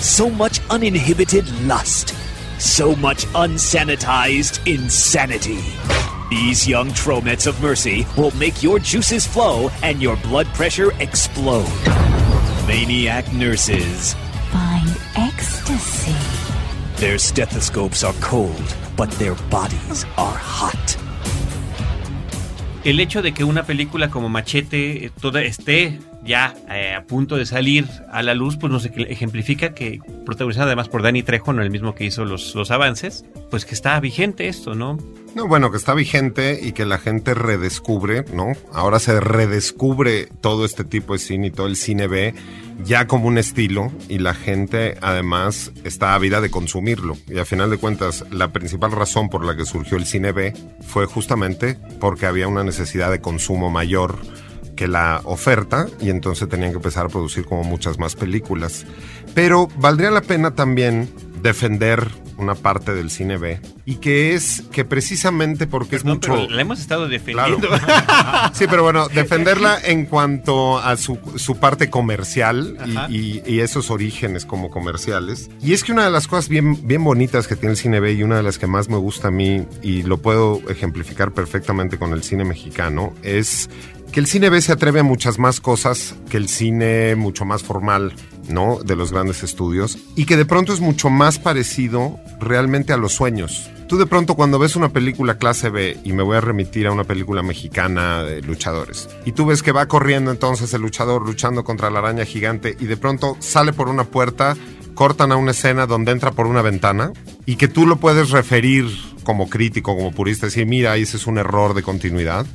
So 0.00 0.30
much 0.30 0.60
uninhibited 0.70 1.46
lust. 1.66 2.14
So 2.58 2.96
much 2.96 3.26
unsanitized 3.26 4.66
insanity. 4.66 5.60
These 6.30 6.66
young 6.66 6.92
tromets 6.92 7.46
of 7.46 7.60
mercy 7.60 8.06
will 8.16 8.30
make 8.32 8.62
your 8.62 8.78
juices 8.78 9.26
flow 9.26 9.70
and 9.82 10.00
your 10.00 10.16
blood 10.16 10.46
pressure 10.48 10.92
explode. 11.00 11.68
Maniac 12.66 13.30
nurses. 13.32 14.14
Find 14.50 14.88
ecstasy. 15.16 16.14
Their 16.96 17.18
stethoscopes 17.18 18.02
are 18.02 18.14
cold, 18.20 18.76
but 18.96 19.10
their 19.12 19.34
bodies 19.50 20.04
are 20.16 20.36
hot. 20.36 20.96
el 22.84 22.98
hecho 22.98 23.20
de 23.20 23.32
que 23.32 23.44
una 23.44 23.64
película 23.64 24.08
como 24.08 24.28
Machete 24.28 25.04
eh, 25.04 25.10
toda 25.20 25.42
esté 25.42 25.98
ya 26.24 26.54
eh, 26.70 26.94
a 26.94 27.04
punto 27.04 27.36
de 27.36 27.46
salir 27.46 27.86
a 28.12 28.22
la 28.22 28.34
luz, 28.34 28.56
pues 28.56 28.72
nos 28.72 28.84
ej- 28.86 29.06
ejemplifica 29.08 29.72
que, 29.74 30.00
protagonizada 30.26 30.66
además 30.66 30.88
por 30.88 31.02
Danny 31.02 31.22
Trejo, 31.22 31.52
no 31.52 31.62
el 31.62 31.70
mismo 31.70 31.94
que 31.94 32.04
hizo 32.04 32.24
los, 32.24 32.54
los 32.54 32.70
avances, 32.70 33.24
pues 33.50 33.64
que 33.64 33.74
está 33.74 33.98
vigente 34.00 34.48
esto, 34.48 34.74
¿no? 34.74 34.98
No, 35.34 35.46
bueno, 35.46 35.70
que 35.70 35.76
está 35.76 35.94
vigente 35.94 36.58
y 36.60 36.72
que 36.72 36.84
la 36.84 36.98
gente 36.98 37.34
redescubre, 37.34 38.24
¿no? 38.34 38.52
Ahora 38.72 38.98
se 38.98 39.18
redescubre 39.20 40.26
todo 40.40 40.64
este 40.64 40.84
tipo 40.84 41.12
de 41.12 41.18
cine 41.20 41.48
y 41.48 41.50
todo 41.50 41.66
el 41.68 41.76
cine 41.76 42.06
B 42.08 42.34
ya 42.84 43.06
como 43.06 43.28
un 43.28 43.36
estilo 43.38 43.92
y 44.08 44.18
la 44.18 44.32
gente 44.34 44.96
además 45.02 45.70
está 45.84 46.14
ávida 46.14 46.40
de 46.40 46.50
consumirlo. 46.50 47.16
Y 47.28 47.38
a 47.38 47.44
final 47.44 47.70
de 47.70 47.76
cuentas, 47.76 48.24
la 48.30 48.48
principal 48.52 48.90
razón 48.92 49.28
por 49.28 49.44
la 49.44 49.54
que 49.56 49.66
surgió 49.66 49.96
el 49.98 50.06
cine 50.06 50.32
B 50.32 50.54
fue 50.80 51.06
justamente 51.06 51.76
porque 52.00 52.26
había 52.26 52.48
una 52.48 52.64
necesidad 52.64 53.10
de 53.10 53.20
consumo 53.20 53.70
mayor 53.70 54.18
que 54.80 54.88
la 54.88 55.20
oferta 55.24 55.86
y 56.00 56.08
entonces 56.08 56.48
tenían 56.48 56.70
que 56.70 56.76
empezar 56.78 57.04
a 57.04 57.08
producir 57.10 57.44
como 57.44 57.64
muchas 57.64 57.98
más 57.98 58.16
películas. 58.16 58.86
Pero 59.34 59.68
valdría 59.76 60.10
la 60.10 60.22
pena 60.22 60.54
también 60.54 61.10
defender 61.42 62.08
una 62.38 62.54
parte 62.54 62.94
del 62.94 63.10
cine 63.10 63.36
B 63.36 63.60
y 63.84 63.96
que 63.96 64.34
es 64.34 64.62
que 64.72 64.86
precisamente 64.86 65.66
porque 65.66 65.96
es 65.96 66.04
mucho 66.06 66.32
Pero 66.32 66.48
la 66.48 66.62
hemos 66.62 66.80
estado 66.80 67.06
defendiendo. 67.08 67.68
Sí, 68.54 68.64
pero 68.70 68.82
bueno, 68.82 69.08
defenderla 69.08 69.78
en 69.84 70.06
cuanto 70.06 70.78
a 70.78 70.96
su, 70.96 71.18
su 71.36 71.58
parte 71.58 71.90
comercial 71.90 72.78
y- 73.10 73.42
y 73.46 73.60
esos 73.60 73.90
orígenes 73.90 74.46
como 74.46 74.70
comerciales. 74.70 75.50
Y 75.62 75.74
es 75.74 75.84
que 75.84 75.92
una 75.92 76.04
de 76.06 76.10
las 76.10 76.26
cosas 76.26 76.48
bien, 76.48 76.86
bien 76.86 77.04
bonitas 77.04 77.46
que 77.46 77.56
tiene 77.56 77.72
el 77.72 77.76
cine 77.76 78.00
B 78.00 78.14
y 78.14 78.22
una 78.22 78.36
de 78.38 78.42
las 78.42 78.58
que 78.58 78.66
más 78.66 78.88
me 78.88 78.96
gusta 78.96 79.28
a 79.28 79.30
mí, 79.30 79.66
y 79.82 80.02
lo 80.04 80.16
puedo 80.18 80.60
ejemplificar 80.70 81.32
perfectamente 81.32 81.98
con 81.98 82.12
el 82.14 82.22
cine 82.22 82.44
mexicano, 82.44 83.12
es 83.22 83.68
que 84.12 84.20
el 84.20 84.26
cine 84.26 84.50
B 84.50 84.60
se 84.60 84.72
atreve 84.72 85.00
a 85.00 85.04
muchas 85.04 85.38
más 85.38 85.60
cosas 85.60 86.14
que 86.28 86.36
el 86.36 86.48
cine 86.48 87.14
mucho 87.16 87.44
más 87.44 87.62
formal, 87.62 88.12
¿no? 88.48 88.78
De 88.84 88.96
los 88.96 89.12
grandes 89.12 89.42
estudios. 89.42 89.98
Y 90.16 90.26
que 90.26 90.36
de 90.36 90.44
pronto 90.44 90.72
es 90.72 90.80
mucho 90.80 91.10
más 91.10 91.38
parecido 91.38 92.18
realmente 92.40 92.92
a 92.92 92.96
los 92.96 93.12
sueños. 93.12 93.70
Tú 93.88 93.98
de 93.98 94.06
pronto 94.06 94.34
cuando 94.34 94.58
ves 94.58 94.76
una 94.76 94.90
película 94.90 95.38
clase 95.38 95.68
B, 95.68 95.98
y 96.04 96.12
me 96.12 96.22
voy 96.22 96.36
a 96.36 96.40
remitir 96.40 96.86
a 96.86 96.92
una 96.92 97.04
película 97.04 97.42
mexicana 97.42 98.22
de 98.22 98.40
luchadores, 98.40 99.08
y 99.24 99.32
tú 99.32 99.46
ves 99.46 99.64
que 99.64 99.72
va 99.72 99.88
corriendo 99.88 100.30
entonces 100.30 100.72
el 100.74 100.82
luchador 100.82 101.26
luchando 101.26 101.64
contra 101.64 101.90
la 101.90 101.98
araña 101.98 102.24
gigante, 102.24 102.76
y 102.78 102.86
de 102.86 102.96
pronto 102.96 103.36
sale 103.40 103.72
por 103.72 103.88
una 103.88 104.04
puerta, 104.04 104.56
cortan 104.94 105.32
a 105.32 105.36
una 105.36 105.50
escena 105.50 105.86
donde 105.86 106.12
entra 106.12 106.30
por 106.30 106.46
una 106.46 106.62
ventana, 106.62 107.12
y 107.46 107.56
que 107.56 107.66
tú 107.66 107.84
lo 107.84 107.96
puedes 107.96 108.30
referir 108.30 108.86
como 109.24 109.48
crítico, 109.48 109.96
como 109.96 110.12
purista, 110.12 110.46
decir, 110.46 110.66
mira, 110.66 110.96
ese 110.96 111.16
es 111.16 111.26
un 111.26 111.38
error 111.38 111.74
de 111.74 111.82
continuidad. 111.82 112.46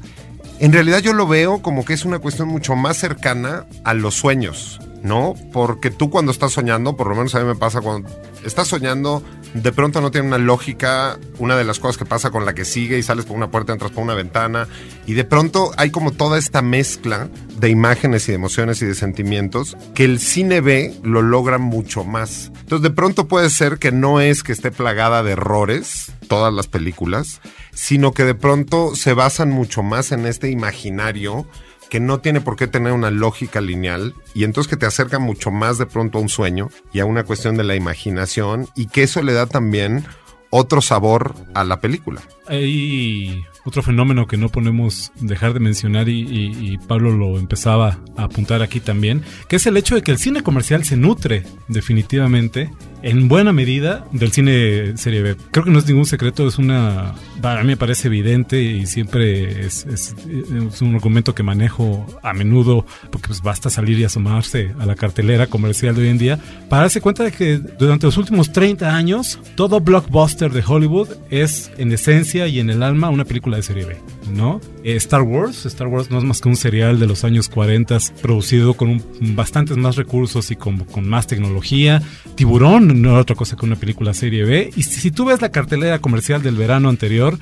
En 0.60 0.72
realidad 0.72 0.99
yo 0.99 1.14
lo 1.14 1.28
veo 1.28 1.62
como 1.62 1.84
que 1.84 1.93
es 1.93 2.06
una 2.06 2.20
cuestión 2.20 2.47
mucho 2.47 2.76
más 2.76 2.97
cercana 2.97 3.66
a 3.84 3.93
los 3.93 4.16
sueños, 4.16 4.80
¿no? 5.03 5.36
Porque 5.51 5.91
tú 5.91 6.10
cuando 6.10 6.32
estás 6.32 6.53
soñando, 6.53 6.95
por 6.95 7.08
lo 7.08 7.16
menos 7.16 7.36
a 7.36 7.39
mí 7.39 7.45
me 7.45 7.56
pasa 7.56 7.82
cuando 7.82 8.10
estás 8.45 8.70
soñando, 8.70 9.22
de 9.53 9.72
pronto 9.74 9.99
no 9.99 10.12
tiene 10.12 10.28
una 10.28 10.38
lógica, 10.38 11.20
una 11.39 11.58
de 11.58 11.66
las 11.66 11.80
cosas 11.80 11.97
que 11.97 12.06
pasa 12.06 12.32
con 12.32 12.45
la 12.45 12.53
que 12.53 12.64
sigue 12.64 12.97
y 12.97 13.03
sales 13.03 13.26
por 13.26 13.36
una 13.36 13.51
puerta, 13.51 13.74
entras 13.74 13.91
por 13.91 14.03
una 14.03 14.14
ventana, 14.14 14.68
y 15.06 15.14
de 15.14 15.26
pronto 15.26 15.72
hay 15.78 15.91
como 15.91 16.12
toda 16.12 16.38
esta 16.38 16.62
mezcla 16.62 17.30
de 17.58 17.70
imágenes 17.70 18.28
y 18.28 18.32
de 18.32 18.36
emociones 18.36 18.82
y 18.82 18.86
de 18.86 18.95
sentimientos 18.95 19.76
que 19.93 20.06
el 20.06 20.20
cine 20.20 20.62
B 20.62 20.93
lo 21.03 21.22
logra 21.22 21.58
mucho 21.58 22.06
más. 22.06 22.51
Entonces 22.62 22.84
de 22.84 22.95
pronto 22.95 23.28
puede 23.28 23.49
ser 23.49 23.78
que 23.78 23.91
no 23.91 24.22
es 24.22 24.41
que 24.41 24.53
esté 24.53 24.72
plagada 24.72 25.22
de 25.22 25.32
errores 25.32 26.12
todas 26.28 26.53
las 26.53 26.68
películas, 26.68 27.39
sino 27.76 28.14
que 28.14 28.24
de 28.24 28.34
pronto 28.34 28.96
se 28.96 29.14
basan 29.14 29.52
mucho 29.52 29.84
más 29.84 30.12
en 30.12 30.26
este 30.26 30.50
imaginario 30.50 31.46
que 31.90 32.00
no 32.00 32.20
tiene 32.20 32.42
por 32.42 32.56
qué 32.56 32.66
tener 32.66 32.94
una 32.94 33.12
lógica 33.12 33.62
lineal 33.62 34.16
y 34.34 34.44
entonces 34.44 34.70
que 34.70 34.78
te 34.78 34.88
acerca 34.88 35.20
mucho 35.20 35.52
más 35.52 35.78
de 35.78 35.86
pronto 35.86 36.18
a 36.18 36.22
un 36.22 36.30
sueño 36.30 36.70
y 36.92 37.00
a 37.00 37.06
una 37.06 37.24
cuestión 37.24 37.58
de 37.58 37.64
la 37.64 37.76
imaginación 37.76 38.68
y 38.76 38.88
que 38.88 39.04
eso 39.04 39.22
le 39.22 39.34
da 39.34 39.46
también 39.46 40.04
otro 40.58 40.82
sabor 40.82 41.36
a 41.53 41.64
la 41.64 41.82
película. 41.82 42.22
Hay 42.47 43.43
otro 43.66 43.82
fenómeno 43.82 44.28
que 44.28 44.38
no 44.38 44.49
podemos 44.49 45.12
dejar 45.20 45.53
de 45.53 45.60
mencionar 45.60 46.08
y, 46.08 46.22
y, 46.22 46.74
y, 46.74 46.78
Pablo 46.78 47.12
lo 47.12 47.39
empezaba 47.39 47.99
a 48.16 48.26
apuntar 48.26 48.62
aquí 48.62 48.80
también, 48.80 49.24
que 49.49 49.56
es 49.56 49.66
el 49.66 49.76
hecho 49.76 49.95
de 49.95 50.03
que 50.03 50.12
el 50.12 50.20
cine 50.20 50.43
comercial 50.43 50.86
se 50.86 50.95
nutre 50.95 51.43
definitivamente 51.68 52.70
en 53.06 53.28
buena 53.28 53.53
medida 53.53 54.06
del 54.12 54.32
cine 54.32 54.97
serie 54.97 55.22
B. 55.22 55.36
Creo 55.51 55.66
que 55.66 55.72
no 55.72 55.78
es 55.78 55.88
ningún 55.88 56.08
secreto, 56.08 56.47
es 56.47 56.58
una, 56.58 57.14
para 57.39 57.62
mí 57.62 57.68
me 57.68 57.78
parece 57.78 58.08
evidente 58.08 58.62
y 58.62 58.88
siempre 58.88 59.66
es, 59.66 59.86
es, 59.86 60.16
es 60.28 60.82
un 60.82 60.95
argumento 60.95 61.36
que 61.36 61.43
manejo 61.43 62.06
a 62.24 62.34
menudo 62.34 62.86
porque 63.12 63.28
pues 63.28 63.43
basta 63.43 63.70
salir 63.70 63.99
y 63.99 64.06
asomarse 64.06 64.74
a 64.80 64.88
la 64.88 64.95
cartelera 64.95 65.47
comercial 65.47 65.95
de 65.95 66.01
hoy 66.01 66.08
en 66.10 66.18
día 66.18 66.39
para 66.68 66.84
darse 66.84 66.99
cuenta 66.99 67.24
de 67.24 67.32
que 67.32 67.58
durante 67.58 68.08
los 68.08 68.18
últimos 68.18 68.51
30 68.51 68.95
años 68.95 69.39
todo 69.56 69.80
blockbuster 69.80 70.45
de 70.52 70.64
Hollywood 70.66 71.10
es 71.30 71.72
en 71.78 71.91
esencia 71.91 72.48
y 72.48 72.60
en 72.60 72.70
el 72.70 72.84
alma 72.84 73.10
una 73.10 73.26
película 73.26 73.58
de 73.58 73.64
serie 73.64 73.86
B, 73.86 73.98
¿no? 74.34 74.62
Eh, 74.84 74.96
Star 74.96 75.22
Wars, 75.22 75.66
Star 75.66 75.88
Wars 75.88 76.10
no 76.12 76.18
es 76.18 76.24
más 76.24 76.41
que 76.41 76.50
un 76.50 76.56
serial 76.56 77.00
de 77.00 77.08
los 77.08 77.24
años 77.24 77.50
40 77.50 77.98
producido 78.22 78.74
con 78.74 79.02
bastantes 79.36 79.78
más 79.78 79.96
recursos 79.96 80.52
y 80.52 80.56
con, 80.56 80.80
con 80.80 81.08
más 81.08 81.28
tecnología. 81.28 82.02
Tiburón 82.36 83.02
no 83.02 83.12
era 83.12 83.22
otra 83.22 83.36
cosa 83.36 83.56
que 83.56 83.66
una 83.66 83.76
película 83.76 84.14
serie 84.14 84.43
B. 84.43 84.72
Y 84.76 84.84
si, 84.84 85.00
si 85.00 85.12
tú 85.12 85.26
ves 85.26 85.41
la 85.41 85.52
cartelera 85.52 86.00
comercial 86.00 86.41
del 86.41 86.56
verano 86.56 86.89
anterior, 86.89 87.38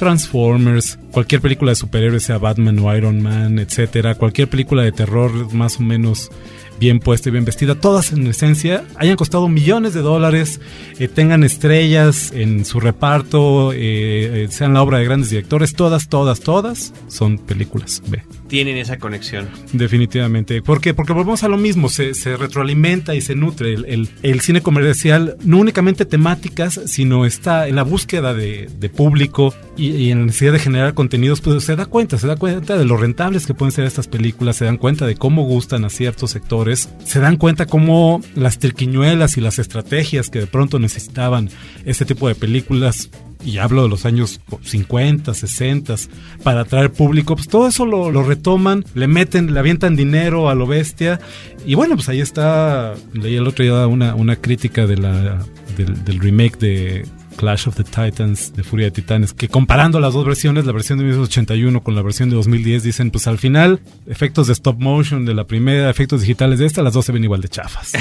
Transformers, 0.00 0.98
cualquier 1.10 1.42
película 1.42 1.72
de 1.72 1.76
superhéroes, 1.76 2.22
sea 2.22 2.38
Batman 2.38 2.78
o 2.78 2.96
Iron 2.96 3.22
Man, 3.22 3.58
etcétera, 3.58 4.14
cualquier 4.14 4.48
película 4.48 4.82
de 4.82 4.92
terror 4.92 5.52
más 5.52 5.78
o 5.78 5.82
menos 5.82 6.30
bien 6.80 6.98
puesta 6.98 7.28
y 7.28 7.32
bien 7.32 7.44
vestida, 7.44 7.76
todas 7.76 8.10
en 8.12 8.26
esencia 8.26 8.84
hayan 8.96 9.16
costado 9.16 9.48
millones 9.48 9.94
de 9.94 10.00
dólares, 10.00 10.60
eh, 10.98 11.06
tengan 11.06 11.44
estrellas 11.44 12.32
en 12.34 12.64
su 12.64 12.80
reparto, 12.80 13.72
eh, 13.72 14.48
sean 14.50 14.74
la 14.74 14.82
obra 14.82 14.98
de 14.98 15.04
grandes 15.04 15.30
directores, 15.30 15.74
todas, 15.74 16.08
todas, 16.08 16.40
todas 16.40 16.92
son 17.06 17.38
películas 17.38 18.02
B. 18.08 18.39
Tienen 18.50 18.76
esa 18.78 18.98
conexión. 18.98 19.48
Definitivamente. 19.72 20.60
¿Por 20.60 20.80
qué? 20.80 20.92
Porque 20.92 21.12
volvemos 21.12 21.44
a 21.44 21.48
lo 21.48 21.56
mismo, 21.56 21.88
se, 21.88 22.12
retroalimenta 22.36 23.14
y 23.14 23.20
se 23.20 23.36
nutre. 23.36 23.74
El, 23.74 24.08
el, 24.22 24.40
cine 24.40 24.60
comercial, 24.60 25.36
no 25.44 25.58
únicamente 25.58 26.04
temáticas, 26.04 26.80
sino 26.86 27.26
está 27.26 27.68
en 27.68 27.76
la 27.76 27.84
búsqueda 27.84 28.34
de, 28.34 28.68
de 28.76 28.88
público 28.88 29.54
y, 29.76 29.90
y, 29.90 30.10
en 30.10 30.18
la 30.18 30.26
necesidad 30.26 30.52
de 30.52 30.58
generar 30.58 30.94
contenidos, 30.94 31.40
pues 31.40 31.62
se 31.62 31.76
da 31.76 31.86
cuenta, 31.86 32.18
se 32.18 32.26
da 32.26 32.34
cuenta 32.34 32.76
de 32.76 32.84
lo 32.84 32.96
rentables 32.96 33.46
que 33.46 33.54
pueden 33.54 33.70
ser 33.70 33.84
estas 33.84 34.08
películas, 34.08 34.56
se 34.56 34.64
dan 34.64 34.78
cuenta 34.78 35.06
de 35.06 35.14
cómo 35.14 35.44
gustan 35.44 35.84
a 35.84 35.88
ciertos 35.90 36.32
sectores, 36.32 36.88
se 37.04 37.20
dan 37.20 37.36
cuenta 37.36 37.66
cómo 37.66 38.20
las 38.34 38.58
triquiñuelas 38.58 39.36
y 39.36 39.40
las 39.40 39.60
estrategias 39.60 40.28
que 40.28 40.40
de 40.40 40.48
pronto 40.48 40.80
necesitaban 40.80 41.50
este 41.84 42.04
tipo 42.04 42.26
de 42.26 42.34
películas 42.34 43.10
y 43.44 43.58
hablo 43.58 43.82
de 43.82 43.88
los 43.88 44.06
años 44.06 44.40
50, 44.62 45.34
60, 45.34 45.94
para 46.42 46.62
atraer 46.62 46.92
público, 46.92 47.36
pues 47.36 47.48
todo 47.48 47.68
eso 47.68 47.86
lo, 47.86 48.22
retoman, 48.22 48.84
le 48.94 49.06
meten, 49.06 49.52
le 49.52 49.58
avientan 49.58 49.96
dinero 49.96 50.48
a 50.48 50.54
lo 50.54 50.66
bestia. 50.66 51.20
Y 51.66 51.74
bueno, 51.74 51.96
pues 51.96 52.08
ahí 52.08 52.20
está, 52.20 52.94
leí 53.12 53.36
el 53.36 53.46
otro 53.46 53.64
día 53.64 53.86
una, 53.86 54.14
una 54.14 54.36
crítica 54.36 54.86
de 54.86 54.96
la, 54.96 55.44
del, 55.76 56.04
del 56.04 56.20
remake 56.20 56.58
de 56.58 57.04
Clash 57.40 57.68
of 57.68 57.76
the 57.76 57.84
Titans, 57.84 58.54
de 58.54 58.62
Furia 58.62 58.86
de 58.86 58.90
Titanes, 58.90 59.32
que 59.32 59.48
comparando 59.48 59.98
las 59.98 60.12
dos 60.12 60.26
versiones, 60.26 60.66
la 60.66 60.72
versión 60.72 60.98
de 60.98 61.04
1981 61.04 61.82
con 61.82 61.94
la 61.94 62.02
versión 62.02 62.28
de 62.28 62.36
2010, 62.36 62.82
dicen, 62.82 63.10
pues 63.10 63.26
al 63.26 63.38
final, 63.38 63.80
efectos 64.06 64.46
de 64.46 64.52
stop 64.52 64.78
motion 64.78 65.24
de 65.24 65.32
la 65.32 65.44
primera, 65.44 65.88
efectos 65.88 66.20
digitales 66.20 66.58
de 66.58 66.66
esta, 66.66 66.82
las 66.82 66.92
dos 66.92 67.06
se 67.06 67.12
ven 67.12 67.24
igual 67.24 67.40
de 67.40 67.48
chafas. 67.48 67.92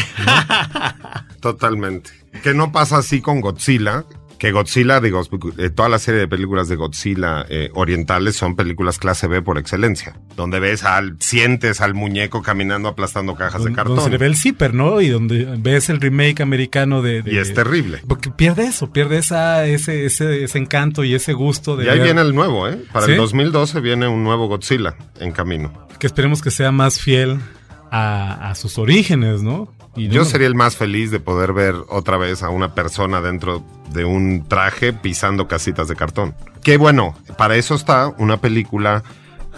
Totalmente. 1.39 2.11
Que 2.43 2.53
no 2.53 2.73
pasa 2.73 2.97
así 2.97 3.21
con 3.21 3.39
Godzilla, 3.39 4.03
que 4.39 4.51
Godzilla, 4.51 5.01
digo, 5.01 5.21
eh, 5.57 5.69
toda 5.69 5.89
la 5.89 5.99
serie 5.99 6.21
de 6.21 6.27
películas 6.27 6.69
de 6.69 6.77
Godzilla 6.77 7.45
eh, 7.49 7.69
orientales 7.73 8.37
son 8.37 8.55
películas 8.55 8.97
clase 8.97 9.27
B 9.27 9.41
por 9.41 9.57
excelencia, 9.57 10.19
donde 10.35 10.61
ves 10.61 10.83
al, 10.85 11.17
sientes 11.19 11.81
al 11.81 11.93
muñeco 11.93 12.41
caminando 12.41 12.87
aplastando 12.87 13.35
cajas 13.35 13.65
de 13.65 13.73
cartón. 13.73 13.97
Donde 13.97 14.05
se 14.05 14.11
le 14.11 14.17
ve 14.17 14.25
el 14.27 14.37
zipper, 14.37 14.73
¿no? 14.73 15.01
Y 15.01 15.09
donde 15.09 15.45
ves 15.59 15.89
el 15.89 15.99
remake 15.99 16.41
americano 16.41 17.01
de... 17.01 17.21
de 17.21 17.33
y 17.33 17.37
es 17.37 17.53
terrible. 17.53 18.01
Porque 18.07 18.31
pierde 18.31 18.65
eso, 18.65 18.91
pierde 18.91 19.17
esa, 19.17 19.65
ese, 19.67 20.05
ese, 20.05 20.45
ese 20.45 20.57
encanto 20.57 21.03
y 21.03 21.13
ese 21.13 21.33
gusto 21.33 21.75
de... 21.75 21.85
Y 21.85 21.89
ahí 21.89 21.97
ver... 21.97 22.05
viene 22.05 22.21
el 22.21 22.33
nuevo, 22.33 22.67
¿eh? 22.69 22.79
Para 22.93 23.05
¿Sí? 23.05 23.11
el 23.11 23.17
2012 23.17 23.81
viene 23.81 24.07
un 24.07 24.23
nuevo 24.23 24.47
Godzilla 24.47 24.95
en 25.19 25.33
camino. 25.33 25.87
Que 25.99 26.07
esperemos 26.07 26.41
que 26.41 26.49
sea 26.49 26.71
más 26.71 27.01
fiel 27.01 27.39
a, 27.91 28.49
a 28.49 28.55
sus 28.55 28.77
orígenes, 28.77 29.43
¿no? 29.43 29.69
Y 29.95 30.07
Yo 30.07 30.23
sería 30.23 30.47
el 30.47 30.55
más 30.55 30.75
feliz 30.75 31.11
de 31.11 31.19
poder 31.19 31.53
ver 31.53 31.75
otra 31.89 32.17
vez 32.17 32.43
a 32.43 32.49
una 32.49 32.73
persona 32.73 33.21
dentro 33.21 33.63
de 33.91 34.05
un 34.05 34.45
traje 34.47 34.93
pisando 34.93 35.47
casitas 35.47 35.87
de 35.87 35.95
cartón. 35.95 36.35
Que 36.63 36.77
bueno, 36.77 37.15
para 37.37 37.55
eso 37.55 37.75
está 37.75 38.13
una 38.17 38.37
película 38.37 39.03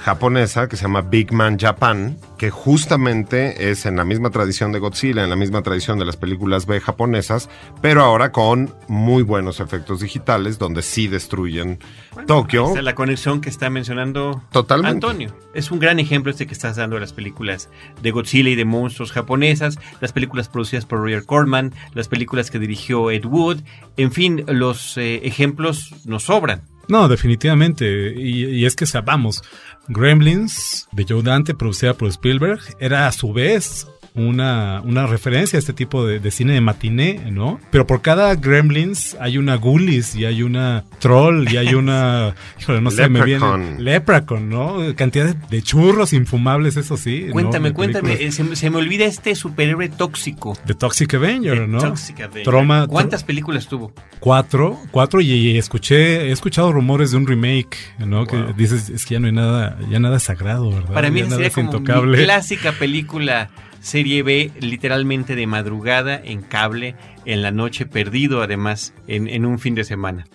japonesa 0.01 0.67
que 0.67 0.75
se 0.75 0.83
llama 0.83 1.01
Big 1.01 1.31
Man 1.31 1.57
Japan, 1.59 2.17
que 2.37 2.49
justamente 2.49 3.69
es 3.69 3.85
en 3.85 3.95
la 3.95 4.03
misma 4.03 4.31
tradición 4.31 4.71
de 4.71 4.79
Godzilla, 4.79 5.23
en 5.23 5.29
la 5.29 5.35
misma 5.35 5.61
tradición 5.61 5.99
de 5.99 6.05
las 6.05 6.17
películas 6.17 6.65
B 6.65 6.81
japonesas, 6.81 7.49
pero 7.81 8.01
ahora 8.01 8.31
con 8.31 8.73
muy 8.87 9.21
buenos 9.23 9.59
efectos 9.59 9.99
digitales 10.01 10.57
donde 10.57 10.81
sí 10.81 11.07
destruyen 11.07 11.79
bueno, 12.13 12.25
Tokio. 12.25 12.75
Es 12.75 12.83
la 12.83 12.95
conexión 12.95 13.41
que 13.41 13.49
está 13.49 13.69
mencionando 13.69 14.41
Totalmente. 14.51 15.05
Antonio. 15.05 15.35
Es 15.53 15.69
un 15.71 15.79
gran 15.79 15.99
ejemplo 15.99 16.31
este 16.31 16.47
que 16.47 16.53
estás 16.53 16.77
dando 16.77 16.95
de 16.95 17.01
las 17.01 17.13
películas 17.13 17.69
de 18.01 18.11
Godzilla 18.11 18.49
y 18.49 18.55
de 18.55 18.65
monstruos 18.65 19.11
japonesas, 19.11 19.77
las 19.99 20.11
películas 20.11 20.49
producidas 20.49 20.85
por 20.85 20.99
Roger 20.99 21.25
Corman, 21.25 21.73
las 21.93 22.07
películas 22.07 22.49
que 22.49 22.57
dirigió 22.57 23.11
Ed 23.11 23.25
Wood, 23.25 23.59
en 23.97 24.11
fin, 24.11 24.43
los 24.47 24.97
eh, 24.97 25.21
ejemplos 25.23 25.93
nos 26.05 26.23
sobran. 26.23 26.70
No, 26.91 27.07
definitivamente. 27.07 28.13
Y, 28.17 28.47
y, 28.47 28.65
es 28.65 28.75
que 28.75 28.83
vamos, 28.99 29.41
Gremlins 29.87 30.89
de 30.91 31.05
Joe 31.07 31.23
Dante, 31.23 31.53
producida 31.53 31.93
por 31.93 32.09
Spielberg, 32.09 32.59
era 32.81 33.07
a 33.07 33.13
su 33.13 33.31
vez 33.31 33.87
una, 34.13 34.81
una 34.83 35.07
referencia 35.07 35.57
a 35.57 35.59
este 35.59 35.73
tipo 35.73 36.05
de, 36.05 36.19
de, 36.19 36.31
cine 36.31 36.53
de 36.53 36.61
matiné, 36.61 37.31
¿no? 37.31 37.59
Pero 37.71 37.87
por 37.87 38.01
cada 38.01 38.35
Gremlins 38.35 39.15
hay 39.19 39.37
una 39.37 39.55
Ghoulies 39.55 40.15
y 40.15 40.25
hay 40.25 40.43
una 40.43 40.83
Troll 40.99 41.47
y 41.49 41.57
hay 41.57 41.73
una, 41.75 42.35
híjole, 42.59 42.81
no 42.81 42.91
sé, 42.91 43.07
me 43.07 43.23
viene 43.23 43.77
Leprechaun, 43.79 44.49
¿no? 44.49 44.95
Cantidad 44.95 45.33
de, 45.33 45.47
de, 45.49 45.61
churros 45.61 46.11
infumables, 46.13 46.75
eso 46.75 46.97
sí. 46.97 47.27
Cuéntame, 47.31 47.69
¿no? 47.69 47.75
cuéntame, 47.75 48.31
se, 48.31 48.55
se, 48.55 48.69
me 48.69 48.77
olvida 48.77 49.05
este 49.05 49.33
superhéroe 49.33 49.87
tóxico. 49.89 50.57
De 50.65 50.73
Toxic 50.73 51.13
Avenger, 51.13 51.59
The 51.59 51.67
¿no? 51.67 51.79
Toxic 51.79 52.19
Avenger. 52.19 52.43
Troma, 52.43 52.87
¿Cuántas 52.87 53.23
películas 53.23 53.67
tuvo? 53.67 53.93
Cuatro, 54.19 54.77
cuatro 54.91 55.21
y, 55.21 55.31
y, 55.31 55.57
escuché, 55.57 56.27
he 56.27 56.31
escuchado 56.31 56.71
rumores 56.73 57.11
de 57.11 57.17
un 57.17 57.27
remake, 57.27 57.77
¿no? 57.99 58.25
Wow. 58.25 58.27
Que 58.27 58.53
dices, 58.57 58.89
es 58.89 59.05
que 59.05 59.13
ya 59.13 59.19
no 59.19 59.27
hay 59.27 59.33
nada, 59.33 59.77
ya 59.89 59.99
nada 59.99 60.19
sagrado, 60.19 60.69
¿verdad? 60.69 60.93
Para 60.93 61.09
mí 61.09 61.21
ya 61.21 61.29
sería 61.29 61.49
como 61.49 61.79
mi 61.79 62.17
clásica 62.17 62.73
película 62.73 63.49
serie 63.81 64.23
B 64.23 64.51
literalmente 64.59 65.35
de 65.35 65.47
madrugada 65.47 66.19
en 66.23 66.41
cable 66.41 66.95
en 67.25 67.41
la 67.41 67.51
noche 67.51 67.85
perdido 67.85 68.41
además 68.41 68.93
en, 69.07 69.45
un 69.45 69.59
fin 69.59 69.75
de 69.75 69.83
semana. 69.83 70.25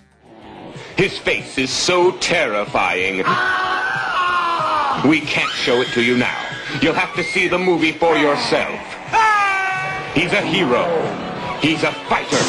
His 0.97 1.19
face 1.21 1.59
is 1.59 1.71
so 1.71 2.13
terrifying. 2.21 3.23
We 5.05 5.21
can't 5.21 5.53
show 5.53 5.81
it 5.83 5.93
to 5.95 6.03
you 6.03 6.17
now. 6.17 6.27
You'll 6.81 6.95
have 6.95 7.15
to 7.15 7.23
see 7.23 7.49
the 7.49 7.59
movie 7.59 7.93
for 7.93 8.17
yourself. 8.17 8.81
He's 10.15 10.33
a 10.33 10.43
hero. 10.43 10.87
He's 11.61 11.83
a 11.85 11.93
fighter. 12.09 12.43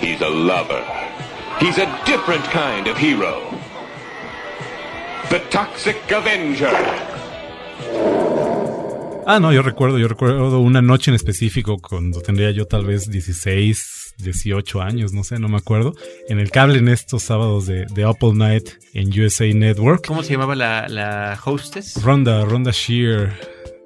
He's 0.00 0.20
a 0.22 0.28
lover. 0.28 0.82
He's 1.60 1.78
a 1.78 1.86
different 2.04 2.44
kind 2.44 2.86
of 2.86 2.96
hero. 2.96 3.42
The 5.30 5.40
Toxic 5.50 6.10
Avenger. 6.10 6.72
Ah, 9.28 9.40
no, 9.40 9.52
yo 9.52 9.60
recuerdo, 9.62 9.98
yo 9.98 10.06
recuerdo 10.06 10.60
una 10.60 10.80
noche 10.80 11.10
en 11.10 11.16
específico 11.16 11.78
cuando 11.78 12.20
tendría 12.20 12.52
yo 12.52 12.66
tal 12.66 12.86
vez 12.86 13.10
16, 13.10 14.14
18 14.18 14.80
años, 14.80 15.12
no 15.12 15.24
sé, 15.24 15.40
no 15.40 15.48
me 15.48 15.56
acuerdo, 15.56 15.94
en 16.28 16.38
el 16.38 16.52
cable 16.52 16.78
en 16.78 16.86
estos 16.86 17.24
sábados 17.24 17.66
de, 17.66 17.86
de 17.92 18.04
Apple 18.04 18.34
Night 18.34 18.68
en 18.94 19.08
USA 19.20 19.52
Network. 19.52 20.06
¿Cómo 20.06 20.22
se 20.22 20.34
llamaba 20.34 20.54
la, 20.54 20.86
la 20.88 21.36
hostess? 21.44 22.00
Ronda, 22.04 22.44
Ronda 22.44 22.70
Shear 22.72 23.36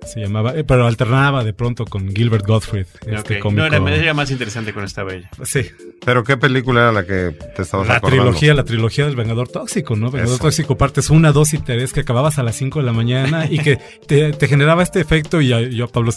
se 0.06 0.20
llamaba, 0.20 0.54
eh, 0.56 0.64
pero 0.64 0.86
alternaba 0.86 1.44
de 1.44 1.52
pronto 1.52 1.84
con 1.84 2.14
Gilbert 2.14 2.46
Gottfried, 2.46 2.86
este 3.06 3.36
Ok. 3.36 3.42
cómico. 3.42 3.60
No, 3.60 3.66
era, 3.66 3.96
era 3.96 4.14
más 4.14 4.30
interesante 4.30 4.72
cuando 4.72 4.86
estaba 4.88 5.14
ella. 5.14 5.30
Sí. 5.44 5.66
¿Pero 6.04 6.24
qué 6.24 6.36
película 6.36 6.80
era 6.80 6.92
la 6.92 7.04
que 7.04 7.34
te 7.54 7.62
estabas 7.62 7.86
La 7.88 7.96
acordando? 7.96 8.24
trilogía, 8.24 8.54
la 8.54 8.64
trilogía 8.64 9.04
del 9.06 9.16
Vengador 9.16 9.48
Tóxico, 9.48 9.96
¿no? 9.96 10.10
Vengador 10.10 10.34
Eso. 10.36 10.42
Tóxico, 10.44 10.76
partes 10.78 11.10
1, 11.10 11.32
2 11.32 11.54
y 11.54 11.58
3, 11.58 11.92
que 11.92 12.00
acababas 12.00 12.38
a 12.38 12.42
las 12.42 12.56
5 12.56 12.78
de 12.80 12.86
la 12.86 12.92
mañana 12.92 13.46
y 13.50 13.58
que 13.58 13.78
te, 14.06 14.32
te 14.32 14.48
generaba 14.48 14.82
este 14.82 15.00
efecto. 15.00 15.40
Y 15.40 15.48
yo, 15.48 15.84
a 15.84 15.88
Pablo, 15.88 16.10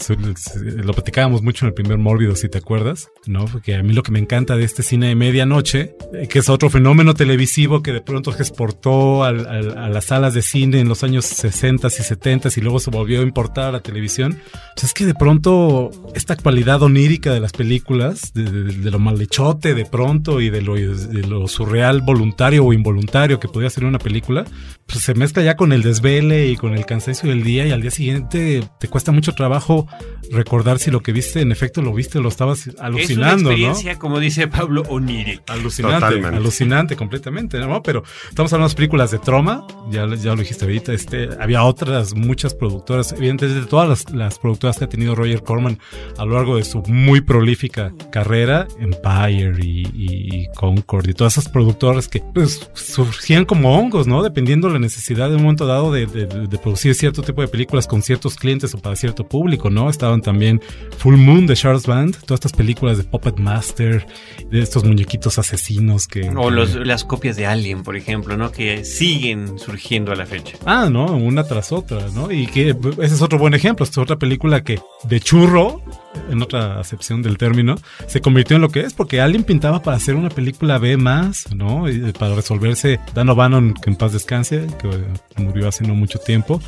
lo 0.57 0.93
platicábamos 0.93 1.41
mucho 1.41 1.65
en 1.65 1.69
el 1.69 1.73
primer 1.73 1.97
Mórbido, 1.97 2.35
si 2.35 2.49
te 2.49 2.57
acuerdas, 2.59 3.09
¿no? 3.25 3.45
Porque 3.45 3.75
a 3.75 3.83
mí 3.83 3.93
lo 3.93 4.03
que 4.03 4.11
me 4.11 4.19
encanta 4.19 4.55
de 4.55 4.63
este 4.63 4.83
cine 4.83 5.07
de 5.07 5.15
medianoche, 5.15 5.95
eh, 6.13 6.27
que 6.29 6.39
es 6.39 6.49
otro 6.49 6.69
fenómeno 6.69 7.13
televisivo 7.13 7.81
que 7.83 7.91
de 7.91 8.01
pronto 8.01 8.31
se 8.31 8.41
exportó 8.41 9.23
al- 9.23 9.45
al- 9.47 9.77
a 9.77 9.89
las 9.89 10.05
salas 10.05 10.33
de 10.33 10.41
cine 10.41 10.79
en 10.79 10.87
los 10.87 11.03
años 11.03 11.25
60 11.25 11.87
y 11.87 11.91
70 11.91 12.49
y 12.55 12.61
luego 12.61 12.79
se 12.79 12.89
volvió 12.89 13.19
a 13.19 13.23
importar 13.23 13.72
la 13.73 13.81
televisión. 13.81 14.39
Sea, 14.75 14.87
es 14.87 14.93
que 14.93 15.05
de 15.05 15.13
pronto 15.13 15.91
esta 16.15 16.35
cualidad 16.37 16.81
onírica 16.81 17.33
de 17.33 17.39
las 17.39 17.51
películas, 17.51 18.33
de 18.33 18.91
lo 18.91 18.99
malhechote 18.99 19.73
de 19.73 19.85
pronto 19.85 20.41
y 20.41 20.49
de 20.49 20.61
lo, 20.61 20.75
de 20.75 21.27
lo 21.27 21.47
surreal 21.47 22.01
voluntario 22.01 22.65
o 22.65 22.73
involuntario 22.73 23.39
que 23.39 23.47
podía 23.47 23.69
ser 23.69 23.85
una 23.85 23.99
película, 23.99 24.45
pues 24.85 25.03
se 25.03 25.13
mezcla 25.13 25.43
ya 25.43 25.55
con 25.55 25.71
el 25.71 25.81
desvele 25.81 26.49
y 26.49 26.57
con 26.57 26.73
el 26.75 26.85
cansancio 26.85 27.29
del 27.29 27.43
día 27.43 27.65
y 27.65 27.71
al 27.71 27.81
día 27.81 27.91
siguiente 27.91 28.67
te 28.79 28.87
cuesta 28.87 29.11
mucho 29.11 29.33
trabajo 29.33 29.87
recordar 30.31 30.79
si 30.79 30.91
lo 30.91 31.01
que 31.01 31.11
viste 31.11 31.41
en 31.41 31.51
efecto 31.51 31.81
lo 31.81 31.93
viste 31.93 32.19
o 32.19 32.21
lo 32.21 32.29
estabas 32.29 32.67
es 32.67 32.75
una 32.75 32.85
alucinando, 32.85 33.43
¿no? 33.43 33.49
experiencia, 33.49 33.99
como 33.99 34.19
dice 34.19 34.47
Pablo, 34.47 34.83
onírica. 34.89 35.53
Alucinante, 35.53 35.99
Totalmente. 35.99 36.37
alucinante 36.37 36.95
completamente, 36.95 37.59
¿no? 37.59 37.81
Pero 37.81 38.03
estamos 38.29 38.51
hablando 38.53 38.69
de 38.69 38.75
películas 38.75 39.11
de 39.11 39.19
Troma, 39.19 39.65
ya, 39.89 40.07
ya 40.15 40.31
lo 40.31 40.41
dijiste 40.41 40.65
ahorita, 40.65 40.93
este, 40.93 41.29
había 41.39 41.63
otras, 41.63 42.13
muchas 42.15 42.53
productoras, 42.53 43.13
evidentemente 43.13 43.67
todas 43.67 43.87
las, 43.87 44.11
las 44.11 44.39
productoras 44.39 44.77
que 44.77 44.85
ha 44.85 44.89
tenido 44.89 45.15
Roger 45.15 45.43
Corman 45.43 45.79
a 46.17 46.25
lo 46.25 46.35
largo 46.35 46.57
de 46.57 46.63
su 46.63 46.81
muy 46.87 47.21
prolífica 47.21 47.93
carrera, 48.11 48.67
Empire 48.79 49.55
y, 49.63 49.87
y 49.93 50.47
Concord 50.55 51.07
y 51.07 51.13
todas 51.13 51.33
esas 51.33 51.49
productoras 51.49 52.07
que 52.07 52.21
pues, 52.33 52.69
surgían 52.73 53.45
como 53.45 53.77
hongos, 53.77 54.07
¿no? 54.07 54.23
Dependiendo 54.23 54.69
de 54.69 54.72
la 54.73 54.79
necesidad 54.79 55.29
de 55.29 55.35
un 55.35 55.43
momento 55.43 55.65
dado 55.65 55.91
de, 55.91 56.05
de- 56.05 56.25
de 56.47 56.57
producir 56.57 56.93
cierto 56.95 57.21
tipo 57.21 57.41
de 57.41 57.47
películas 57.47 57.87
con 57.87 58.01
ciertos 58.01 58.35
clientes 58.35 58.73
o 58.73 58.77
para 58.79 58.95
cierto 58.95 59.25
público, 59.27 59.69
¿no? 59.69 59.89
Estaban 59.89 60.21
también 60.21 60.61
Full 60.97 61.15
Moon 61.15 61.47
de 61.47 61.55
Charles 61.55 61.85
Band, 61.87 62.15
todas 62.25 62.39
estas 62.39 62.51
películas 62.53 62.97
de 62.97 63.03
Puppet 63.03 63.39
Master, 63.39 64.05
de 64.49 64.59
estos 64.61 64.83
muñequitos 64.83 65.39
asesinos 65.39 66.07
que... 66.07 66.29
O 66.29 66.45
que- 66.49 66.51
los, 66.51 66.75
las 66.75 67.03
copias 67.03 67.35
de 67.35 67.45
Alien, 67.45 67.83
por 67.83 67.95
ejemplo, 67.95 68.35
¿no? 68.37 68.51
Que 68.51 68.83
siguen 68.85 69.57
surgiendo 69.59 70.11
a 70.11 70.15
la 70.15 70.25
fecha. 70.25 70.57
Ah, 70.65 70.89
no, 70.91 71.05
una 71.05 71.43
tras 71.43 71.71
otra, 71.71 72.07
¿no? 72.13 72.31
Y 72.31 72.47
que 72.47 72.69
ese 73.01 73.15
es 73.15 73.21
otro 73.21 73.37
buen 73.39 73.53
ejemplo. 73.53 73.83
Esta 73.83 74.01
es 74.01 74.03
otra 74.03 74.17
película 74.17 74.63
que 74.63 74.79
de 75.03 75.19
churro, 75.19 75.81
en 76.29 76.41
otra 76.41 76.79
acepción 76.79 77.21
del 77.21 77.37
término, 77.37 77.75
se 78.07 78.21
convirtió 78.21 78.55
en 78.55 78.61
lo 78.61 78.69
que 78.69 78.81
es, 78.81 78.93
porque 78.93 79.21
alguien 79.21 79.43
pintaba 79.43 79.81
para 79.81 79.97
hacer 79.97 80.15
una 80.15 80.29
película 80.29 80.77
B 80.77 80.97
más, 80.97 81.53
¿no? 81.55 81.89
Y 81.89 82.11
para 82.13 82.35
resolverse, 82.35 82.99
Dan 83.13 83.29
O'Bannon, 83.29 83.73
que 83.73 83.89
en 83.89 83.95
paz 83.95 84.13
descanse, 84.13 84.62
que 84.67 85.41
murió 85.41 85.67
hace 85.67 85.85
no 85.85 85.95
mucho 85.95 86.19
tiempo, 86.19 86.61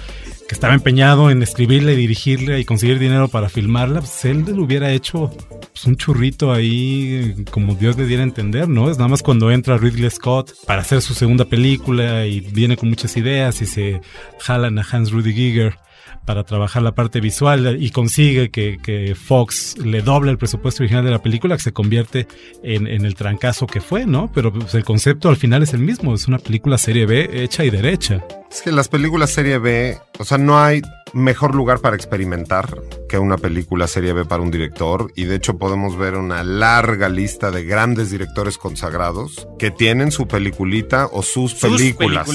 que 0.47 0.53
estaba 0.53 0.73
empeñado 0.73 1.29
en 1.29 1.41
escribirle, 1.41 1.95
dirigirle 1.95 2.59
y 2.59 2.65
conseguir 2.65 2.99
dinero 2.99 3.27
para 3.27 3.49
filmarla, 3.49 3.99
pues 3.99 4.25
él 4.25 4.45
le 4.45 4.53
hubiera 4.53 4.91
hecho 4.91 5.31
pues, 5.73 5.85
un 5.85 5.95
churrito 5.95 6.53
ahí, 6.53 7.45
como 7.51 7.75
Dios 7.75 7.97
le 7.97 8.05
diera 8.05 8.23
a 8.23 8.25
entender, 8.25 8.69
¿no? 8.69 8.89
Es 8.89 8.97
nada 8.97 9.09
más 9.09 9.23
cuando 9.23 9.51
entra 9.51 9.77
Ridley 9.77 10.09
Scott 10.09 10.53
para 10.65 10.81
hacer 10.81 11.01
su 11.01 11.13
segunda 11.13 11.45
película 11.45 12.25
y 12.25 12.39
viene 12.39 12.77
con 12.77 12.89
muchas 12.89 13.17
ideas 13.17 13.61
y 13.61 13.65
se 13.65 14.01
jalan 14.39 14.77
a 14.79 14.85
Hans 14.89 15.11
Rudy 15.11 15.33
Giger 15.33 15.77
para 16.25 16.43
trabajar 16.43 16.81
la 16.81 16.93
parte 16.93 17.21
visual 17.21 17.77
y 17.79 17.91
consigue 17.91 18.49
que, 18.49 18.77
que 18.81 19.15
Fox 19.15 19.77
le 19.77 20.01
doble 20.01 20.31
el 20.31 20.37
presupuesto 20.37 20.83
original 20.83 21.05
de 21.05 21.11
la 21.11 21.21
película 21.21 21.55
que 21.55 21.63
se 21.63 21.71
convierte 21.71 22.27
en, 22.63 22.87
en 22.87 23.05
el 23.05 23.15
trancazo 23.15 23.67
que 23.67 23.81
fue, 23.81 24.05
¿no? 24.05 24.31
Pero 24.33 24.51
pues, 24.51 24.73
el 24.73 24.83
concepto 24.83 25.29
al 25.29 25.37
final 25.37 25.63
es 25.63 25.73
el 25.73 25.81
mismo, 25.81 26.13
es 26.13 26.27
una 26.27 26.39
película 26.39 26.77
serie 26.77 27.05
B 27.05 27.29
hecha 27.43 27.63
y 27.63 27.69
derecha. 27.69 28.23
Es 28.55 28.61
que 28.61 28.71
las 28.71 28.87
películas 28.87 29.31
serie 29.31 29.57
B, 29.57 29.97
o 30.17 30.23
sea, 30.23 30.37
no 30.37 30.57
hay 30.57 30.81
mejor 31.11 31.55
lugar 31.55 31.79
para 31.81 31.97
experimentar 31.97 32.81
que 33.09 33.19
una 33.19 33.35
película 33.35 33.85
serie 33.85 34.13
B 34.13 34.23
para 34.23 34.41
un 34.43 34.49
director. 34.49 35.11
Y 35.13 35.25
de 35.25 35.35
hecho 35.35 35.57
podemos 35.57 35.97
ver 35.97 36.15
una 36.15 36.41
larga 36.41 37.09
lista 37.09 37.51
de 37.51 37.65
grandes 37.65 38.11
directores 38.11 38.57
consagrados 38.57 39.49
que 39.59 39.71
tienen 39.71 40.09
su 40.13 40.29
peliculita 40.29 41.07
o 41.11 41.21
sus, 41.21 41.51
Sus 41.51 41.69
películas. 41.69 42.29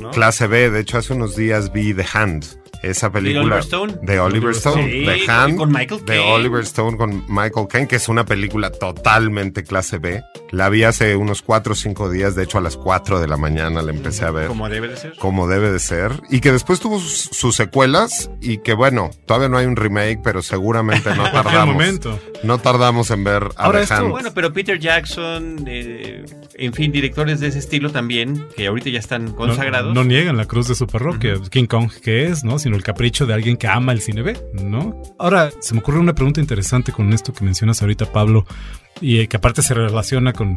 ¿no? 0.00 0.10
Clase 0.10 0.46
B, 0.46 0.70
de 0.70 0.80
hecho 0.80 0.96
hace 0.96 1.12
unos 1.12 1.36
días 1.36 1.70
vi 1.70 1.92
The 1.92 2.06
Hand. 2.14 2.46
Esa 2.80 3.10
película 3.10 3.40
Oliver 3.42 3.58
Stone? 3.58 3.94
de 4.02 4.20
Oliver 4.20 4.50
Stone, 4.52 4.84
Sí, 4.84 5.04
The 5.04 5.28
Hand, 5.28 5.56
con 5.56 5.72
Michael 5.72 6.00
de 6.04 6.06
Caine. 6.14 6.32
Oliver 6.32 6.60
Stone 6.62 6.96
con 6.96 7.24
Michael 7.28 7.66
Caine, 7.68 7.88
que 7.88 7.96
es 7.96 8.08
una 8.08 8.24
película 8.24 8.70
totalmente 8.70 9.64
clase 9.64 9.98
B. 9.98 10.22
La 10.52 10.68
vi 10.68 10.84
hace 10.84 11.16
unos 11.16 11.42
4 11.42 11.72
o 11.72 11.74
5 11.74 12.08
días, 12.08 12.36
de 12.36 12.44
hecho 12.44 12.56
a 12.56 12.60
las 12.60 12.76
4 12.76 13.18
de 13.18 13.26
la 13.26 13.36
mañana 13.36 13.82
la 13.82 13.90
empecé 13.90 14.26
a 14.26 14.30
ver 14.30 14.46
Como 14.46 14.68
debe 14.68 14.86
de 14.86 14.96
ser. 14.96 15.16
como 15.16 15.48
debe 15.48 15.57
de 15.60 15.78
ser 15.78 16.12
y 16.30 16.40
que 16.40 16.52
después 16.52 16.80
tuvo 16.80 16.98
sus, 16.98 17.30
sus 17.32 17.56
secuelas 17.56 18.30
y 18.40 18.58
que 18.58 18.74
bueno, 18.74 19.10
todavía 19.26 19.48
no 19.48 19.58
hay 19.58 19.66
un 19.66 19.76
remake, 19.76 20.20
pero 20.22 20.42
seguramente 20.42 21.14
no 21.14 21.24
tardamos. 21.32 21.74
momento. 21.74 22.18
No 22.44 22.58
tardamos 22.58 23.10
en 23.10 23.24
ver 23.24 23.48
a 23.56 23.64
Ahora 23.64 23.82
esto. 23.82 24.08
Bueno, 24.08 24.30
pero 24.34 24.52
Peter 24.52 24.78
Jackson, 24.78 25.64
eh, 25.66 26.24
en 26.54 26.72
fin, 26.72 26.92
directores 26.92 27.40
de 27.40 27.48
ese 27.48 27.58
estilo 27.58 27.90
también, 27.90 28.46
que 28.56 28.66
ahorita 28.68 28.90
ya 28.90 29.00
están 29.00 29.32
consagrados. 29.32 29.94
No, 29.94 30.02
no 30.02 30.08
niegan 30.08 30.36
la 30.36 30.44
cruz 30.44 30.68
de 30.68 30.74
su 30.74 30.86
parroquia, 30.86 31.34
King 31.50 31.66
Kong 31.66 31.90
que 32.02 32.26
es, 32.26 32.44
¿no? 32.44 32.58
Sino 32.58 32.76
el 32.76 32.82
capricho 32.82 33.26
de 33.26 33.34
alguien 33.34 33.56
que 33.56 33.66
ama 33.66 33.92
el 33.92 34.00
cine 34.00 34.22
B, 34.22 34.38
¿no? 34.52 35.02
Ahora, 35.18 35.50
se 35.60 35.74
me 35.74 35.80
ocurre 35.80 35.98
una 35.98 36.14
pregunta 36.14 36.40
interesante 36.40 36.92
con 36.92 37.12
esto 37.12 37.32
que 37.32 37.44
mencionas 37.44 37.82
ahorita, 37.82 38.12
Pablo, 38.12 38.46
y 39.00 39.20
eh, 39.20 39.28
que 39.28 39.36
aparte 39.36 39.62
se 39.62 39.74
relaciona 39.74 40.32
con, 40.32 40.56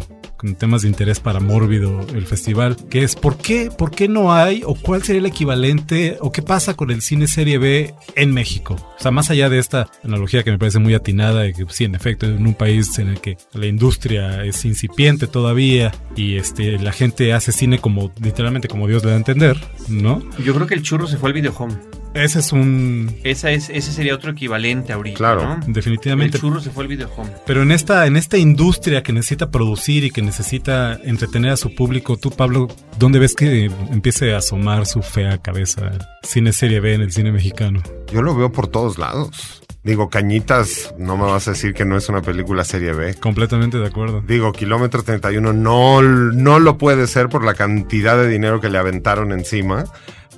temas 0.58 0.82
de 0.82 0.88
interés 0.88 1.20
para 1.20 1.40
Mórbido, 1.40 2.02
el 2.16 2.26
festival, 2.26 2.76
que 2.90 3.04
es 3.04 3.16
¿por 3.16 3.38
qué, 3.38 3.70
¿por 3.70 3.92
qué 3.92 4.08
no 4.08 4.34
hay 4.34 4.64
o 4.66 4.74
cuál 4.74 5.04
sería 5.04 5.20
el 5.20 5.28
equivalente 5.28 6.18
o 6.20 6.32
qué 6.32 6.42
pasa 6.42 6.74
con 6.74 6.90
el 6.90 7.04
cine 7.04 7.28
serie 7.28 7.60
B 7.60 7.94
en 8.16 8.34
México? 8.34 8.76
O 8.98 9.02
sea, 9.02 9.12
más 9.12 9.30
allá 9.30 9.50
de 9.50 9.60
esta 9.60 9.88
analogía 10.04 10.44
que 10.44 10.50
me 10.50 10.58
parece 10.58 10.80
muy 10.80 10.96
atinada, 10.96 11.42
de 11.42 11.54
que 11.54 11.66
sí, 11.70 11.84
en 11.84 11.94
efecto, 11.94 12.26
en 12.26 12.46
un 12.46 12.56
país 12.56 12.98
en 12.98 13.10
el 13.10 13.22
que 13.22 13.38
la 13.54 13.68
industria 13.68 14.44
es 14.44 14.66
incipiente 14.66 15.28
todavía 15.28 15.92
y 16.16 16.38
este 16.38 16.80
la 16.80 16.92
gente 16.92 17.34
hace 17.34 17.52
cine 17.52 17.78
como 17.78 18.12
literalmente 18.20 18.68
como 18.68 18.88
Dios 18.88 19.04
le 19.04 19.10
da 19.12 19.16
a 19.16 19.20
entender, 19.20 19.60
¿no? 19.90 20.24
Yo 20.44 20.56
creo 20.56 20.66
que 20.66 20.74
el 20.74 20.82
churro 20.82 21.06
se 21.06 21.18
fue 21.18 21.30
al 21.30 21.34
video 21.34 21.54
home. 21.56 22.01
Ese 22.14 22.40
es 22.40 22.52
un 22.52 23.16
Esa 23.24 23.52
es, 23.52 23.70
ese 23.70 23.92
sería 23.92 24.14
otro 24.14 24.32
equivalente 24.32 24.94
ahorita. 24.94 25.18
Claro, 25.18 25.44
¿no? 25.44 25.60
definitivamente. 25.68 26.38
El 26.38 26.42
churro 26.42 26.60
se 26.60 26.70
fue 26.70 26.84
al 26.84 26.88
video 26.90 27.10
home. 27.16 27.32
Pero 27.46 27.62
en 27.62 27.72
esta, 27.72 28.06
en 28.06 28.18
esta 28.18 28.38
industria 28.38 29.02
que 29.02 29.14
necesita 29.14 29.50
producir 29.50 30.04
y 30.04 30.12
que 30.12 30.22
necesita 30.22 31.00
entretener 31.04 31.52
a 31.52 31.58
su 31.58 31.74
público, 31.74 32.18
tú, 32.18 32.32
Pablo, 32.32 32.68
¿dónde 33.00 33.20
ves 33.20 33.36
que 33.36 33.66
empiece 33.92 34.34
a 34.34 34.40
asomar 34.40 34.86
su 34.86 35.02
fea 35.02 35.38
cabeza 35.38 35.92
cine 36.24 36.54
serie 36.54 36.80
B 36.80 36.94
en 36.94 37.02
el 37.02 37.12
cine 37.12 37.32
mexicano? 37.32 37.82
Yo 38.12 38.22
lo 38.22 38.36
veo 38.36 38.52
por 38.52 38.68
todos 38.68 38.98
lados. 38.98 39.62
Digo, 39.84 40.10
Cañitas, 40.10 40.94
no 41.00 41.18
me 41.18 41.24
vas 41.24 41.48
a 41.48 41.52
decir 41.52 41.74
que 41.74 41.86
no 41.86 41.98
es 41.98 42.08
una 42.08 42.22
película 42.22 42.64
serie 42.64 42.94
B. 42.94 43.16
Completamente 43.16 43.80
de 43.80 43.88
acuerdo. 43.88 44.22
Digo, 44.22 44.52
Kilómetro 44.52 45.02
31 45.02 45.54
no, 45.54 46.04
no 46.04 46.60
lo 46.60 46.78
puede 46.78 47.08
ser 47.08 47.30
por 47.30 47.44
la 47.44 47.56
cantidad 47.56 48.16
de 48.16 48.28
dinero 48.28 48.62
que 48.62 48.70
le 48.70 48.78
aventaron 48.78 49.32
encima, 49.32 49.86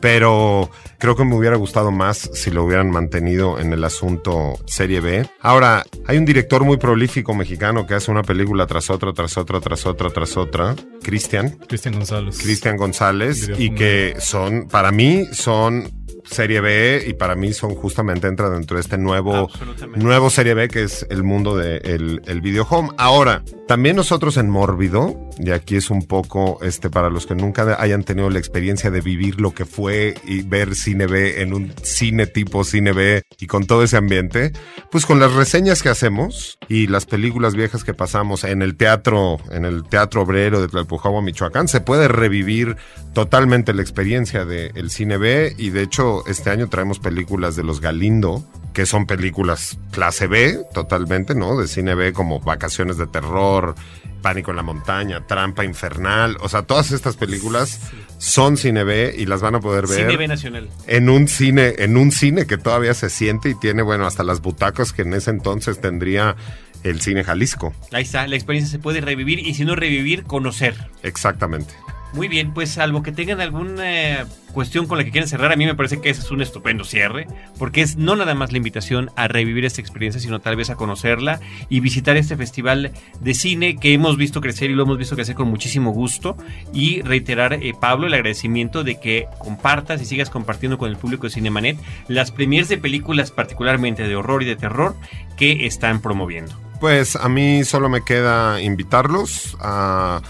pero 0.03 0.69
creo 0.97 1.15
que 1.15 1.23
me 1.23 1.33
hubiera 1.33 1.55
gustado 1.55 1.89
más 1.89 2.29
si 2.33 2.51
lo 2.51 2.65
hubieran 2.65 2.91
mantenido 2.91 3.57
en 3.57 3.71
el 3.71 3.85
asunto 3.85 4.55
serie 4.65 4.99
B. 4.99 5.25
Ahora, 5.39 5.85
hay 6.05 6.17
un 6.17 6.25
director 6.25 6.65
muy 6.65 6.75
prolífico 6.75 7.33
mexicano 7.33 7.87
que 7.87 7.93
hace 7.93 8.11
una 8.11 8.21
película 8.21 8.67
tras 8.67 8.89
otra, 8.89 9.13
tras 9.13 9.37
otra, 9.37 9.61
tras 9.61 9.85
otra, 9.85 10.09
tras 10.09 10.35
otra, 10.35 10.75
Cristian. 11.01 11.51
Cristian 11.69 11.93
González. 11.93 12.37
Cristian 12.37 12.75
González, 12.75 13.49
y 13.57 13.69
que 13.69 14.15
son, 14.19 14.67
para 14.67 14.91
mí, 14.91 15.23
son 15.31 15.89
serie 16.25 16.59
B 16.59 17.05
y 17.07 17.13
para 17.13 17.35
mí 17.35 17.53
son 17.53 17.75
justamente 17.75 18.27
entra 18.27 18.49
dentro 18.49 18.75
de 18.77 18.81
este 18.81 18.97
nuevo 18.97 19.49
nuevo 19.95 20.29
serie 20.29 20.53
B 20.53 20.69
que 20.69 20.83
es 20.83 21.05
el 21.09 21.23
mundo 21.23 21.57
del 21.57 22.21
el 22.25 22.41
video 22.41 22.65
home. 22.69 22.89
Ahora, 22.97 23.43
también 23.67 23.95
nosotros 23.95 24.37
en 24.37 24.49
Mórbido, 24.49 25.29
y 25.39 25.51
aquí 25.51 25.75
es 25.75 25.89
un 25.89 26.03
poco 26.03 26.59
este 26.61 26.89
para 26.89 27.09
los 27.09 27.25
que 27.25 27.35
nunca 27.35 27.81
hayan 27.81 28.03
tenido 28.03 28.29
la 28.29 28.39
experiencia 28.39 28.91
de 28.91 29.01
vivir 29.01 29.39
lo 29.39 29.53
que 29.53 29.65
fue 29.65 30.15
y 30.25 30.41
ver 30.43 30.75
cine 30.75 31.07
B 31.07 31.41
en 31.41 31.53
un 31.53 31.73
cine 31.81 32.27
tipo 32.27 32.63
cine 32.63 32.91
B 32.91 33.23
y 33.39 33.47
con 33.47 33.65
todo 33.65 33.83
ese 33.83 33.97
ambiente, 33.97 34.51
pues 34.91 35.05
con 35.05 35.19
las 35.19 35.33
reseñas 35.33 35.81
que 35.81 35.89
hacemos 35.89 36.57
y 36.67 36.87
las 36.87 37.05
películas 37.05 37.55
viejas 37.55 37.83
que 37.83 37.93
pasamos 37.93 38.43
en 38.43 38.61
el 38.61 38.75
teatro, 38.75 39.37
en 39.51 39.65
el 39.65 39.83
teatro 39.83 40.21
obrero 40.21 40.61
de 40.61 40.67
Tlalpujahua, 40.67 41.21
Michoacán, 41.21 41.67
se 41.67 41.81
puede 41.81 42.07
revivir 42.07 42.77
totalmente 43.13 43.73
la 43.73 43.81
experiencia 43.81 44.45
del 44.45 44.89
cine 44.89 45.17
B. 45.17 45.53
Y 45.57 45.69
de 45.69 45.83
hecho 45.83 46.25
este 46.27 46.49
año 46.49 46.69
traemos 46.69 46.99
películas 46.99 47.55
de 47.55 47.63
los 47.63 47.81
Galindo 47.81 48.43
que 48.73 48.85
son 48.85 49.05
películas 49.05 49.77
clase 49.91 50.27
B, 50.27 50.59
totalmente, 50.73 51.35
¿no? 51.35 51.57
De 51.57 51.67
cine 51.67 51.95
B 51.95 52.11
como 52.11 52.39
Vacaciones 52.39 52.97
de 52.97 53.07
Terror, 53.07 53.75
Pánico 54.21 54.51
en 54.51 54.57
la 54.57 54.63
Montaña, 54.63 55.27
Trampa 55.27 55.63
Infernal. 55.63 56.37
O 56.41 56.49
sea, 56.49 56.63
todas 56.63 56.91
estas 56.91 57.15
películas 57.15 57.79
son 58.17 58.57
cine 58.57 58.83
B 58.83 59.13
y 59.17 59.25
las 59.25 59.41
van 59.41 59.55
a 59.55 59.59
poder 59.59 59.85
ver. 59.85 59.99
Cine 59.99 60.17
B 60.17 60.27
nacional. 60.27 60.69
En 60.87 61.09
un 61.09 61.27
cine, 61.27 61.75
en 61.77 61.97
un 61.97 62.11
cine 62.11 62.47
que 62.47 62.57
todavía 62.57 62.93
se 62.93 63.09
siente 63.09 63.49
y 63.49 63.55
tiene, 63.55 63.83
bueno, 63.83 64.07
hasta 64.07 64.23
las 64.23 64.41
butacas 64.41 64.93
que 64.93 65.03
en 65.03 65.13
ese 65.13 65.29
entonces 65.29 65.79
tendría 65.79 66.35
el 66.83 67.01
cine 67.01 67.23
Jalisco. 67.23 67.73
Ahí 67.91 68.03
está, 68.03 68.27
la 68.27 68.35
experiencia 68.35 68.71
se 68.71 68.79
puede 68.79 69.01
revivir 69.01 69.39
y 69.39 69.53
si 69.53 69.65
no 69.65 69.75
revivir, 69.75 70.23
conocer. 70.23 70.75
Exactamente. 71.03 71.73
Muy 72.13 72.27
bien, 72.27 72.53
pues 72.53 72.69
salvo 72.69 73.01
que 73.01 73.11
tengan 73.11 73.41
alguna 73.41 74.21
eh, 74.21 74.25
cuestión 74.53 74.85
con 74.85 74.99
la 74.99 75.03
que 75.03 75.09
quieran 75.09 75.27
cerrar, 75.27 75.51
a 75.51 75.55
mí 75.55 75.65
me 75.65 75.73
parece 75.73 75.99
que 75.99 76.11
ese 76.11 76.21
es 76.21 76.29
un 76.29 76.43
estupendo 76.43 76.83
cierre, 76.83 77.25
porque 77.57 77.81
es 77.81 77.97
no 77.97 78.15
nada 78.15 78.35
más 78.35 78.51
la 78.51 78.59
invitación 78.59 79.09
a 79.15 79.27
revivir 79.27 79.65
esta 79.65 79.81
experiencia, 79.81 80.21
sino 80.21 80.39
tal 80.39 80.55
vez 80.55 80.69
a 80.69 80.75
conocerla 80.75 81.39
y 81.69 81.79
visitar 81.79 82.15
este 82.15 82.37
festival 82.37 82.91
de 83.19 83.33
cine 83.33 83.77
que 83.77 83.93
hemos 83.93 84.15
visto 84.15 84.41
crecer 84.41 84.69
y 84.69 84.75
lo 84.75 84.83
hemos 84.83 84.99
visto 84.99 85.15
crecer 85.15 85.33
con 85.33 85.47
muchísimo 85.47 85.89
gusto 85.89 86.37
y 86.71 87.01
reiterar, 87.01 87.53
eh, 87.53 87.73
Pablo, 87.79 88.05
el 88.05 88.13
agradecimiento 88.13 88.83
de 88.83 88.99
que 88.99 89.25
compartas 89.39 89.99
y 89.99 90.05
sigas 90.05 90.29
compartiendo 90.29 90.77
con 90.77 90.91
el 90.91 90.97
público 90.97 91.23
de 91.23 91.33
Cinemanet 91.33 91.79
las 92.07 92.29
premiers 92.29 92.69
de 92.69 92.77
películas 92.77 93.31
particularmente 93.31 94.07
de 94.07 94.15
horror 94.15 94.43
y 94.43 94.45
de 94.45 94.55
terror 94.55 94.95
que 95.35 95.65
están 95.65 95.99
promoviendo. 95.99 96.53
Pues 96.79 97.15
a 97.15 97.27
mí 97.27 97.63
solo 97.63 97.89
me 97.89 98.03
queda 98.03 98.61
invitarlos 98.61 99.57
a 99.61 100.21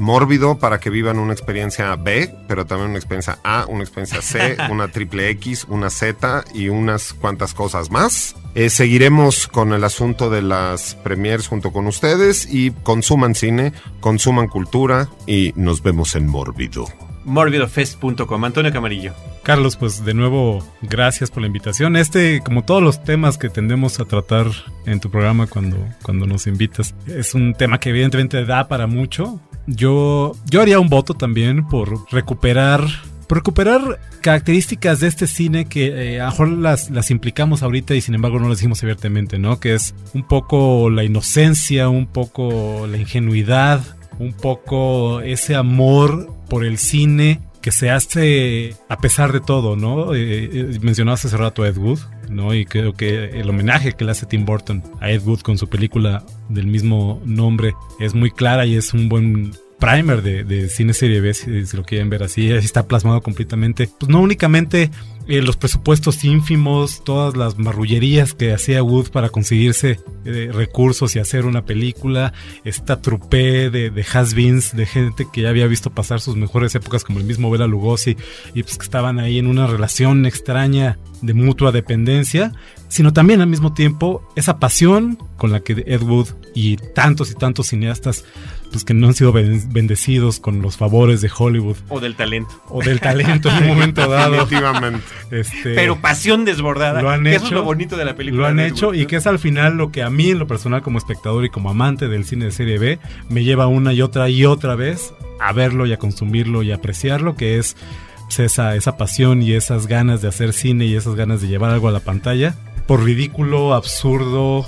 Mórbido 0.00 0.58
para 0.58 0.80
que 0.80 0.90
vivan 0.90 1.18
una 1.18 1.32
experiencia 1.32 1.94
B, 1.96 2.34
pero 2.48 2.66
también 2.66 2.90
una 2.90 2.98
experiencia 2.98 3.38
A, 3.44 3.66
una 3.68 3.82
experiencia 3.82 4.22
C, 4.22 4.56
una 4.70 4.88
triple 4.88 5.28
X, 5.30 5.66
una 5.68 5.90
Z 5.90 6.44
y 6.54 6.68
unas 6.68 7.12
cuantas 7.12 7.54
cosas 7.54 7.90
más. 7.90 8.34
Eh, 8.54 8.70
seguiremos 8.70 9.46
con 9.46 9.72
el 9.72 9.84
asunto 9.84 10.28
de 10.30 10.42
las 10.42 10.94
premiers 10.96 11.46
junto 11.46 11.72
con 11.72 11.86
ustedes 11.86 12.52
y 12.52 12.72
consuman 12.72 13.34
cine, 13.34 13.72
consuman 14.00 14.48
cultura 14.48 15.08
y 15.26 15.52
nos 15.54 15.82
vemos 15.82 16.16
en 16.16 16.26
Mórbido. 16.26 16.86
Morbidofest.com. 17.24 18.44
Antonio 18.44 18.72
Camarillo. 18.72 19.12
Carlos, 19.42 19.76
pues 19.76 20.04
de 20.04 20.14
nuevo, 20.14 20.64
gracias 20.82 21.30
por 21.30 21.42
la 21.42 21.46
invitación. 21.46 21.96
Este, 21.96 22.40
como 22.44 22.64
todos 22.64 22.82
los 22.82 23.02
temas 23.04 23.38
que 23.38 23.48
tendemos 23.48 24.00
a 24.00 24.04
tratar 24.04 24.46
en 24.86 25.00
tu 25.00 25.10
programa 25.10 25.46
cuando, 25.46 25.76
cuando 26.02 26.26
nos 26.26 26.46
invitas, 26.46 26.94
es 27.06 27.34
un 27.34 27.54
tema 27.54 27.78
que 27.80 27.90
evidentemente 27.90 28.44
da 28.44 28.68
para 28.68 28.86
mucho. 28.86 29.40
Yo, 29.70 30.32
yo 30.50 30.60
haría 30.60 30.80
un 30.80 30.88
voto 30.88 31.14
también 31.14 31.66
por 31.68 32.10
recuperar 32.12 32.82
recuperar 33.28 34.00
características 34.22 34.98
de 34.98 35.06
este 35.06 35.28
cine 35.28 35.66
que 35.66 36.14
eh, 36.14 36.20
a 36.20 36.24
lo 36.24 36.30
mejor 36.32 36.48
las, 36.48 36.90
las 36.90 37.12
implicamos 37.12 37.62
ahorita 37.62 37.94
y 37.94 38.00
sin 38.00 38.14
embargo 38.14 38.40
no 38.40 38.48
las 38.48 38.58
dijimos 38.58 38.82
abiertamente, 38.82 39.38
¿no? 39.38 39.60
Que 39.60 39.74
es 39.74 39.94
un 40.14 40.24
poco 40.24 40.90
la 40.90 41.04
inocencia, 41.04 41.88
un 41.88 42.06
poco 42.06 42.88
la 42.88 42.96
ingenuidad, 42.96 43.80
un 44.18 44.32
poco 44.32 45.20
ese 45.20 45.54
amor 45.54 46.34
por 46.48 46.64
el 46.64 46.76
cine 46.78 47.40
que 47.62 47.72
se 47.72 47.90
hace 47.90 48.74
a 48.88 48.96
pesar 48.98 49.32
de 49.32 49.40
todo, 49.40 49.76
¿no? 49.76 50.14
Eh, 50.14 50.50
eh, 50.52 50.78
mencionabas 50.80 51.24
hace 51.24 51.36
rato 51.36 51.62
a 51.62 51.68
Ed 51.68 51.76
Wood, 51.76 52.00
¿no? 52.30 52.54
Y 52.54 52.64
creo 52.64 52.94
que 52.94 53.40
el 53.40 53.50
homenaje 53.50 53.92
que 53.92 54.04
le 54.04 54.12
hace 54.12 54.26
Tim 54.26 54.44
Burton 54.44 54.82
a 55.00 55.10
Ed 55.10 55.22
Wood 55.22 55.40
con 55.40 55.58
su 55.58 55.68
película 55.68 56.24
del 56.48 56.66
mismo 56.66 57.20
nombre 57.24 57.74
es 57.98 58.14
muy 58.14 58.30
clara 58.30 58.66
y 58.66 58.76
es 58.76 58.94
un 58.94 59.08
buen 59.08 59.52
primer 59.80 60.22
de, 60.22 60.44
de 60.44 60.68
cine 60.68 60.94
serie 60.94 61.20
B, 61.20 61.34
si, 61.34 61.76
lo 61.76 61.82
quieren 61.82 62.10
ver 62.10 62.22
así, 62.22 62.52
está 62.52 62.86
plasmado 62.86 63.22
completamente. 63.22 63.88
Pues 63.98 64.08
no 64.08 64.20
únicamente 64.20 64.90
eh, 65.26 65.42
los 65.42 65.56
presupuestos 65.56 66.22
ínfimos, 66.24 67.02
todas 67.04 67.36
las 67.36 67.58
marrullerías 67.58 68.34
que 68.34 68.52
hacía 68.52 68.82
Wood 68.82 69.10
para 69.10 69.30
conseguirse 69.30 69.98
eh, 70.24 70.50
recursos 70.52 71.16
y 71.16 71.18
hacer 71.18 71.46
una 71.46 71.64
película, 71.64 72.32
esta 72.64 73.00
trupe 73.00 73.70
de, 73.70 73.90
de 73.90 74.02
has-beens, 74.02 74.74
de 74.74 74.86
gente 74.86 75.26
que 75.32 75.42
ya 75.42 75.48
había 75.48 75.66
visto 75.66 75.90
pasar 75.90 76.20
sus 76.20 76.36
mejores 76.36 76.74
épocas, 76.74 77.02
como 77.02 77.18
el 77.18 77.24
mismo 77.24 77.50
Bela 77.50 77.66
Lugosi, 77.66 78.16
y 78.54 78.62
pues 78.62 78.76
que 78.76 78.84
estaban 78.84 79.18
ahí 79.18 79.38
en 79.38 79.46
una 79.46 79.66
relación 79.66 80.26
extraña 80.26 80.98
de 81.22 81.34
mutua 81.34 81.72
dependencia, 81.72 82.52
sino 82.88 83.12
también 83.12 83.40
al 83.40 83.46
mismo 83.46 83.72
tiempo 83.72 84.22
esa 84.36 84.58
pasión 84.58 85.16
con 85.36 85.52
la 85.52 85.60
que 85.60 85.84
Ed 85.86 86.02
Wood 86.02 86.28
y 86.54 86.76
tantos 86.76 87.30
y 87.30 87.34
tantos 87.34 87.68
cineastas 87.68 88.24
pues 88.70 88.84
que 88.84 88.94
no 88.94 89.08
han 89.08 89.14
sido 89.14 89.32
bendecidos 89.32 90.40
con 90.40 90.62
los 90.62 90.76
favores 90.76 91.20
de 91.20 91.30
Hollywood. 91.36 91.76
O 91.88 92.00
del 92.00 92.14
talento. 92.14 92.62
O 92.68 92.82
del 92.82 93.00
talento 93.00 93.50
en 93.50 93.64
un 93.64 93.68
momento 93.68 94.08
dado. 94.08 94.32
Definitivamente. 94.32 95.04
Este, 95.30 95.74
Pero 95.74 96.00
pasión 96.00 96.44
desbordada. 96.44 97.02
Lo 97.02 97.10
han 97.10 97.24
que 97.24 97.30
hecho. 97.30 97.38
Eso 97.38 97.46
es 97.46 97.52
lo 97.52 97.64
bonito 97.64 97.96
de 97.96 98.04
la 98.04 98.14
película. 98.14 98.42
Lo 98.42 98.48
han 98.48 98.60
hecho 98.60 98.94
y 98.94 99.02
¿no? 99.02 99.06
que 99.08 99.16
es 99.16 99.26
al 99.26 99.38
final 99.38 99.76
lo 99.76 99.90
que 99.90 100.02
a 100.02 100.10
mí 100.10 100.30
en 100.30 100.38
lo 100.38 100.46
personal 100.46 100.82
como 100.82 100.98
espectador 100.98 101.44
y 101.44 101.50
como 101.50 101.70
amante 101.70 102.08
del 102.08 102.24
cine 102.24 102.46
de 102.46 102.52
serie 102.52 102.78
B 102.78 102.98
me 103.28 103.44
lleva 103.44 103.66
una 103.66 103.92
y 103.92 104.02
otra 104.02 104.28
y 104.28 104.44
otra 104.44 104.74
vez 104.74 105.12
a 105.40 105.52
verlo 105.52 105.86
y 105.86 105.92
a 105.92 105.98
consumirlo 105.98 106.62
y 106.62 106.70
a 106.70 106.76
apreciarlo, 106.76 107.34
que 107.34 107.58
es 107.58 107.76
pues, 108.24 108.40
esa, 108.40 108.76
esa 108.76 108.96
pasión 108.96 109.42
y 109.42 109.54
esas 109.54 109.86
ganas 109.86 110.22
de 110.22 110.28
hacer 110.28 110.52
cine 110.52 110.84
y 110.84 110.94
esas 110.94 111.14
ganas 111.14 111.40
de 111.40 111.48
llevar 111.48 111.70
algo 111.70 111.88
a 111.88 111.92
la 111.92 112.00
pantalla, 112.00 112.54
por 112.86 113.02
ridículo, 113.02 113.74
absurdo 113.74 114.66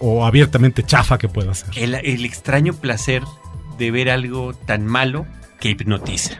o 0.00 0.24
abiertamente 0.24 0.82
chafa 0.82 1.18
que 1.18 1.28
pueda 1.28 1.54
ser. 1.54 1.68
El, 1.76 1.94
el 1.94 2.24
extraño 2.24 2.74
placer 2.74 3.22
de 3.78 3.90
ver 3.90 4.10
algo 4.10 4.54
tan 4.66 4.86
malo 4.86 5.26
que 5.60 5.70
hipnotiza. 5.70 6.38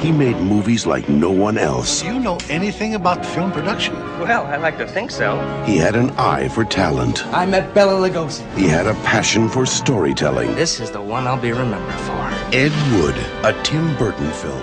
He 0.00 0.12
made 0.12 0.36
movies 0.40 0.86
like 0.86 1.08
no 1.08 1.30
one 1.30 1.58
else. 1.58 2.02
Do 2.02 2.06
you 2.06 2.20
know 2.20 2.38
anything 2.48 2.94
about 2.94 3.26
film 3.26 3.50
production? 3.50 3.94
Well, 4.20 4.46
I 4.46 4.56
like 4.56 4.78
to 4.78 4.86
think 4.86 5.10
so. 5.10 5.36
He 5.66 5.76
had 5.76 5.96
an 5.96 6.10
eye 6.10 6.48
for 6.48 6.64
talent. 6.64 7.26
I 7.34 7.44
met 7.46 7.74
Bella 7.74 8.08
Lugosi. 8.08 8.42
He 8.56 8.68
had 8.68 8.86
a 8.86 8.94
passion 9.02 9.48
for 9.48 9.66
storytelling. 9.66 10.54
This 10.54 10.78
is 10.78 10.92
the 10.92 11.02
one 11.02 11.26
I'll 11.26 11.36
be 11.36 11.50
remembered 11.50 12.00
for. 12.06 12.30
Ed 12.54 12.72
Wood, 12.94 13.16
a 13.44 13.52
Tim 13.64 13.96
Burton 13.96 14.30
film. 14.30 14.62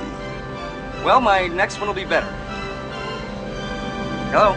Well, 1.03 1.19
my 1.19 1.47
next 1.47 1.79
one 1.79 1.87
will 1.89 1.95
be 1.95 2.05
better. 2.05 2.31
Hello. 4.31 4.55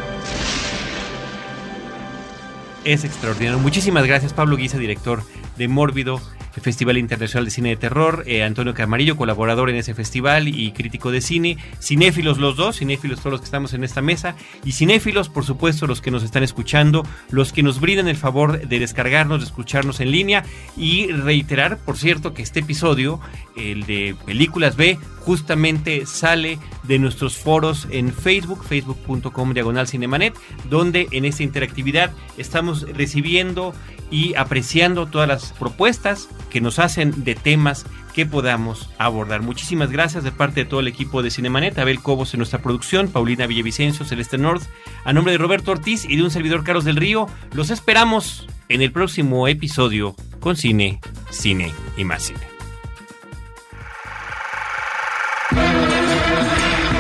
Es 2.85 3.05
extraordinario. 3.05 3.59
Muchísimas 3.59 4.07
gracias, 4.07 4.33
Pablo 4.33 4.57
Guisa, 4.57 4.79
director 4.79 5.23
de 5.57 5.69
Mórbido, 5.69 6.21
Festival 6.61 6.99
Internacional 6.99 7.45
de 7.45 7.51
Cine 7.51 7.69
de 7.71 7.77
Terror, 7.77 8.25
eh, 8.27 8.43
Antonio 8.43 8.75
Camarillo, 8.75 9.17
colaborador 9.17 9.71
en 9.71 9.77
ese 9.77 9.95
festival 9.95 10.49
y 10.49 10.73
crítico 10.73 11.11
de 11.11 11.21
cine, 11.21 11.59
cinéfilos 11.81 12.39
los 12.39 12.57
dos, 12.57 12.79
cinéfilos 12.79 13.21
todos 13.21 13.33
los 13.33 13.41
que 13.41 13.47
estamos 13.47 13.75
en 13.75 13.85
esta 13.85 14.03
mesa, 14.03 14.37
y 14.65 14.73
cinéfilos, 14.73 15.29
por 15.29 15.45
supuesto, 15.45 15.87
los 15.87 16.01
que 16.01 16.11
nos 16.11 16.23
están 16.23 16.43
escuchando, 16.43 17.07
los 17.31 17.53
que 17.53 17.63
nos 17.63 17.81
brindan 17.81 18.09
el 18.09 18.17
favor 18.17 18.67
de 18.67 18.79
descargarnos, 18.79 19.41
de 19.41 19.47
escucharnos 19.47 20.01
en 20.01 20.11
línea, 20.11 20.45
y 20.77 21.09
reiterar, 21.09 21.79
por 21.79 21.97
cierto, 21.97 22.35
que 22.35 22.43
este 22.43 22.61
episodio, 22.61 23.21
el 23.57 23.85
de 23.87 24.15
Películas 24.25 24.77
B, 24.77 24.99
justamente 25.21 26.07
sale 26.07 26.59
de 26.85 26.99
nuestros 26.99 27.37
foros 27.37 27.87
en 27.91 28.13
Facebook, 28.13 28.65
facebook.com 28.65 29.53
diagonal 29.53 29.87
cinemanet, 29.87 30.35
donde 30.71 31.07
en 31.11 31.25
esta 31.25 31.43
interactividad 31.43 32.13
estamos 32.39 32.83
recibiendo 32.97 33.75
y 34.11 34.35
apreciando 34.35 35.07
todas 35.07 35.29
las 35.29 35.53
propuestas 35.53 36.29
que 36.51 36.61
nos 36.61 36.79
hacen 36.79 37.25
de 37.25 37.35
temas 37.35 37.87
que 38.15 38.27
podamos 38.27 38.89
abordar. 38.99 39.43
Muchísimas 39.43 39.91
gracias 39.91 40.25
de 40.25 40.33
parte 40.33 40.65
de 40.65 40.67
todo 40.67 40.81
el 40.81 40.89
equipo 40.89 41.23
de 41.23 41.31
Cinemanet, 41.31 41.79
Abel 41.79 42.01
Cobos 42.01 42.35
en 42.35 42.39
nuestra 42.39 42.61
producción, 42.61 43.09
Paulina 43.09 43.47
Villavicencio, 43.47 44.05
Celeste 44.05 44.39
North, 44.39 44.65
a 45.05 45.13
nombre 45.13 45.33
de 45.33 45.39
Roberto 45.39 45.71
Ortiz 45.71 46.05
y 46.05 46.17
de 46.17 46.23
un 46.23 46.31
servidor 46.31 46.65
Carlos 46.65 46.85
del 46.85 46.97
Río, 46.97 47.29
los 47.53 47.71
esperamos 47.71 48.47
en 48.69 48.83
el 48.83 48.93
próximo 48.93 49.47
episodio 49.47 50.17
con 50.41 50.57
Cine, 50.57 51.01
Cine 51.31 51.73
y 51.97 52.05
más 52.05 52.25
Cine. 52.25 52.41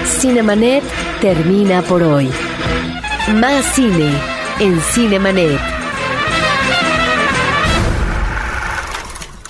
Cinemanet 0.04 0.82
termina 1.20 1.82
por 1.82 2.02
hoy. 2.02 2.28
Más 3.34 3.64
cine 3.74 4.10
en 4.58 4.80
Cinemanet. 4.80 5.77